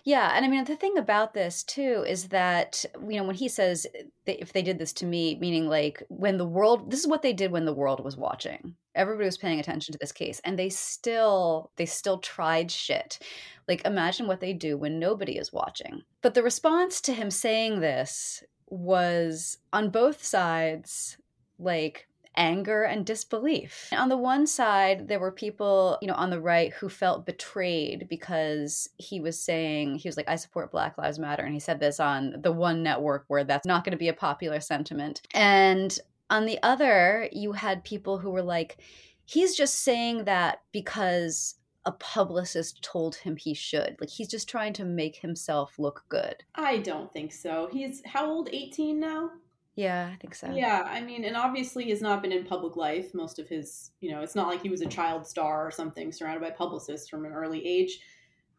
Yeah, 0.04 0.34
and 0.36 0.46
I 0.46 0.50
mean 0.50 0.64
the 0.66 0.76
thing 0.76 0.98
about 0.98 1.34
this 1.34 1.64
too 1.64 2.04
is 2.08 2.28
that 2.28 2.86
you 3.08 3.18
know 3.18 3.24
when 3.24 3.36
he 3.36 3.48
says 3.48 3.88
if 4.26 4.52
they 4.52 4.62
did 4.62 4.78
this 4.78 4.94
to 4.94 5.06
me, 5.06 5.38
meaning 5.40 5.68
like 5.68 6.04
when 6.10 6.38
the 6.38 6.46
world, 6.46 6.92
this 6.92 7.00
is 7.00 7.08
what 7.08 7.22
they 7.22 7.34
did 7.34 7.52
when 7.52 7.66
the 7.66 7.74
world 7.74 8.04
was 8.04 8.18
watching. 8.18 8.76
Everybody 8.94 9.26
was 9.26 9.38
paying 9.38 9.60
attention 9.60 9.94
to 9.94 9.98
this 10.00 10.12
case, 10.12 10.42
and 10.44 10.60
they 10.60 10.70
still 10.70 11.72
they 11.78 11.86
still 11.86 12.20
tried 12.20 12.72
shit. 12.72 13.20
Like 13.68 13.86
imagine 13.86 14.28
what 14.28 14.42
they 14.42 14.54
do 14.54 14.78
when 14.78 15.00
nobody 15.00 15.38
is 15.38 15.54
watching. 15.54 16.02
But 16.22 16.34
the 16.34 16.44
response 16.44 17.00
to 17.02 17.14
him 17.14 17.32
saying 17.32 17.80
this 17.80 18.44
was 18.68 19.60
on 19.72 19.90
both 19.90 20.24
sides 20.24 21.18
like 21.58 22.08
anger 22.38 22.84
and 22.84 23.06
disbelief. 23.06 23.90
On 23.92 24.10
the 24.10 24.18
one 24.18 24.48
side, 24.48 25.08
there 25.08 25.20
were 25.20 25.32
people, 25.32 25.98
you 26.02 26.08
know, 26.08 26.14
on 26.14 26.30
the 26.30 26.42
right 26.42 26.74
who 26.74 26.90
felt 26.90 27.26
betrayed 27.26 28.08
because 28.10 28.90
he 28.98 29.20
was 29.20 29.40
saying, 29.40 29.96
he 29.96 30.08
was 30.08 30.18
like, 30.18 30.30
I 30.30 30.36
support 30.36 30.72
Black 30.72 30.98
Lives 30.98 31.20
Matter. 31.20 31.44
And 31.44 31.54
he 31.54 31.60
said 31.60 31.80
this 31.80 32.00
on 32.00 32.36
the 32.42 32.52
one 32.52 32.84
network 32.84 33.26
where 33.28 33.44
that's 33.44 33.66
not 33.66 33.84
going 33.84 33.92
to 33.92 33.98
be 33.98 34.10
a 34.10 34.14
popular 34.14 34.60
sentiment. 34.60 35.22
And 35.34 35.98
on 36.30 36.46
the 36.46 36.60
other, 36.64 37.30
you 37.32 37.54
had 37.54 37.84
people 37.84 38.18
who 38.18 38.32
were 38.32 38.42
like, 38.42 38.78
he's 39.26 39.56
just 39.56 39.80
saying 39.80 40.26
that 40.26 40.62
because 40.72 41.56
a 41.86 41.92
publicist 41.92 42.82
told 42.82 43.16
him 43.16 43.36
he 43.38 43.54
should. 43.54 43.96
Like 44.00 44.10
he's 44.10 44.28
just 44.28 44.50
trying 44.50 44.74
to 44.74 44.86
make 44.86 45.18
himself 45.18 45.78
look 45.78 46.04
good. 46.10 46.44
I 46.56 46.78
don't 46.78 47.14
think 47.14 47.32
so. 47.32 47.70
He's 47.72 48.02
how 48.06 48.30
old? 48.30 48.50
18 48.52 49.00
now? 49.00 49.32
Yeah, 49.76 50.10
I 50.12 50.16
think 50.16 50.36
so. 50.36 50.54
Yeah, 50.54 50.88
I 50.90 51.02
mean, 51.02 51.26
and 51.26 51.36
obviously 51.36 51.86
he's 51.86 52.02
not 52.02 52.22
been 52.22 52.32
in 52.32 52.46
public 52.46 52.78
life 52.78 53.14
most 53.14 53.40
of 53.40 53.50
his, 53.50 53.92
you 54.00 54.10
know, 54.10 54.22
it's 54.22 54.36
not 54.36 54.48
like 54.48 54.62
he 54.62 54.70
was 54.70 54.82
a 54.82 54.88
child 54.88 55.28
star 55.28 55.68
or 55.68 55.72
something 55.72 56.14
surrounded 56.14 56.42
by 56.42 56.52
publicists 56.52 57.10
from 57.10 57.26
an 57.26 57.34
early 57.34 57.66
age. 57.66 58.00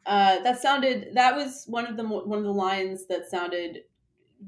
Uh, 0.04 0.40
that 0.42 0.60
sounded 0.60 1.08
that 1.14 1.34
was 1.34 1.64
one 1.66 1.86
of 1.86 1.96
the 1.96 2.04
one 2.04 2.38
of 2.38 2.44
the 2.44 2.52
lines 2.52 3.06
that 3.06 3.28
sounded 3.28 3.84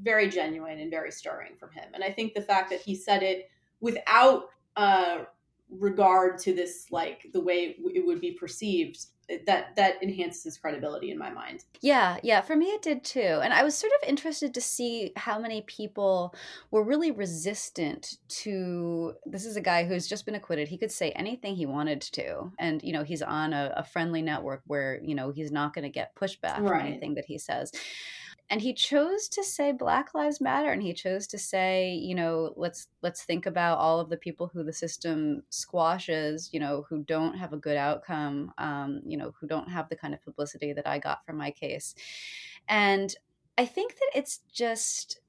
very 0.03 0.29
genuine 0.29 0.79
and 0.79 0.91
very 0.91 1.11
stirring 1.11 1.55
from 1.59 1.71
him. 1.71 1.85
And 1.93 2.03
I 2.03 2.11
think 2.11 2.33
the 2.33 2.41
fact 2.41 2.69
that 2.69 2.79
he 2.79 2.95
said 2.95 3.23
it 3.23 3.49
without 3.81 4.49
uh, 4.77 5.23
regard 5.69 6.37
to 6.39 6.53
this 6.53 6.87
like 6.91 7.27
the 7.33 7.41
way 7.41 7.75
it 7.79 8.05
would 8.05 8.21
be 8.21 8.31
perceived 8.31 9.07
that 9.45 9.75
that 9.75 10.01
enhances 10.01 10.43
his 10.43 10.57
credibility 10.57 11.11
in 11.11 11.17
my 11.17 11.29
mind. 11.29 11.63
Yeah, 11.81 12.17
yeah, 12.23 12.41
for 12.41 12.55
me 12.55 12.67
it 12.67 12.81
did 12.81 13.03
too. 13.03 13.39
And 13.43 13.53
I 13.53 13.63
was 13.63 13.75
sort 13.75 13.93
of 14.01 14.09
interested 14.09 14.53
to 14.53 14.61
see 14.61 15.11
how 15.15 15.39
many 15.39 15.61
people 15.61 16.33
were 16.71 16.83
really 16.83 17.11
resistant 17.11 18.17
to 18.29 19.13
this 19.25 19.45
is 19.45 19.55
a 19.55 19.61
guy 19.61 19.85
who's 19.85 20.07
just 20.07 20.25
been 20.25 20.35
acquitted. 20.35 20.67
He 20.67 20.77
could 20.77 20.91
say 20.91 21.11
anything 21.11 21.55
he 21.55 21.65
wanted 21.65 22.01
to. 22.01 22.51
And 22.59 22.81
you 22.83 22.93
know, 22.93 23.03
he's 23.03 23.21
on 23.21 23.53
a, 23.53 23.73
a 23.77 23.83
friendly 23.83 24.21
network 24.21 24.61
where, 24.65 24.99
you 25.03 25.15
know, 25.15 25.31
he's 25.31 25.51
not 25.51 25.73
going 25.73 25.83
to 25.83 25.89
get 25.89 26.15
pushback 26.15 26.59
right. 26.59 26.67
from 26.67 26.79
anything 26.79 27.15
that 27.15 27.25
he 27.25 27.37
says 27.37 27.71
and 28.49 28.61
he 28.61 28.73
chose 28.73 29.29
to 29.29 29.43
say 29.43 29.71
black 29.71 30.13
lives 30.13 30.41
matter 30.41 30.71
and 30.71 30.81
he 30.81 30.93
chose 30.93 31.27
to 31.27 31.37
say 31.37 31.93
you 31.93 32.15
know 32.15 32.53
let's 32.55 32.87
let's 33.01 33.23
think 33.23 33.45
about 33.45 33.77
all 33.77 33.99
of 33.99 34.09
the 34.09 34.17
people 34.17 34.49
who 34.51 34.63
the 34.63 34.73
system 34.73 35.43
squashes 35.49 36.49
you 36.51 36.59
know 36.59 36.85
who 36.89 37.03
don't 37.03 37.37
have 37.37 37.53
a 37.53 37.57
good 37.57 37.77
outcome 37.77 38.51
um, 38.57 39.01
you 39.05 39.17
know 39.17 39.33
who 39.39 39.47
don't 39.47 39.69
have 39.69 39.87
the 39.89 39.95
kind 39.95 40.13
of 40.13 40.23
publicity 40.23 40.73
that 40.73 40.87
i 40.87 40.97
got 40.97 41.25
from 41.25 41.37
my 41.37 41.51
case. 41.51 41.95
And 42.67 43.15
i 43.57 43.65
think 43.65 43.93
that 43.95 44.11
it's 44.15 44.39
just 44.51 45.21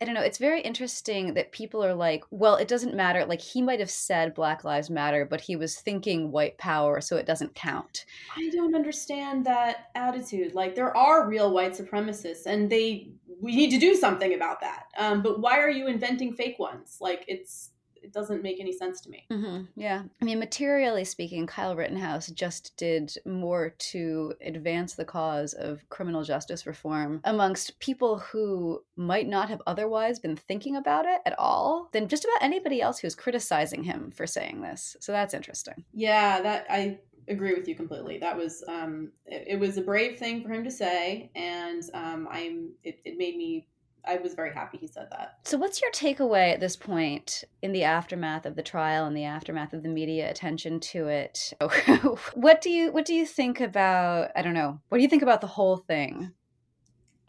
I 0.00 0.04
don't 0.04 0.14
know. 0.14 0.22
It's 0.22 0.38
very 0.38 0.60
interesting 0.60 1.34
that 1.34 1.50
people 1.50 1.84
are 1.84 1.94
like, 1.94 2.24
well, 2.30 2.54
it 2.54 2.68
doesn't 2.68 2.94
matter. 2.94 3.24
Like 3.24 3.40
he 3.40 3.60
might 3.60 3.80
have 3.80 3.90
said 3.90 4.34
Black 4.34 4.62
Lives 4.62 4.90
Matter, 4.90 5.24
but 5.24 5.40
he 5.40 5.56
was 5.56 5.80
thinking 5.80 6.30
white 6.30 6.56
power, 6.56 7.00
so 7.00 7.16
it 7.16 7.26
doesn't 7.26 7.56
count. 7.56 8.04
I 8.36 8.48
don't 8.50 8.76
understand 8.76 9.44
that 9.46 9.88
attitude. 9.96 10.54
Like 10.54 10.76
there 10.76 10.96
are 10.96 11.28
real 11.28 11.52
white 11.52 11.72
supremacists, 11.72 12.46
and 12.46 12.70
they 12.70 13.10
we 13.40 13.56
need 13.56 13.70
to 13.70 13.78
do 13.78 13.96
something 13.96 14.34
about 14.34 14.60
that. 14.60 14.84
Um, 14.96 15.22
but 15.22 15.40
why 15.40 15.58
are 15.58 15.70
you 15.70 15.88
inventing 15.88 16.32
fake 16.32 16.58
ones? 16.60 16.98
Like 17.00 17.24
it's 17.26 17.70
it 18.02 18.12
doesn't 18.12 18.42
make 18.42 18.60
any 18.60 18.72
sense 18.72 19.00
to 19.02 19.10
me. 19.10 19.26
Mm-hmm. 19.30 19.64
Yeah. 19.76 20.02
I 20.20 20.24
mean, 20.24 20.38
materially 20.38 21.04
speaking, 21.04 21.46
Kyle 21.46 21.76
Rittenhouse 21.76 22.28
just 22.28 22.76
did 22.76 23.12
more 23.24 23.74
to 23.78 24.34
advance 24.40 24.94
the 24.94 25.04
cause 25.04 25.54
of 25.54 25.88
criminal 25.88 26.22
justice 26.22 26.66
reform 26.66 27.20
amongst 27.24 27.78
people 27.80 28.18
who 28.18 28.82
might 28.96 29.28
not 29.28 29.48
have 29.48 29.62
otherwise 29.66 30.18
been 30.18 30.36
thinking 30.36 30.76
about 30.76 31.06
it 31.06 31.20
at 31.26 31.38
all 31.38 31.88
than 31.92 32.08
just 32.08 32.24
about 32.24 32.42
anybody 32.42 32.80
else 32.80 32.98
who's 32.98 33.14
criticizing 33.14 33.84
him 33.84 34.10
for 34.10 34.26
saying 34.26 34.60
this. 34.60 34.96
So 35.00 35.12
that's 35.12 35.34
interesting. 35.34 35.84
Yeah, 35.92 36.40
that 36.40 36.66
I 36.68 36.98
agree 37.28 37.54
with 37.54 37.68
you 37.68 37.74
completely. 37.74 38.18
That 38.18 38.36
was 38.36 38.64
um, 38.68 39.12
it, 39.26 39.44
it 39.48 39.60
was 39.60 39.76
a 39.76 39.82
brave 39.82 40.18
thing 40.18 40.42
for 40.42 40.50
him 40.50 40.64
to 40.64 40.70
say, 40.70 41.30
and 41.34 41.82
um, 41.94 42.28
I'm 42.30 42.70
it, 42.82 43.00
it 43.04 43.18
made 43.18 43.36
me 43.36 43.66
I 44.08 44.16
was 44.16 44.34
very 44.34 44.52
happy 44.52 44.78
he 44.78 44.86
said 44.86 45.08
that. 45.10 45.38
So, 45.44 45.58
what's 45.58 45.82
your 45.82 45.90
takeaway 45.92 46.52
at 46.52 46.60
this 46.60 46.76
point 46.76 47.44
in 47.62 47.72
the 47.72 47.84
aftermath 47.84 48.46
of 48.46 48.56
the 48.56 48.62
trial 48.62 49.04
and 49.06 49.16
the 49.16 49.24
aftermath 49.24 49.74
of 49.74 49.82
the 49.82 49.88
media 49.88 50.30
attention 50.30 50.80
to 50.80 51.08
it? 51.08 51.52
what 52.34 52.62
do 52.62 52.70
you 52.70 52.90
what 52.90 53.04
do 53.04 53.14
you 53.14 53.26
think 53.26 53.60
about? 53.60 54.30
I 54.34 54.42
don't 54.42 54.54
know. 54.54 54.80
What 54.88 54.98
do 54.98 55.02
you 55.02 55.08
think 55.08 55.22
about 55.22 55.42
the 55.42 55.46
whole 55.46 55.76
thing? 55.76 56.32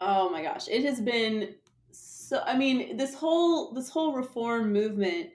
Oh 0.00 0.30
my 0.30 0.42
gosh, 0.42 0.68
it 0.68 0.82
has 0.84 1.00
been 1.00 1.54
so. 1.92 2.42
I 2.46 2.56
mean, 2.56 2.96
this 2.96 3.14
whole 3.14 3.72
this 3.74 3.90
whole 3.90 4.14
reform 4.14 4.72
movement. 4.72 5.30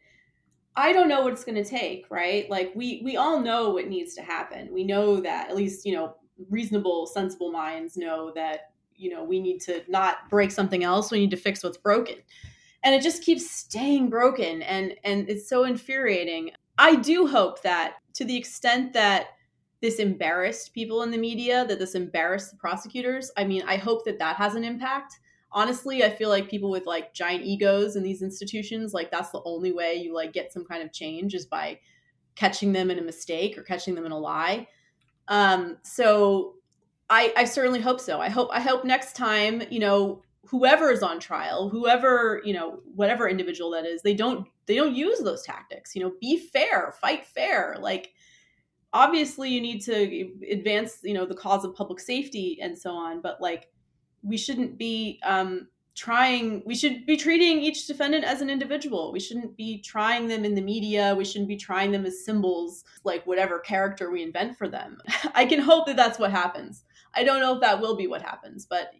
I 0.78 0.92
don't 0.92 1.08
know 1.08 1.22
what 1.22 1.32
it's 1.32 1.46
going 1.46 1.64
to 1.64 1.70
take, 1.70 2.06
right? 2.10 2.50
Like 2.50 2.74
we 2.76 3.02
we 3.06 3.16
all 3.16 3.40
know 3.40 3.70
what 3.70 3.88
needs 3.88 4.14
to 4.16 4.22
happen. 4.22 4.74
We 4.74 4.84
know 4.84 5.22
that 5.22 5.50
at 5.50 5.56
least 5.56 5.86
you 5.86 5.94
know 5.94 6.16
reasonable, 6.50 7.06
sensible 7.06 7.52
minds 7.52 7.96
know 7.96 8.32
that 8.36 8.72
you 8.98 9.10
know 9.10 9.24
we 9.24 9.40
need 9.40 9.60
to 9.62 9.84
not 9.88 10.30
break 10.30 10.52
something 10.52 10.84
else 10.84 11.12
we 11.12 11.20
need 11.20 11.32
to 11.32 11.38
fix 11.38 11.64
what's 11.64 11.78
broken. 11.78 12.16
And 12.84 12.94
it 12.94 13.02
just 13.02 13.24
keeps 13.24 13.50
staying 13.50 14.10
broken 14.10 14.62
and 14.62 14.94
and 15.04 15.30
it's 15.30 15.50
so 15.50 15.64
infuriating. 15.64 16.52
I 16.78 16.96
do 16.96 17.28
hope 17.28 17.62
that 17.64 17.96
to 18.16 18.26
the 18.26 18.36
extent 18.36 18.94
that 18.94 19.28
this 19.82 20.00
embarrassed 20.00 20.74
people 20.74 21.04
in 21.04 21.12
the 21.12 21.18
media 21.18 21.66
that 21.68 21.78
this 21.78 21.96
embarrassed 21.96 22.50
the 22.50 22.58
prosecutors 22.58 23.30
i 23.38 23.44
mean 23.44 23.62
i 23.68 23.76
hope 23.76 24.04
that 24.06 24.18
that 24.18 24.36
has 24.36 24.56
an 24.56 24.64
impact. 24.64 25.20
Honestly 25.52 26.04
i 26.04 26.10
feel 26.10 26.30
like 26.30 26.50
people 26.50 26.72
with 26.72 26.86
like 26.86 27.14
giant 27.14 27.44
egos 27.44 27.96
in 27.96 28.04
these 28.04 28.22
institutions 28.22 28.94
like 28.94 29.12
that's 29.12 29.30
the 29.30 29.42
only 29.46 29.72
way 29.72 29.94
you 29.96 30.14
like 30.14 30.34
get 30.34 30.52
some 30.52 30.66
kind 30.66 30.82
of 30.82 30.92
change 30.92 31.34
is 31.36 31.46
by 31.46 31.80
catching 32.36 32.74
them 32.74 32.92
in 32.92 33.00
a 33.00 33.02
mistake 33.02 33.58
or 33.58 33.64
catching 33.64 33.96
them 33.96 34.06
in 34.06 34.12
a 34.12 34.18
lie. 34.18 34.68
Um 35.28 35.78
so 35.84 36.56
I, 37.10 37.34
I 37.38 37.46
certainly 37.46 37.82
hope 37.82 38.00
so. 38.00 38.20
I 38.20 38.30
hope 38.30 38.50
I 38.52 38.60
hope 38.60 38.84
next 38.84 39.15
time, 39.15 39.63
you 39.70 39.80
know, 39.80 40.22
whoever 40.46 40.91
is 40.91 41.04
on 41.04 41.20
trial, 41.20 41.70
whoever, 41.70 42.41
you 42.44 42.54
know, 42.54 42.80
whatever 42.96 43.28
individual 43.28 43.72
that 43.72 43.86
is, 43.86 44.02
they 44.02 44.13
don't 44.13 44.48
they 44.65 44.76
don't 44.76 44.96
use 44.96 45.20
those 45.20 45.44
tactics. 45.44 45.96
You 45.96 46.04
know, 46.04 46.13
be 46.20 46.38
fair, 46.38 46.94
fight 47.00 47.26
fair. 47.26 47.78
Like 47.80 48.13
obviously 48.94 49.50
you 49.50 49.62
need 49.62 49.82
to 49.82 50.32
advance, 50.50 51.00
you 51.04 51.13
know, 51.13 51.26
the 51.26 51.36
cause 51.36 51.65
of 51.65 51.76
public 51.76 52.00
safety 52.00 52.60
and 52.62 52.78
so 52.78 52.91
on, 52.91 53.22
but 53.22 53.39
like 53.41 53.70
we 54.24 54.38
shouldn't 54.38 54.78
be 54.78 55.20
um 55.24 55.68
trying 55.96 56.62
we 56.65 56.76
should 56.76 57.06
be 57.06 57.15
treating 57.15 57.60
each 57.60 57.88
defendant 57.88 58.26
as 58.26 58.41
an 58.41 58.50
individual 58.50 59.13
we 59.13 59.20
shouldn't 59.20 59.56
be 59.56 59.82
trying 59.82 60.28
them 60.28 60.44
in 60.44 60.54
the 60.54 60.62
media 60.62 61.15
we 61.15 61.24
shouldn't 61.24 61.48
be 61.48 61.56
trying 61.56 61.89
them 61.89 62.06
as 62.06 62.26
symbols 62.26 62.84
like 63.06 63.26
whatever 63.26 63.60
character 63.60 64.12
we 64.12 64.22
invent 64.22 64.58
for 64.58 64.68
them 64.68 64.98
i 65.36 65.46
can 65.46 65.60
hope 65.60 65.86
that 65.86 65.96
that's 65.96 66.20
what 66.20 66.32
happens 66.32 66.84
I 67.15 67.23
don't 67.23 67.39
know 67.39 67.56
if 67.56 67.62
that 67.62 67.82
will 67.82 67.95
be 67.95 68.08
what 68.08 68.21
happens, 68.21 68.65
but 68.65 68.91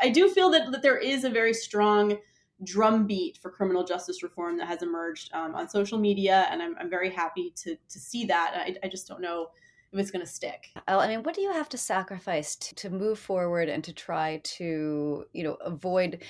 I 0.00 0.10
do 0.10 0.28
feel 0.28 0.50
that, 0.50 0.70
that 0.72 0.82
there 0.82 0.98
is 0.98 1.24
a 1.24 1.30
very 1.30 1.54
strong 1.54 2.18
drumbeat 2.64 3.38
for 3.38 3.50
criminal 3.50 3.84
justice 3.84 4.22
reform 4.22 4.56
that 4.58 4.66
has 4.66 4.82
emerged 4.82 5.32
um, 5.34 5.54
on 5.54 5.68
social 5.68 5.98
media, 5.98 6.46
and 6.50 6.62
I'm, 6.62 6.74
I'm 6.80 6.90
very 6.90 7.10
happy 7.10 7.52
to 7.56 7.76
to 7.76 7.98
see 7.98 8.24
that. 8.26 8.54
I, 8.54 8.76
I 8.86 8.88
just 8.88 9.06
don't 9.06 9.20
know 9.20 9.48
if 9.92 10.00
it's 10.00 10.10
going 10.10 10.24
to 10.24 10.30
stick. 10.30 10.68
I 10.88 11.08
mean, 11.08 11.22
what 11.22 11.34
do 11.34 11.42
you 11.42 11.52
have 11.52 11.68
to 11.70 11.78
sacrifice 11.78 12.56
to, 12.56 12.74
to 12.76 12.90
move 12.90 13.18
forward 13.18 13.68
and 13.68 13.84
to 13.84 13.92
try 13.92 14.40
to, 14.42 15.24
you 15.32 15.44
know, 15.44 15.54
avoid 15.64 16.22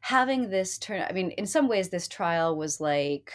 having 0.00 0.50
this 0.50 0.78
turn? 0.78 1.04
I 1.08 1.12
mean, 1.12 1.30
in 1.32 1.46
some 1.46 1.68
ways, 1.68 1.88
this 1.88 2.08
trial 2.08 2.56
was 2.56 2.80
like 2.80 3.32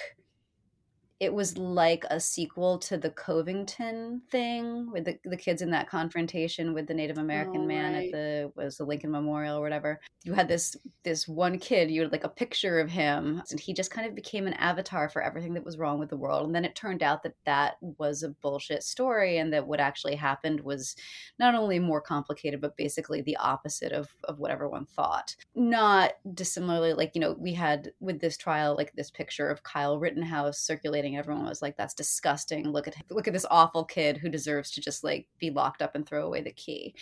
it 1.19 1.33
was 1.33 1.57
like 1.57 2.05
a 2.09 2.19
sequel 2.19 2.77
to 2.79 2.97
the 2.97 3.09
Covington 3.09 4.21
thing 4.31 4.89
with 4.89 5.03
the, 5.03 5.19
the 5.25 5.35
kids 5.35 5.61
in 5.61 5.69
that 5.71 5.89
confrontation 5.89 6.73
with 6.73 6.87
the 6.87 6.93
Native 6.93 7.17
American 7.17 7.63
oh, 7.63 7.65
man 7.65 7.93
right. 7.93 8.05
at 8.05 8.11
the 8.11 8.51
was 8.55 8.77
the 8.77 8.85
Lincoln 8.85 9.11
Memorial 9.11 9.57
or 9.57 9.61
whatever. 9.61 9.99
You 10.23 10.33
had 10.33 10.47
this 10.47 10.77
this 11.03 11.27
one 11.27 11.59
kid, 11.59 11.91
you 11.91 12.03
had 12.03 12.13
like 12.13 12.23
a 12.23 12.29
picture 12.29 12.79
of 12.79 12.89
him, 12.89 13.43
and 13.51 13.59
he 13.59 13.73
just 13.73 13.91
kind 13.91 14.07
of 14.07 14.15
became 14.15 14.47
an 14.47 14.53
avatar 14.53 15.09
for 15.09 15.21
everything 15.21 15.53
that 15.55 15.65
was 15.65 15.77
wrong 15.77 15.99
with 15.99 16.09
the 16.09 16.17
world. 16.17 16.45
And 16.45 16.55
then 16.55 16.63
it 16.63 16.75
turned 16.75 17.03
out 17.03 17.23
that 17.23 17.35
that 17.45 17.75
was 17.81 18.23
a 18.23 18.29
bullshit 18.29 18.83
story, 18.83 19.39
and 19.39 19.51
that 19.51 19.67
what 19.67 19.81
actually 19.81 20.15
happened 20.15 20.61
was 20.61 20.95
not 21.37 21.53
only 21.53 21.79
more 21.79 22.01
complicated, 22.01 22.61
but 22.61 22.77
basically 22.77 23.21
the 23.21 23.37
opposite 23.37 23.91
of 23.91 24.09
of 24.23 24.39
what 24.39 24.51
everyone 24.51 24.85
thought. 24.85 25.35
Not 25.53 26.13
dissimilarly, 26.33 26.93
like 26.93 27.11
you 27.13 27.19
know, 27.19 27.35
we 27.37 27.53
had 27.53 27.91
with 27.99 28.21
this 28.21 28.37
trial, 28.37 28.75
like 28.77 28.93
this 28.93 29.11
picture 29.11 29.49
of 29.49 29.63
Kyle 29.63 29.99
Rittenhouse 29.99 30.59
circulating 30.59 31.08
everyone 31.17 31.45
was 31.45 31.61
like 31.61 31.77
that's 31.77 31.93
disgusting. 31.93 32.69
Look 32.71 32.87
at 32.87 32.95
look 33.09 33.27
at 33.27 33.33
this 33.33 33.45
awful 33.49 33.85
kid 33.85 34.17
who 34.17 34.29
deserves 34.29 34.71
to 34.71 34.81
just 34.81 35.03
like 35.03 35.27
be 35.39 35.49
locked 35.49 35.81
up 35.81 35.95
and 35.95 36.05
throw 36.05 36.25
away 36.25 36.41
the 36.41 36.51
key. 36.51 36.95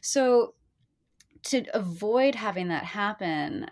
So 0.00 0.54
to 1.44 1.64
avoid 1.74 2.34
having 2.34 2.68
that 2.68 2.84
happen 2.84 3.66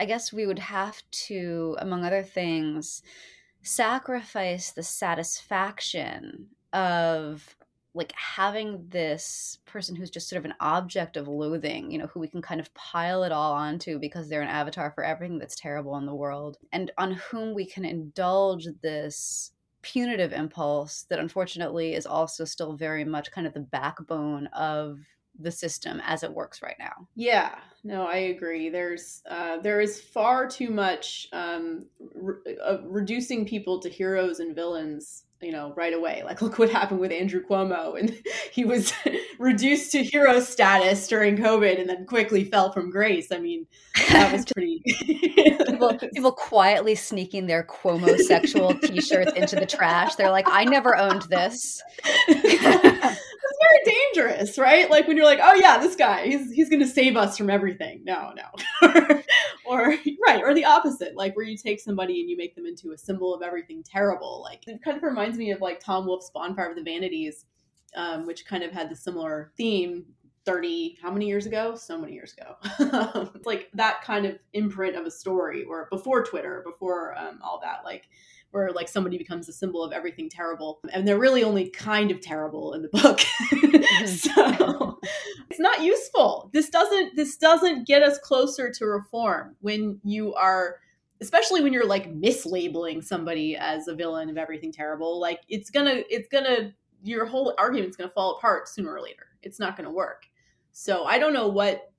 i 0.00 0.04
guess 0.04 0.32
we 0.32 0.46
would 0.46 0.58
have 0.58 1.02
to 1.10 1.76
among 1.80 2.04
other 2.04 2.22
things 2.22 3.02
sacrifice 3.62 4.70
the 4.70 4.82
satisfaction 4.82 6.46
of 6.72 7.56
like 7.98 8.12
having 8.12 8.86
this 8.90 9.58
person 9.66 9.96
who's 9.96 10.08
just 10.08 10.28
sort 10.28 10.38
of 10.38 10.44
an 10.44 10.54
object 10.60 11.16
of 11.16 11.26
loathing, 11.26 11.90
you 11.90 11.98
know, 11.98 12.06
who 12.06 12.20
we 12.20 12.28
can 12.28 12.40
kind 12.40 12.60
of 12.60 12.72
pile 12.72 13.24
it 13.24 13.32
all 13.32 13.52
onto 13.52 13.98
because 13.98 14.28
they're 14.28 14.40
an 14.40 14.46
avatar 14.48 14.92
for 14.92 15.02
everything 15.02 15.40
that's 15.40 15.56
terrible 15.56 15.96
in 15.96 16.06
the 16.06 16.14
world, 16.14 16.58
and 16.72 16.92
on 16.96 17.12
whom 17.12 17.54
we 17.54 17.66
can 17.66 17.84
indulge 17.84 18.68
this 18.82 19.50
punitive 19.82 20.32
impulse 20.32 21.06
that 21.10 21.18
unfortunately 21.18 21.94
is 21.94 22.06
also 22.06 22.44
still 22.44 22.76
very 22.76 23.04
much 23.04 23.32
kind 23.32 23.48
of 23.48 23.52
the 23.52 23.60
backbone 23.60 24.46
of 24.48 25.00
the 25.40 25.50
system 25.50 26.00
as 26.04 26.22
it 26.22 26.32
works 26.32 26.62
right 26.62 26.76
now. 26.78 27.08
Yeah, 27.16 27.58
no, 27.82 28.06
I 28.06 28.16
agree. 28.16 28.68
There's 28.68 29.22
uh, 29.28 29.58
there 29.58 29.80
is 29.80 30.00
far 30.00 30.48
too 30.48 30.70
much 30.70 31.28
um, 31.32 31.86
re- 32.14 32.56
uh, 32.64 32.78
reducing 32.84 33.44
people 33.44 33.80
to 33.80 33.88
heroes 33.88 34.38
and 34.38 34.54
villains 34.54 35.24
you 35.40 35.52
know, 35.52 35.72
right 35.76 35.94
away. 35.94 36.22
Like, 36.24 36.42
look 36.42 36.58
what 36.58 36.70
happened 36.70 37.00
with 37.00 37.12
Andrew 37.12 37.42
Cuomo. 37.42 37.98
And 37.98 38.16
he 38.52 38.64
was 38.64 38.92
reduced 39.38 39.92
to 39.92 40.02
hero 40.02 40.40
status 40.40 41.08
during 41.08 41.36
COVID 41.36 41.80
and 41.80 41.88
then 41.88 42.06
quickly 42.06 42.44
fell 42.44 42.72
from 42.72 42.90
grace. 42.90 43.32
I 43.32 43.38
mean, 43.38 43.66
that 44.08 44.32
was 44.32 44.44
pretty. 44.52 44.82
people, 45.66 45.98
people 46.14 46.32
quietly 46.32 46.94
sneaking 46.94 47.46
their 47.46 47.64
Cuomo 47.64 48.16
sexual 48.18 48.74
t 48.74 49.00
shirts 49.00 49.32
into 49.32 49.56
the 49.56 49.66
trash. 49.66 50.14
They're 50.14 50.30
like, 50.30 50.46
I 50.48 50.64
never 50.64 50.96
owned 50.96 51.22
this. 51.22 51.82
Very 53.70 53.96
dangerous, 54.14 54.58
right? 54.58 54.90
Like 54.90 55.06
when 55.06 55.16
you're 55.16 55.26
like, 55.26 55.40
oh 55.42 55.54
yeah, 55.54 55.78
this 55.78 55.96
guy, 55.96 56.26
he's 56.26 56.52
he's 56.52 56.68
gonna 56.68 56.86
save 56.86 57.16
us 57.16 57.36
from 57.36 57.50
everything. 57.50 58.02
No, 58.04 58.32
no. 58.34 59.20
or 59.66 59.96
right, 60.26 60.42
or 60.42 60.54
the 60.54 60.64
opposite, 60.64 61.16
like 61.16 61.36
where 61.36 61.44
you 61.44 61.56
take 61.56 61.80
somebody 61.80 62.20
and 62.20 62.30
you 62.30 62.36
make 62.36 62.54
them 62.54 62.66
into 62.66 62.92
a 62.92 62.98
symbol 62.98 63.34
of 63.34 63.42
everything 63.42 63.82
terrible. 63.82 64.42
Like 64.42 64.66
it 64.66 64.82
kind 64.82 64.96
of 64.96 65.02
reminds 65.02 65.36
me 65.38 65.50
of 65.50 65.60
like 65.60 65.80
Tom 65.80 66.06
Wolfe's 66.06 66.30
Bonfire 66.30 66.70
of 66.70 66.76
the 66.76 66.82
Vanities, 66.82 67.46
um, 67.96 68.26
which 68.26 68.46
kind 68.46 68.62
of 68.62 68.72
had 68.72 68.90
the 68.90 68.96
similar 68.96 69.52
theme 69.56 70.06
30 70.44 70.96
how 71.02 71.10
many 71.10 71.26
years 71.26 71.44
ago 71.44 71.74
so 71.74 71.98
many 71.98 72.14
years 72.14 72.32
ago 72.32 72.56
it's 73.34 73.44
like 73.44 73.68
that 73.74 74.00
kind 74.02 74.24
of 74.24 74.38
imprint 74.54 74.96
of 74.96 75.04
a 75.04 75.10
story 75.10 75.64
or 75.64 75.88
before 75.90 76.24
twitter 76.24 76.62
before 76.64 77.14
um, 77.18 77.38
all 77.42 77.60
that 77.62 77.80
like 77.84 78.08
where 78.50 78.72
like 78.72 78.88
somebody 78.88 79.18
becomes 79.18 79.48
a 79.48 79.52
symbol 79.52 79.82
of 79.82 79.92
everything 79.92 80.28
terrible. 80.28 80.80
And 80.92 81.06
they're 81.06 81.18
really 81.18 81.44
only 81.44 81.68
kind 81.68 82.10
of 82.10 82.20
terrible 82.20 82.72
in 82.72 82.82
the 82.82 82.88
book. 82.88 83.20
Mm-hmm. 83.52 84.06
so 84.06 84.98
it's 85.50 85.60
not 85.60 85.82
useful. 85.82 86.50
This 86.52 86.70
doesn't 86.70 87.16
this 87.16 87.36
doesn't 87.36 87.86
get 87.86 88.02
us 88.02 88.18
closer 88.18 88.70
to 88.70 88.86
reform 88.86 89.56
when 89.60 90.00
you 90.02 90.34
are 90.34 90.76
especially 91.20 91.62
when 91.62 91.72
you're 91.72 91.86
like 91.86 92.12
mislabeling 92.14 93.02
somebody 93.02 93.56
as 93.56 93.88
a 93.88 93.94
villain 93.94 94.30
of 94.30 94.38
everything 94.38 94.72
terrible. 94.72 95.20
Like 95.20 95.40
it's 95.48 95.70
gonna 95.70 96.02
it's 96.08 96.28
gonna 96.28 96.72
your 97.02 97.26
whole 97.26 97.54
argument's 97.58 97.96
gonna 97.96 98.10
fall 98.10 98.36
apart 98.36 98.68
sooner 98.68 98.92
or 98.92 99.00
later. 99.00 99.26
It's 99.42 99.58
not 99.58 99.76
gonna 99.76 99.92
work. 99.92 100.24
So 100.72 101.04
I 101.04 101.18
don't 101.18 101.32
know 101.32 101.48
what 101.48 101.92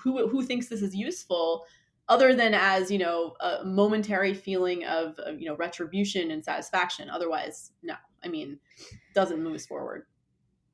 who 0.00 0.28
who 0.28 0.42
thinks 0.42 0.68
this 0.68 0.82
is 0.82 0.94
useful 0.94 1.64
other 2.08 2.34
than 2.34 2.54
as 2.54 2.90
you 2.90 2.98
know 2.98 3.34
a 3.40 3.64
momentary 3.64 4.34
feeling 4.34 4.84
of, 4.84 5.18
of, 5.18 5.40
you 5.40 5.46
know 5.46 5.56
retribution 5.56 6.30
and 6.30 6.44
satisfaction 6.44 7.10
otherwise 7.10 7.72
no 7.82 7.94
i 8.24 8.28
mean 8.28 8.58
doesn't 9.14 9.42
move 9.42 9.54
us 9.54 9.66
forward 9.66 10.06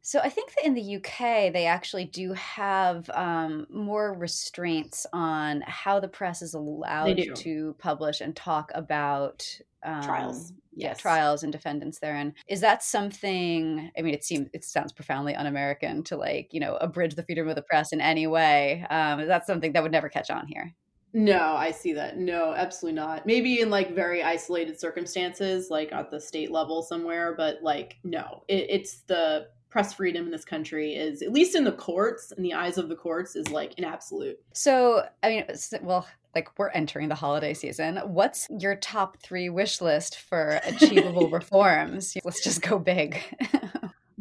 so 0.02 0.18
i 0.20 0.28
think 0.28 0.52
that 0.54 0.66
in 0.66 0.74
the 0.74 0.96
uk 0.96 1.18
they 1.18 1.66
actually 1.66 2.04
do 2.04 2.32
have 2.32 3.08
um, 3.10 3.66
more 3.70 4.14
restraints 4.14 5.06
on 5.12 5.62
how 5.66 6.00
the 6.00 6.08
press 6.08 6.42
is 6.42 6.54
allowed 6.54 7.20
to 7.34 7.74
publish 7.78 8.20
and 8.20 8.36
talk 8.36 8.70
about 8.74 9.46
um, 9.84 10.02
trials 10.02 10.52
yeah, 10.74 10.88
yes. 10.88 11.00
trials 11.00 11.42
and 11.42 11.52
defendants 11.52 11.98
therein. 11.98 12.34
Is 12.48 12.60
that 12.60 12.82
something? 12.82 13.90
I 13.96 14.00
mean, 14.00 14.14
it 14.14 14.24
seems 14.24 14.48
it 14.54 14.64
sounds 14.64 14.90
profoundly 14.90 15.34
un-American 15.34 16.02
to 16.04 16.16
like 16.16 16.48
you 16.52 16.60
know 16.60 16.76
abridge 16.76 17.14
the 17.14 17.22
freedom 17.22 17.46
of 17.48 17.56
the 17.56 17.62
press 17.62 17.92
in 17.92 18.00
any 18.00 18.26
way. 18.26 18.86
Um, 18.88 19.20
is 19.20 19.28
that 19.28 19.46
something 19.46 19.72
that 19.72 19.82
would 19.82 19.92
never 19.92 20.08
catch 20.08 20.30
on 20.30 20.46
here? 20.46 20.74
No, 21.14 21.54
I 21.56 21.70
see 21.72 21.92
that. 21.94 22.18
No, 22.18 22.54
absolutely 22.54 23.00
not. 23.00 23.26
Maybe 23.26 23.60
in 23.60 23.70
like 23.70 23.94
very 23.94 24.22
isolated 24.22 24.80
circumstances, 24.80 25.68
like 25.70 25.92
at 25.92 26.10
the 26.10 26.20
state 26.20 26.50
level 26.50 26.82
somewhere, 26.82 27.34
but 27.36 27.62
like 27.62 27.98
no, 28.02 28.44
it, 28.48 28.66
it's 28.70 29.00
the 29.02 29.48
press 29.68 29.94
freedom 29.94 30.26
in 30.26 30.30
this 30.30 30.44
country 30.44 30.94
is 30.94 31.22
at 31.22 31.32
least 31.32 31.54
in 31.54 31.64
the 31.64 31.72
courts 31.72 32.30
in 32.36 32.42
the 32.42 32.52
eyes 32.52 32.76
of 32.76 32.90
the 32.90 32.94
courts 32.94 33.34
is 33.34 33.48
like 33.48 33.72
an 33.78 33.84
absolute 33.84 34.38
so 34.52 35.02
i 35.22 35.30
mean 35.30 35.44
well 35.80 36.06
like 36.34 36.58
we're 36.58 36.70
entering 36.70 37.08
the 37.08 37.14
holiday 37.14 37.54
season. 37.54 37.98
What's 37.98 38.48
your 38.50 38.76
top 38.76 39.18
three 39.18 39.48
wish 39.48 39.80
list 39.80 40.20
for 40.20 40.60
achievable 40.66 41.28
reforms? 41.28 42.16
Let's 42.24 42.42
just 42.42 42.62
go 42.62 42.78
big. 42.78 43.20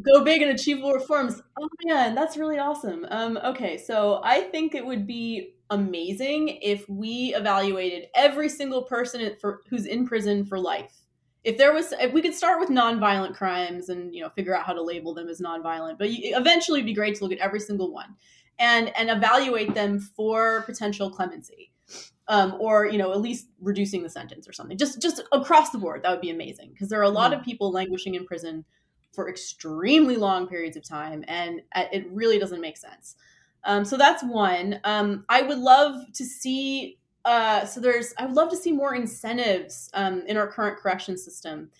Go 0.04 0.24
big 0.24 0.42
and 0.42 0.50
achievable 0.50 0.94
reforms. 0.94 1.40
Oh 1.56 1.68
man 1.84 2.16
that's 2.16 2.36
really 2.36 2.58
awesome. 2.58 3.06
Um 3.10 3.38
okay 3.44 3.78
so 3.78 4.20
i 4.24 4.40
think 4.40 4.74
it 4.74 4.84
would 4.84 5.06
be 5.06 5.54
amazing 5.72 6.58
if 6.62 6.88
we 6.88 7.34
evaluated 7.34 8.08
every 8.14 8.48
single 8.48 8.82
person 8.82 9.34
for, 9.40 9.62
who's 9.70 9.86
in 9.86 10.06
prison 10.06 10.44
for 10.44 10.58
life. 10.58 10.98
If 11.44 11.58
there 11.58 11.72
was 11.72 11.92
if 11.92 12.12
we 12.12 12.22
could 12.22 12.34
start 12.34 12.60
with 12.60 12.68
nonviolent 12.68 13.34
crimes 13.34 13.88
and 13.88 14.14
you 14.14 14.22
know 14.22 14.28
figure 14.30 14.56
out 14.56 14.64
how 14.64 14.74
to 14.74 14.82
label 14.82 15.12
them 15.12 15.28
as 15.28 15.40
nonviolent 15.40 15.98
but 15.98 16.06
eventually 16.08 16.78
it'd 16.78 16.86
be 16.86 16.94
great 16.94 17.16
to 17.16 17.24
look 17.24 17.32
at 17.32 17.38
every 17.38 17.58
single 17.58 17.92
one 17.92 18.14
and 18.60 18.96
and 18.96 19.10
evaluate 19.10 19.74
them 19.74 19.98
for 19.98 20.62
potential 20.62 21.10
clemency 21.10 21.72
um, 22.28 22.54
or 22.60 22.86
you 22.86 22.96
know 22.96 23.10
at 23.10 23.20
least 23.20 23.48
reducing 23.60 24.04
the 24.04 24.08
sentence 24.08 24.46
or 24.46 24.52
something. 24.52 24.78
Just 24.78 25.02
just 25.02 25.20
across 25.32 25.70
the 25.70 25.78
board 25.78 26.04
that 26.04 26.10
would 26.10 26.20
be 26.20 26.30
amazing 26.30 26.70
because 26.72 26.88
there 26.88 27.00
are 27.00 27.04
a 27.04 27.10
lot 27.10 27.32
mm. 27.32 27.38
of 27.38 27.44
people 27.44 27.72
languishing 27.72 28.14
in 28.14 28.24
prison 28.24 28.64
for 29.12 29.28
extremely 29.28 30.16
long 30.16 30.46
periods 30.46 30.76
of 30.76 30.84
time 30.88 31.24
and 31.28 31.60
uh, 31.74 31.84
it 31.92 32.06
really 32.10 32.38
doesn't 32.38 32.60
make 32.60 32.76
sense 32.76 33.16
um, 33.64 33.84
so 33.84 33.96
that's 33.96 34.22
one 34.24 34.80
um, 34.84 35.24
i 35.28 35.42
would 35.42 35.58
love 35.58 36.04
to 36.12 36.24
see 36.24 36.98
uh, 37.24 37.64
so 37.64 37.80
there's 37.80 38.12
I 38.18 38.26
would 38.26 38.34
love 38.34 38.50
to 38.50 38.56
see 38.56 38.72
more 38.72 38.94
incentives 38.94 39.90
um, 39.94 40.22
in 40.26 40.36
our 40.36 40.46
current 40.46 40.78
correction 40.78 41.16
system. 41.16 41.70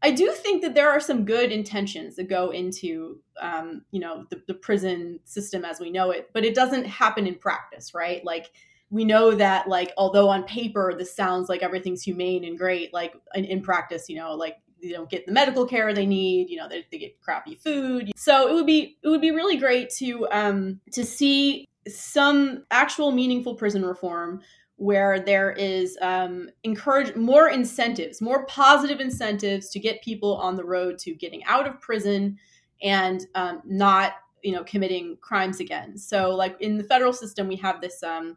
I 0.00 0.12
do 0.12 0.30
think 0.30 0.62
that 0.62 0.74
there 0.74 0.90
are 0.90 1.00
some 1.00 1.24
good 1.24 1.50
intentions 1.50 2.16
that 2.16 2.28
go 2.28 2.50
into 2.50 3.20
um, 3.40 3.84
you 3.90 4.00
know 4.00 4.26
the, 4.30 4.42
the 4.46 4.54
prison 4.54 5.20
system 5.24 5.64
as 5.64 5.80
we 5.80 5.90
know 5.90 6.10
it, 6.10 6.30
but 6.32 6.44
it 6.44 6.54
doesn't 6.54 6.84
happen 6.84 7.26
in 7.26 7.36
practice, 7.36 7.94
right? 7.94 8.24
Like 8.24 8.50
we 8.90 9.04
know 9.04 9.34
that 9.34 9.68
like 9.68 9.92
although 9.96 10.28
on 10.28 10.44
paper 10.44 10.94
this 10.96 11.14
sounds 11.14 11.48
like 11.48 11.62
everything's 11.62 12.02
humane 12.02 12.44
and 12.44 12.58
great, 12.58 12.92
like 12.92 13.14
in, 13.34 13.44
in 13.44 13.62
practice, 13.62 14.08
you 14.08 14.16
know, 14.16 14.34
like 14.34 14.56
they 14.82 14.90
don't 14.90 15.10
get 15.10 15.26
the 15.26 15.32
medical 15.32 15.66
care 15.66 15.92
they 15.92 16.06
need 16.06 16.48
you 16.48 16.56
know 16.56 16.68
they, 16.68 16.86
they, 16.90 16.98
get 16.98 17.20
crappy 17.20 17.54
food 17.54 18.12
so 18.16 18.48
it 18.48 18.54
would 18.54 18.66
be 18.66 18.96
it 19.02 19.08
would 19.08 19.20
be 19.20 19.30
really 19.30 19.56
great 19.56 19.90
to 19.90 20.26
um 20.30 20.80
to 20.92 21.04
see 21.04 21.64
some 21.88 22.64
actual 22.70 23.10
meaningful 23.10 23.54
prison 23.54 23.84
reform 23.84 24.40
where 24.76 25.18
there 25.18 25.50
is 25.50 25.98
um, 26.00 26.48
encourage 26.62 27.14
more 27.16 27.48
incentives, 27.48 28.22
more 28.22 28.46
positive 28.46 29.00
incentives 29.00 29.70
to 29.70 29.80
get 29.80 30.02
people 30.02 30.36
on 30.36 30.54
the 30.54 30.64
road 30.64 30.98
to 30.98 31.14
getting 31.14 31.42
out 31.44 31.66
of 31.66 31.80
prison 31.80 32.38
and 32.80 33.26
um, 33.34 33.60
not, 33.64 34.12
you 34.44 34.52
know, 34.52 34.62
committing 34.62 35.18
crimes 35.20 35.58
again. 35.58 35.98
So, 35.98 36.30
like 36.30 36.56
in 36.60 36.78
the 36.78 36.84
federal 36.84 37.12
system, 37.12 37.48
we 37.48 37.56
have 37.56 37.80
this 37.80 38.04
um, 38.04 38.36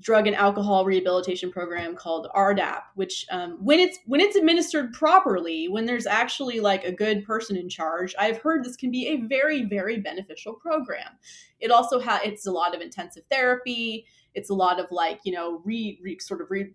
drug 0.00 0.26
and 0.26 0.34
alcohol 0.34 0.84
rehabilitation 0.84 1.50
program 1.50 1.94
called 1.94 2.28
RDAP, 2.34 2.82
which 2.94 3.26
um, 3.30 3.58
when 3.64 3.78
it's 3.78 3.98
when 4.06 4.20
it's 4.20 4.36
administered 4.36 4.92
properly, 4.92 5.68
when 5.68 5.86
there's 5.86 6.06
actually 6.06 6.60
like 6.60 6.84
a 6.84 6.92
good 6.92 7.24
person 7.24 7.56
in 7.56 7.68
charge, 7.68 8.14
I've 8.18 8.38
heard 8.38 8.64
this 8.64 8.76
can 8.76 8.90
be 8.90 9.06
a 9.08 9.16
very 9.28 9.64
very 9.64 10.00
beneficial 10.00 10.54
program. 10.54 11.18
It 11.60 11.70
also 11.70 12.00
has 12.00 12.20
it's 12.24 12.46
a 12.46 12.52
lot 12.52 12.74
of 12.74 12.80
intensive 12.80 13.22
therapy. 13.30 14.06
It's 14.34 14.50
a 14.50 14.54
lot 14.54 14.80
of 14.80 14.86
like 14.90 15.20
you 15.24 15.32
know 15.32 15.62
re, 15.64 15.98
re 16.02 16.18
sort 16.18 16.40
of 16.40 16.50
re 16.50 16.72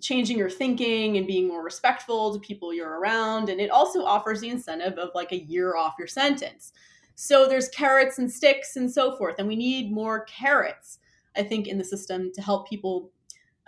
changing 0.00 0.36
your 0.36 0.50
thinking 0.50 1.16
and 1.16 1.26
being 1.26 1.48
more 1.48 1.64
respectful 1.64 2.34
to 2.34 2.40
people 2.40 2.74
you're 2.74 3.00
around 3.00 3.48
and 3.48 3.58
it 3.58 3.70
also 3.70 4.04
offers 4.04 4.40
the 4.40 4.50
incentive 4.50 4.98
of 4.98 5.08
like 5.14 5.32
a 5.32 5.44
year 5.44 5.76
off 5.76 5.94
your 5.98 6.08
sentence. 6.08 6.72
So 7.14 7.46
there's 7.46 7.68
carrots 7.70 8.18
and 8.18 8.30
sticks 8.30 8.76
and 8.76 8.90
so 8.90 9.16
forth 9.16 9.36
and 9.38 9.48
we 9.48 9.56
need 9.56 9.92
more 9.92 10.24
carrots 10.24 10.98
i 11.36 11.42
think 11.42 11.66
in 11.66 11.78
the 11.78 11.84
system 11.84 12.30
to 12.34 12.42
help 12.42 12.68
people 12.68 13.10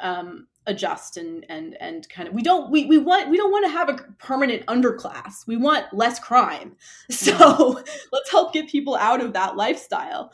um, 0.00 0.48
adjust 0.66 1.16
and 1.16 1.46
and 1.48 1.76
and 1.80 2.08
kind 2.08 2.26
of 2.26 2.34
we 2.34 2.42
don't 2.42 2.70
we, 2.70 2.86
we 2.86 2.98
want 2.98 3.30
we 3.30 3.36
don't 3.36 3.52
want 3.52 3.64
to 3.64 3.70
have 3.70 3.88
a 3.88 3.94
permanent 4.18 4.64
underclass 4.66 5.46
we 5.46 5.56
want 5.56 5.86
less 5.92 6.18
crime 6.18 6.74
so 7.10 7.80
let's 8.12 8.30
help 8.30 8.52
get 8.52 8.68
people 8.68 8.96
out 8.96 9.22
of 9.22 9.32
that 9.32 9.56
lifestyle 9.56 10.32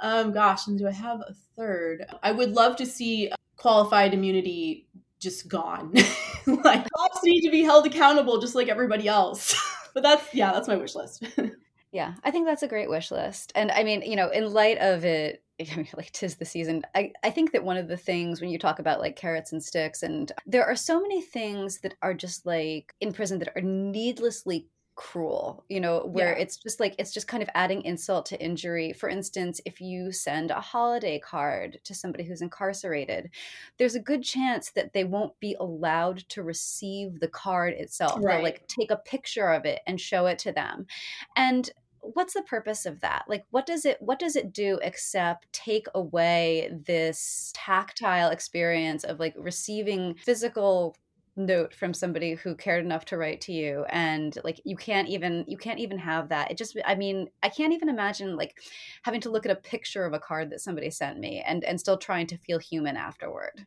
um, 0.00 0.32
gosh, 0.32 0.66
and 0.66 0.78
do 0.78 0.86
I 0.86 0.92
have 0.92 1.20
a 1.20 1.34
third? 1.56 2.06
I 2.22 2.32
would 2.32 2.52
love 2.52 2.76
to 2.76 2.86
see 2.86 3.30
qualified 3.56 4.14
immunity 4.14 4.86
just 5.18 5.48
gone. 5.48 5.92
like 6.46 6.88
cops 6.90 7.22
need 7.22 7.42
to 7.42 7.50
be 7.50 7.62
held 7.62 7.86
accountable 7.86 8.40
just 8.40 8.54
like 8.54 8.68
everybody 8.68 9.06
else. 9.06 9.54
but 9.94 10.02
that's 10.02 10.34
yeah, 10.34 10.52
that's 10.52 10.68
my 10.68 10.76
wish 10.76 10.94
list. 10.94 11.24
yeah, 11.92 12.14
I 12.24 12.30
think 12.30 12.46
that's 12.46 12.62
a 12.62 12.68
great 12.68 12.88
wish 12.88 13.10
list. 13.10 13.52
And 13.54 13.70
I 13.70 13.84
mean, 13.84 14.02
you 14.02 14.16
know, 14.16 14.30
in 14.30 14.52
light 14.52 14.78
of 14.78 15.04
it 15.04 15.42
I 15.72 15.76
mean, 15.76 15.88
like 15.96 16.12
tis 16.12 16.36
the 16.36 16.44
season. 16.44 16.82
I, 16.94 17.12
I 17.22 17.30
think 17.30 17.52
that 17.52 17.64
one 17.64 17.76
of 17.76 17.88
the 17.88 17.96
things 17.96 18.40
when 18.40 18.50
you 18.50 18.58
talk 18.58 18.78
about 18.78 19.00
like 19.00 19.16
carrots 19.16 19.52
and 19.52 19.62
sticks, 19.62 20.02
and 20.02 20.30
there 20.46 20.64
are 20.64 20.76
so 20.76 21.00
many 21.00 21.20
things 21.22 21.78
that 21.80 21.94
are 22.02 22.14
just 22.14 22.46
like 22.46 22.94
in 23.00 23.12
prison 23.12 23.38
that 23.40 23.52
are 23.56 23.62
needlessly 23.62 24.66
cruel 25.00 25.64
you 25.70 25.80
know 25.80 26.00
where 26.00 26.32
yeah. 26.36 26.42
it's 26.42 26.58
just 26.58 26.78
like 26.78 26.94
it's 26.98 27.10
just 27.10 27.26
kind 27.26 27.42
of 27.42 27.48
adding 27.54 27.80
insult 27.84 28.26
to 28.26 28.38
injury 28.38 28.92
for 28.92 29.08
instance 29.08 29.58
if 29.64 29.80
you 29.80 30.12
send 30.12 30.50
a 30.50 30.60
holiday 30.60 31.18
card 31.18 31.78
to 31.84 31.94
somebody 31.94 32.22
who's 32.22 32.42
incarcerated 32.42 33.30
there's 33.78 33.94
a 33.94 34.00
good 34.00 34.22
chance 34.22 34.70
that 34.72 34.92
they 34.92 35.04
won't 35.04 35.32
be 35.40 35.56
allowed 35.58 36.18
to 36.28 36.42
receive 36.42 37.18
the 37.18 37.28
card 37.28 37.72
itself 37.72 38.18
right. 38.18 38.34
they'll 38.34 38.44
like 38.44 38.66
take 38.66 38.90
a 38.90 38.96
picture 38.96 39.48
of 39.48 39.64
it 39.64 39.80
and 39.86 39.98
show 39.98 40.26
it 40.26 40.38
to 40.38 40.52
them 40.52 40.86
and 41.34 41.70
what's 42.02 42.34
the 42.34 42.42
purpose 42.42 42.86
of 42.86 43.00
that? 43.00 43.24
Like 43.28 43.44
what 43.50 43.66
does 43.66 43.84
it 43.84 43.98
what 44.00 44.18
does 44.18 44.36
it 44.36 44.52
do 44.52 44.78
except 44.82 45.52
take 45.52 45.86
away 45.94 46.70
this 46.86 47.52
tactile 47.54 48.30
experience 48.30 49.04
of 49.04 49.20
like 49.20 49.34
receiving 49.36 50.14
physical 50.14 50.96
note 51.36 51.72
from 51.72 51.94
somebody 51.94 52.34
who 52.34 52.54
cared 52.54 52.84
enough 52.84 53.04
to 53.06 53.16
write 53.16 53.40
to 53.42 53.52
you? 53.52 53.84
And 53.88 54.36
like 54.44 54.60
you 54.64 54.76
can't 54.76 55.08
even 55.08 55.44
you 55.46 55.56
can't 55.56 55.78
even 55.78 55.98
have 55.98 56.28
that. 56.30 56.50
It 56.50 56.56
just 56.56 56.76
i 56.84 56.94
mean 56.94 57.28
i 57.42 57.48
can't 57.48 57.72
even 57.72 57.88
imagine 57.88 58.36
like 58.36 58.58
having 59.02 59.20
to 59.22 59.30
look 59.30 59.46
at 59.46 59.52
a 59.52 59.56
picture 59.56 60.04
of 60.04 60.12
a 60.12 60.20
card 60.20 60.50
that 60.50 60.60
somebody 60.60 60.90
sent 60.90 61.18
me 61.18 61.42
and 61.46 61.64
and 61.64 61.80
still 61.80 61.98
trying 61.98 62.26
to 62.28 62.38
feel 62.38 62.58
human 62.58 62.96
afterward 62.96 63.66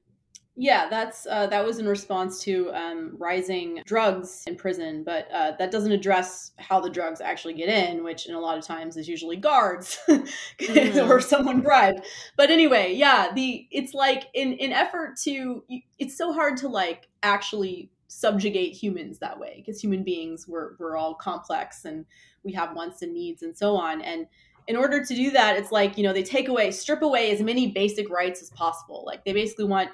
yeah, 0.56 0.88
that's 0.88 1.26
uh, 1.26 1.47
that 1.47 1.66
was 1.66 1.80
in 1.80 1.88
response 1.88 2.39
to 2.43 2.72
um, 2.74 3.16
rising 3.18 3.82
drugs 3.86 4.43
in 4.45 4.56
prison, 4.56 5.04
but 5.04 5.28
uh, 5.34 5.54
that 5.58 5.72
doesn't 5.72 5.91
address 5.91 6.51
how 6.58 6.80
the 6.80 6.91
drugs 6.91 7.22
actually 7.22 7.56
get 7.56 7.70
in, 7.70 8.04
which 8.04 8.28
in 8.28 8.36
a 8.36 8.39
lot 8.39 8.58
of 8.58 8.64
times 8.64 8.95
is 8.95 9.08
usually 9.08 9.36
guards 9.36 9.97
mm-hmm. 10.08 11.12
or 11.12 11.20
someone 11.20 11.62
bribed. 11.62 12.06
But 12.38 12.51
anyway, 12.51 12.93
yeah, 12.93 13.32
the 13.34 13.68
it's 13.72 13.95
like 13.95 14.26
in 14.36 14.54
in 14.54 14.72
effort 14.72 15.18
to 15.24 15.64
it's 15.97 16.16
so 16.16 16.32
hard 16.32 16.58
to 16.58 16.68
like 16.68 17.08
actually 17.24 17.89
subjugate 18.08 18.76
humans 18.76 19.18
that 19.18 19.39
way 19.39 19.56
because 19.58 19.82
human 19.82 20.04
beings 20.04 20.47
we're, 20.47 20.76
we're 20.78 20.95
all 20.95 21.16
complex 21.16 21.84
and 21.84 22.06
we 22.43 22.54
have 22.54 22.76
wants 22.76 23.01
and 23.01 23.12
needs 23.12 23.41
and 23.41 23.58
so 23.58 23.76
on 23.76 24.01
and 24.04 24.28
in 24.68 24.76
order 24.76 25.04
to 25.04 25.16
do 25.16 25.32
that 25.32 25.58
it's 25.58 25.72
like 25.72 25.97
you 25.97 26.04
know 26.04 26.14
they 26.14 26.22
take 26.22 26.47
away 26.47 26.70
strip 26.70 27.01
away 27.01 27.32
as 27.32 27.41
many 27.41 27.72
basic 27.72 28.08
rights 28.12 28.39
as 28.39 28.51
possible 28.51 29.04
like 29.04 29.26
they 29.26 29.34
basically 29.34 29.66
want 29.66 29.89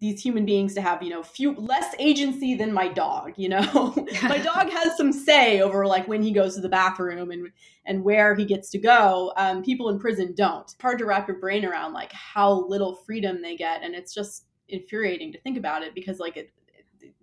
these 0.00 0.22
human 0.22 0.46
beings 0.46 0.74
to 0.74 0.80
have 0.80 1.02
you 1.02 1.10
know 1.10 1.22
few 1.22 1.54
less 1.54 1.94
agency 1.98 2.54
than 2.54 2.72
my 2.72 2.88
dog 2.88 3.32
you 3.36 3.48
know? 3.48 3.60
My 4.22 4.38
dog 4.38 4.70
has 4.72 4.96
some 4.96 5.12
say 5.12 5.60
over 5.60 5.86
like 5.86 6.08
when 6.08 6.22
he 6.22 6.32
goes 6.32 6.54
to 6.54 6.60
the 6.60 6.68
bathroom 6.68 7.30
and 7.30 7.48
and 7.86 8.04
where 8.04 8.34
he 8.34 8.44
gets 8.44 8.70
to 8.70 8.78
go. 8.78 9.32
Um, 9.36 9.62
people 9.62 9.88
in 9.88 9.98
prison 9.98 10.34
don't. 10.36 10.62
It's 10.62 10.76
hard 10.80 10.98
to 10.98 11.06
wrap 11.06 11.26
your 11.26 11.38
brain 11.38 11.64
around 11.64 11.92
like 11.92 12.12
how 12.12 12.66
little 12.66 12.96
freedom 12.96 13.42
they 13.42 13.56
get 13.56 13.82
and 13.82 13.94
it's 13.94 14.14
just 14.14 14.44
infuriating 14.68 15.32
to 15.32 15.40
think 15.40 15.56
about 15.56 15.82
it 15.82 15.94
because 15.94 16.18
like 16.18 16.36
it, 16.36 16.52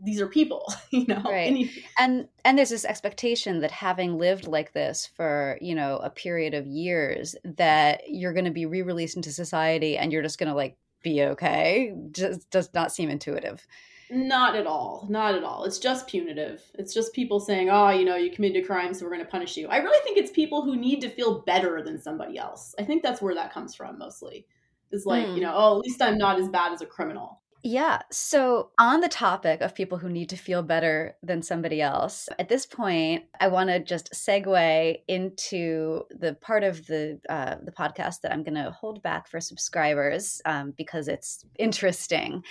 these 0.03 0.21
are 0.21 0.27
people 0.27 0.71
you 0.91 1.05
know? 1.07 1.21
Right. 1.23 1.69
and 1.97 2.27
and 2.45 2.57
there's 2.57 2.69
this 2.69 2.85
expectation 2.85 3.61
that 3.61 3.71
having 3.71 4.17
lived 4.17 4.47
like 4.47 4.73
this 4.73 5.09
for 5.15 5.57
you 5.61 5.75
know 5.75 5.97
a 5.97 6.09
period 6.09 6.53
of 6.53 6.67
years 6.67 7.35
that 7.43 8.01
you're 8.07 8.33
going 8.33 8.45
to 8.45 8.51
be 8.51 8.65
re-released 8.65 9.15
into 9.15 9.31
society 9.31 9.97
and 9.97 10.11
you're 10.11 10.23
just 10.23 10.39
going 10.39 10.49
to 10.49 10.55
like 10.55 10.77
be 11.03 11.23
okay 11.23 11.93
just 12.11 12.49
does 12.49 12.73
not 12.73 12.91
seem 12.91 13.09
intuitive. 13.09 13.65
Not 14.09 14.55
at 14.55 14.67
all 14.67 15.05
not 15.09 15.35
at 15.35 15.43
all. 15.43 15.65
It's 15.65 15.79
just 15.79 16.07
punitive. 16.07 16.61
It's 16.75 16.93
just 16.93 17.13
people 17.13 17.39
saying 17.39 17.69
oh 17.69 17.89
you 17.89 18.05
know 18.05 18.15
you 18.15 18.31
committed 18.31 18.63
a 18.63 18.65
crime 18.65 18.93
so 18.93 19.05
we're 19.05 19.11
going 19.13 19.25
to 19.25 19.31
punish 19.31 19.57
you. 19.57 19.67
I 19.67 19.77
really 19.77 20.03
think 20.03 20.17
it's 20.17 20.31
people 20.31 20.63
who 20.63 20.75
need 20.75 21.01
to 21.01 21.09
feel 21.09 21.41
better 21.41 21.81
than 21.83 22.01
somebody 22.01 22.37
else. 22.37 22.73
I 22.79 22.83
think 22.83 23.03
that's 23.03 23.21
where 23.21 23.35
that 23.35 23.53
comes 23.53 23.75
from 23.75 23.97
mostly. 23.97 24.45
Is 24.91 25.05
like 25.05 25.25
mm. 25.25 25.35
you 25.35 25.41
know 25.41 25.53
oh 25.53 25.79
at 25.79 25.79
least 25.79 26.01
i'm 26.01 26.17
not 26.17 26.39
as 26.39 26.47
bad 26.47 26.71
as 26.71 26.81
a 26.81 26.85
criminal 26.85 27.36
yeah. 27.63 28.01
So, 28.11 28.71
on 28.77 29.01
the 29.01 29.09
topic 29.09 29.61
of 29.61 29.75
people 29.75 29.97
who 29.97 30.09
need 30.09 30.29
to 30.29 30.37
feel 30.37 30.63
better 30.63 31.15
than 31.23 31.41
somebody 31.41 31.81
else, 31.81 32.29
at 32.39 32.49
this 32.49 32.65
point, 32.65 33.25
I 33.39 33.47
want 33.47 33.69
to 33.69 33.79
just 33.79 34.13
segue 34.13 34.97
into 35.07 36.03
the 36.11 36.35
part 36.35 36.63
of 36.63 36.85
the 36.87 37.19
uh, 37.29 37.55
the 37.63 37.71
podcast 37.71 38.21
that 38.21 38.31
I'm 38.31 38.43
going 38.43 38.55
to 38.55 38.71
hold 38.71 39.01
back 39.01 39.27
for 39.27 39.39
subscribers 39.39 40.41
um, 40.45 40.73
because 40.77 41.07
it's 41.07 41.45
interesting. 41.57 42.43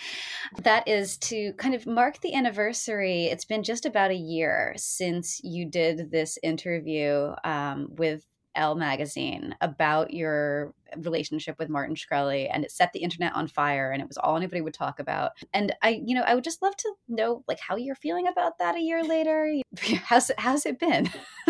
That 0.62 0.86
is 0.88 1.16
to 1.18 1.52
kind 1.54 1.74
of 1.74 1.86
mark 1.86 2.20
the 2.20 2.34
anniversary. 2.34 3.26
It's 3.26 3.44
been 3.44 3.62
just 3.62 3.86
about 3.86 4.10
a 4.10 4.14
year 4.14 4.74
since 4.76 5.40
you 5.42 5.66
did 5.66 6.10
this 6.10 6.38
interview 6.42 7.32
um, 7.44 7.88
with 7.90 8.24
Elle 8.56 8.74
magazine 8.74 9.54
about 9.60 10.12
your 10.12 10.74
relationship 10.96 11.56
with 11.58 11.68
Martin 11.68 11.94
Shkreli 11.94 12.48
and 12.52 12.64
it 12.64 12.70
set 12.70 12.92
the 12.92 13.00
internet 13.00 13.34
on 13.34 13.46
fire 13.46 13.90
and 13.90 14.02
it 14.02 14.08
was 14.08 14.16
all 14.16 14.36
anybody 14.36 14.60
would 14.60 14.74
talk 14.74 14.98
about. 14.98 15.32
And 15.52 15.74
I, 15.82 16.00
you 16.04 16.14
know, 16.14 16.22
I 16.22 16.34
would 16.34 16.44
just 16.44 16.62
love 16.62 16.76
to 16.76 16.92
know 17.08 17.44
like 17.46 17.60
how 17.60 17.76
you're 17.76 17.94
feeling 17.94 18.26
about 18.28 18.58
that 18.58 18.76
a 18.76 18.80
year 18.80 19.04
later. 19.04 19.54
How's 20.04 20.30
how's 20.38 20.66
it 20.66 20.78
been? 20.78 21.08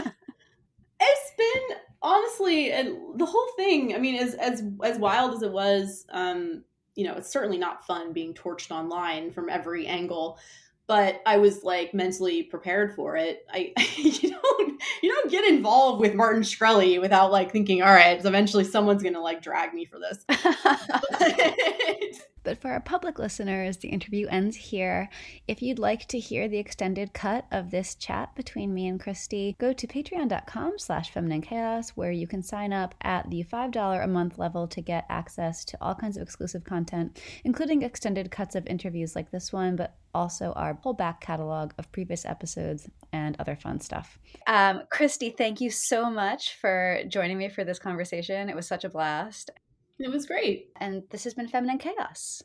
it's 1.01 1.33
been 1.39 1.77
honestly 2.03 2.73
and 2.73 3.19
the 3.19 3.27
whole 3.27 3.49
thing, 3.57 3.95
I 3.95 3.99
mean, 3.99 4.17
as 4.17 4.35
as 4.35 4.63
as 4.83 4.99
wild 4.99 5.35
as 5.35 5.43
it 5.43 5.53
was, 5.53 6.07
um, 6.11 6.65
you 6.95 7.07
know, 7.07 7.15
it's 7.15 7.31
certainly 7.31 7.59
not 7.59 7.87
fun 7.87 8.13
being 8.13 8.35
torched 8.35 8.71
online 8.71 9.31
from 9.31 9.49
every 9.49 9.87
angle 9.87 10.39
but 10.87 11.21
I 11.27 11.39
was 11.39 11.65
like 11.65 11.95
mentally 11.95 12.43
prepared 12.45 12.95
for 12.95 13.17
it. 13.17 13.45
I 13.53 13.73
you 13.97 14.31
don't 14.31 14.83
you 15.03 15.13
don't 15.13 15.31
get 15.31 15.45
involved 15.47 16.01
with 16.01 16.15
Martin 16.15 16.43
Shkreli 16.43 17.01
without 17.01 17.33
like 17.33 17.51
thinking, 17.51 17.83
all 17.83 17.93
right, 17.93 18.25
eventually 18.25 18.65
someone's 18.65 19.03
gonna 19.03 19.21
like 19.21 19.43
drag 19.43 19.75
me 19.75 19.85
for 19.85 19.99
this. 19.99 20.25
But 22.47 22.61
for 22.61 22.71
our 22.71 22.79
public 22.79 23.19
listeners, 23.19 23.79
the 23.79 23.89
interview 23.89 24.29
ends 24.29 24.55
here. 24.55 25.09
If 25.49 25.63
you'd 25.63 25.81
like 25.81 26.07
to 26.07 26.21
hear 26.21 26.47
the 26.47 26.59
extended 26.59 27.13
cut 27.13 27.45
of 27.51 27.73
this 27.73 27.97
chat 27.97 28.37
between 28.37 28.73
me 28.73 28.87
and 28.87 29.01
Christie, 29.01 29.57
go 29.59 29.73
to 29.73 29.85
patreon.com 29.85 30.79
slash 30.79 31.11
feminine 31.11 31.43
chaos, 31.43 31.91
where 31.97 32.13
you 32.13 32.29
can 32.29 32.45
sign 32.45 32.73
up 32.73 32.95
at 33.01 33.29
the 33.31 33.43
$5 33.43 34.05
a 34.05 34.07
month 34.07 34.39
level 34.39 34.69
to 34.69 34.81
get 34.81 35.07
access 35.09 35.65
to 35.65 35.79
all 35.81 35.97
kinds 35.97 36.17
of 36.17 36.23
exclusive 36.23 36.63
content, 36.63 37.21
including 37.43 37.83
extended 37.83 38.31
cuts 38.31 38.55
of 38.55 38.65
interviews 38.69 39.17
like 39.17 39.33
this 39.33 39.53
one, 39.53 39.75
but 39.75 39.97
also 40.15 40.53
our 40.53 40.75
whole 40.75 40.95
back 40.95 41.21
catalog 41.21 41.73
of 41.79 41.91
previous 41.91 42.25
episodes 42.25 42.89
and 43.13 43.35
other 43.41 43.57
fun 43.57 43.81
stuff. 43.81 44.21
Um, 44.47 44.83
Christie, 44.89 45.31
thank 45.31 45.61
you 45.61 45.71
so 45.71 46.09
much 46.09 46.55
for 46.61 47.01
joining 47.09 47.39
me 47.39 47.49
for 47.49 47.65
this 47.65 47.81
conversation. 47.81 48.49
It 48.49 48.55
was 48.55 48.69
such 48.69 48.85
a 48.85 48.89
blast. 48.89 49.51
It 49.99 50.11
was 50.11 50.27
great. 50.27 50.71
And 50.77 51.03
this 51.11 51.25
has 51.25 51.35
been 51.35 51.49
Feminine 51.49 51.79
Chaos. 51.79 52.43